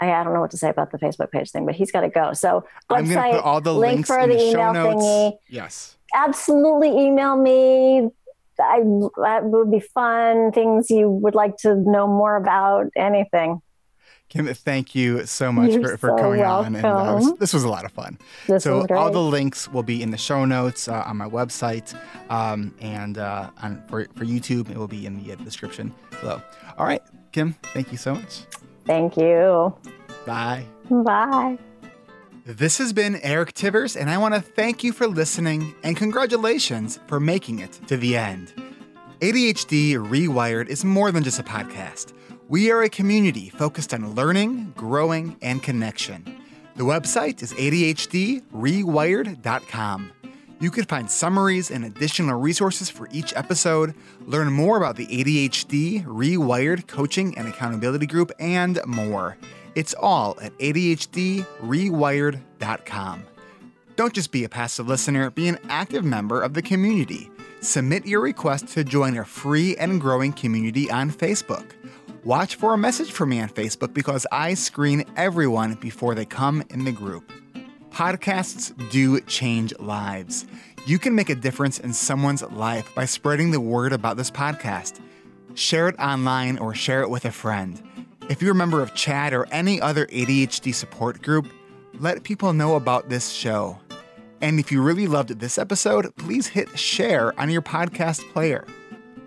I, 0.00 0.12
I 0.12 0.24
don't 0.24 0.34
know 0.34 0.40
what 0.40 0.50
to 0.50 0.58
say 0.58 0.68
about 0.68 0.90
the 0.90 0.98
Facebook 0.98 1.30
page 1.30 1.50
thing. 1.52 1.64
But 1.64 1.76
he's 1.76 1.92
got 1.92 2.00
to 2.00 2.08
go. 2.08 2.32
So 2.32 2.64
I'm 2.90 3.04
going 3.04 3.16
to 3.16 3.22
website, 3.22 3.30
put 3.32 3.44
all 3.44 3.60
the 3.60 3.72
link 3.72 3.94
links 3.94 4.08
for 4.08 4.18
in 4.18 4.30
the 4.30 4.36
the, 4.36 4.50
show 4.50 4.70
email 4.70 4.72
notes. 4.72 5.04
thingy. 5.04 5.32
Yes. 5.48 5.96
absolutely 6.14 6.88
email 7.06 7.36
me. 7.36 8.08
I 8.58 8.78
that 9.22 9.44
would 9.44 9.70
be 9.70 9.80
fun. 9.80 10.50
Things 10.50 10.90
you 10.90 11.08
would 11.08 11.36
like 11.36 11.56
to 11.58 11.76
know 11.76 12.08
more 12.08 12.34
about. 12.34 12.86
Anything. 12.96 13.62
Kim, 14.34 14.52
thank 14.52 14.96
you 14.96 15.26
so 15.26 15.52
much 15.52 15.70
You're 15.70 15.90
for, 15.90 15.96
for 15.96 16.08
so 16.10 16.16
coming 16.16 16.42
on. 16.42 16.74
And 16.74 16.84
uh, 16.84 17.20
was, 17.20 17.34
this 17.34 17.54
was 17.54 17.62
a 17.62 17.68
lot 17.68 17.84
of 17.84 17.92
fun. 17.92 18.18
This 18.48 18.64
so 18.64 18.84
all 18.90 19.12
the 19.12 19.20
links 19.20 19.68
will 19.68 19.84
be 19.84 20.02
in 20.02 20.10
the 20.10 20.18
show 20.18 20.44
notes 20.44 20.88
uh, 20.88 21.04
on 21.06 21.18
my 21.18 21.28
website, 21.28 21.96
um, 22.30 22.74
and 22.80 23.16
uh, 23.16 23.50
on 23.62 23.80
for 23.86 24.06
for 24.16 24.24
YouTube, 24.24 24.70
it 24.70 24.76
will 24.76 24.88
be 24.88 25.06
in 25.06 25.22
the 25.22 25.32
uh, 25.32 25.36
description 25.36 25.94
below. 26.20 26.42
All 26.76 26.84
right, 26.84 27.00
Kim, 27.30 27.52
thank 27.74 27.92
you 27.92 27.96
so 27.96 28.16
much. 28.16 28.40
Thank 28.86 29.16
you. 29.16 29.72
Bye. 30.26 30.64
Bye. 30.90 31.56
This 32.44 32.78
has 32.78 32.92
been 32.92 33.20
Eric 33.22 33.54
Tivers, 33.54 33.94
and 33.98 34.10
I 34.10 34.18
want 34.18 34.34
to 34.34 34.40
thank 34.40 34.82
you 34.82 34.92
for 34.92 35.06
listening 35.06 35.76
and 35.84 35.96
congratulations 35.96 36.98
for 37.06 37.20
making 37.20 37.60
it 37.60 37.72
to 37.86 37.96
the 37.96 38.16
end. 38.16 38.52
ADHD 39.20 39.92
Rewired 39.94 40.66
is 40.66 40.84
more 40.84 41.12
than 41.12 41.22
just 41.22 41.38
a 41.38 41.44
podcast. 41.44 42.12
We 42.46 42.70
are 42.70 42.82
a 42.82 42.90
community 42.90 43.48
focused 43.48 43.94
on 43.94 44.14
learning, 44.14 44.74
growing, 44.76 45.38
and 45.40 45.62
connection. 45.62 46.42
The 46.76 46.84
website 46.84 47.42
is 47.42 47.54
ADHDrewired.com. 47.54 50.12
You 50.60 50.70
can 50.70 50.84
find 50.84 51.10
summaries 51.10 51.70
and 51.70 51.86
additional 51.86 52.38
resources 52.38 52.90
for 52.90 53.08
each 53.10 53.34
episode, 53.34 53.94
learn 54.26 54.52
more 54.52 54.76
about 54.76 54.96
the 54.96 55.06
ADHD 55.06 56.04
Rewired 56.04 56.86
Coaching 56.86 57.38
and 57.38 57.48
Accountability 57.48 58.06
Group, 58.06 58.30
and 58.38 58.78
more. 58.86 59.38
It's 59.74 59.94
all 59.94 60.36
at 60.42 60.52
ADHDrewired.com. 60.58 63.24
Don't 63.96 64.12
just 64.12 64.32
be 64.32 64.44
a 64.44 64.50
passive 64.50 64.86
listener, 64.86 65.30
be 65.30 65.48
an 65.48 65.58
active 65.70 66.04
member 66.04 66.42
of 66.42 66.52
the 66.52 66.62
community. 66.62 67.30
Submit 67.60 68.06
your 68.06 68.20
request 68.20 68.68
to 68.68 68.84
join 68.84 69.16
our 69.16 69.24
free 69.24 69.74
and 69.76 69.98
growing 70.00 70.34
community 70.34 70.90
on 70.90 71.10
Facebook. 71.10 71.70
Watch 72.24 72.54
for 72.54 72.72
a 72.72 72.78
message 72.78 73.12
from 73.12 73.28
me 73.28 73.40
on 73.42 73.50
Facebook 73.50 73.92
because 73.92 74.26
I 74.32 74.54
screen 74.54 75.04
everyone 75.14 75.74
before 75.74 76.14
they 76.14 76.24
come 76.24 76.64
in 76.70 76.86
the 76.86 76.92
group. 76.92 77.30
Podcasts 77.90 78.72
do 78.90 79.20
change 79.20 79.78
lives. 79.78 80.46
You 80.86 80.98
can 80.98 81.14
make 81.14 81.28
a 81.28 81.34
difference 81.34 81.78
in 81.78 81.92
someone's 81.92 82.42
life 82.42 82.94
by 82.94 83.04
spreading 83.04 83.50
the 83.50 83.60
word 83.60 83.92
about 83.92 84.16
this 84.16 84.30
podcast. 84.30 85.00
Share 85.54 85.86
it 85.86 85.98
online 85.98 86.56
or 86.56 86.74
share 86.74 87.02
it 87.02 87.10
with 87.10 87.26
a 87.26 87.30
friend. 87.30 87.82
If 88.30 88.40
you're 88.40 88.52
a 88.52 88.54
member 88.54 88.80
of 88.80 88.94
CHADD 88.94 89.32
or 89.32 89.46
any 89.52 89.78
other 89.82 90.06
ADHD 90.06 90.74
support 90.74 91.20
group, 91.20 91.46
let 92.00 92.22
people 92.22 92.54
know 92.54 92.76
about 92.76 93.10
this 93.10 93.32
show. 93.32 93.78
And 94.40 94.58
if 94.58 94.72
you 94.72 94.80
really 94.80 95.06
loved 95.06 95.40
this 95.40 95.58
episode, 95.58 96.16
please 96.16 96.46
hit 96.46 96.78
share 96.78 97.38
on 97.38 97.50
your 97.50 97.62
podcast 97.62 98.26
player. 98.32 98.66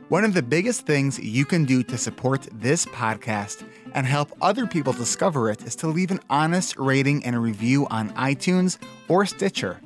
One 0.09 0.23
of 0.23 0.33
the 0.33 0.41
biggest 0.41 0.85
things 0.85 1.19
you 1.19 1.43
can 1.43 1.65
do 1.65 1.83
to 1.83 1.97
support 1.97 2.47
this 2.53 2.85
podcast 2.85 3.67
and 3.91 4.07
help 4.07 4.31
other 4.41 4.65
people 4.65 4.93
discover 4.93 5.51
it 5.51 5.63
is 5.63 5.75
to 5.77 5.87
leave 5.87 6.11
an 6.11 6.21
honest 6.29 6.77
rating 6.77 7.25
and 7.25 7.35
a 7.35 7.39
review 7.39 7.87
on 7.87 8.11
iTunes 8.11 8.77
or 9.09 9.25
Stitcher. 9.25 9.81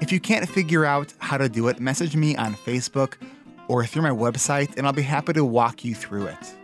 If 0.00 0.12
you 0.12 0.20
can't 0.20 0.48
figure 0.48 0.84
out 0.84 1.12
how 1.18 1.38
to 1.38 1.48
do 1.48 1.66
it, 1.66 1.80
message 1.80 2.14
me 2.14 2.36
on 2.36 2.54
Facebook 2.54 3.14
or 3.66 3.84
through 3.84 4.02
my 4.02 4.10
website, 4.10 4.76
and 4.76 4.86
I'll 4.86 4.92
be 4.92 5.02
happy 5.02 5.32
to 5.32 5.44
walk 5.44 5.84
you 5.84 5.96
through 5.96 6.26
it. 6.26 6.54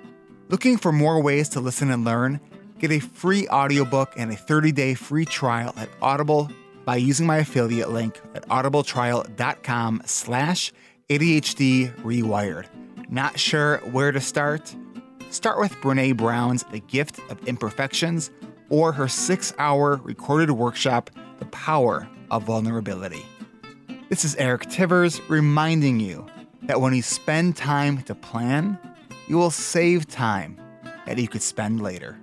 Looking 0.49 0.77
for 0.77 0.93
more 0.93 1.21
ways 1.21 1.49
to 1.49 1.61
listen 1.61 1.91
and 1.91 2.05
learn? 2.05 2.39
Get 2.79 2.93
a 2.93 3.01
free 3.01 3.49
audiobook 3.49 4.13
and 4.17 4.31
a 4.31 4.37
30-day 4.37 4.95
free 4.95 5.25
trial 5.25 5.75
at 5.77 5.89
Audible 6.01 6.49
by 6.85 6.95
using 6.95 7.27
my 7.27 7.39
affiliate 7.39 7.91
link 7.91 8.21
at 8.37 8.47
audibletrial.com 8.49 10.03
slash 10.07 10.73
ADHD 11.09 11.93
Rewired. 12.03 12.67
Not 13.13 13.41
sure 13.41 13.79
where 13.79 14.13
to 14.13 14.21
start? 14.21 14.73
Start 15.31 15.59
with 15.59 15.73
Brene 15.79 16.17
Brown's 16.17 16.63
The 16.71 16.79
Gift 16.79 17.19
of 17.29 17.45
Imperfections 17.49 18.31
or 18.69 18.93
her 18.93 19.09
six-hour 19.09 19.97
recorded 20.05 20.53
workshop, 20.53 21.11
The 21.41 21.47
Power 21.47 22.09
of 22.31 22.45
Vulnerability. 22.45 23.27
This 24.11 24.25
is 24.25 24.37
Eric 24.37 24.67
Tivers 24.67 25.21
reminding 25.29 25.99
you 25.99 26.25
that 26.63 26.81
when 26.81 26.95
you 26.95 27.03
spend 27.03 27.57
time 27.57 28.01
to 28.05 28.15
plan, 28.15 28.79
you 29.27 29.37
will 29.37 29.51
save 29.51 30.07
time 30.07 30.57
that 31.05 31.19
you 31.19 31.27
could 31.27 31.43
spend 31.43 31.83
later. 31.83 32.17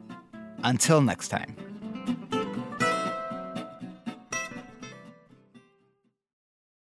Until 0.63 1.01
next 1.01 1.27
time. 1.27 1.56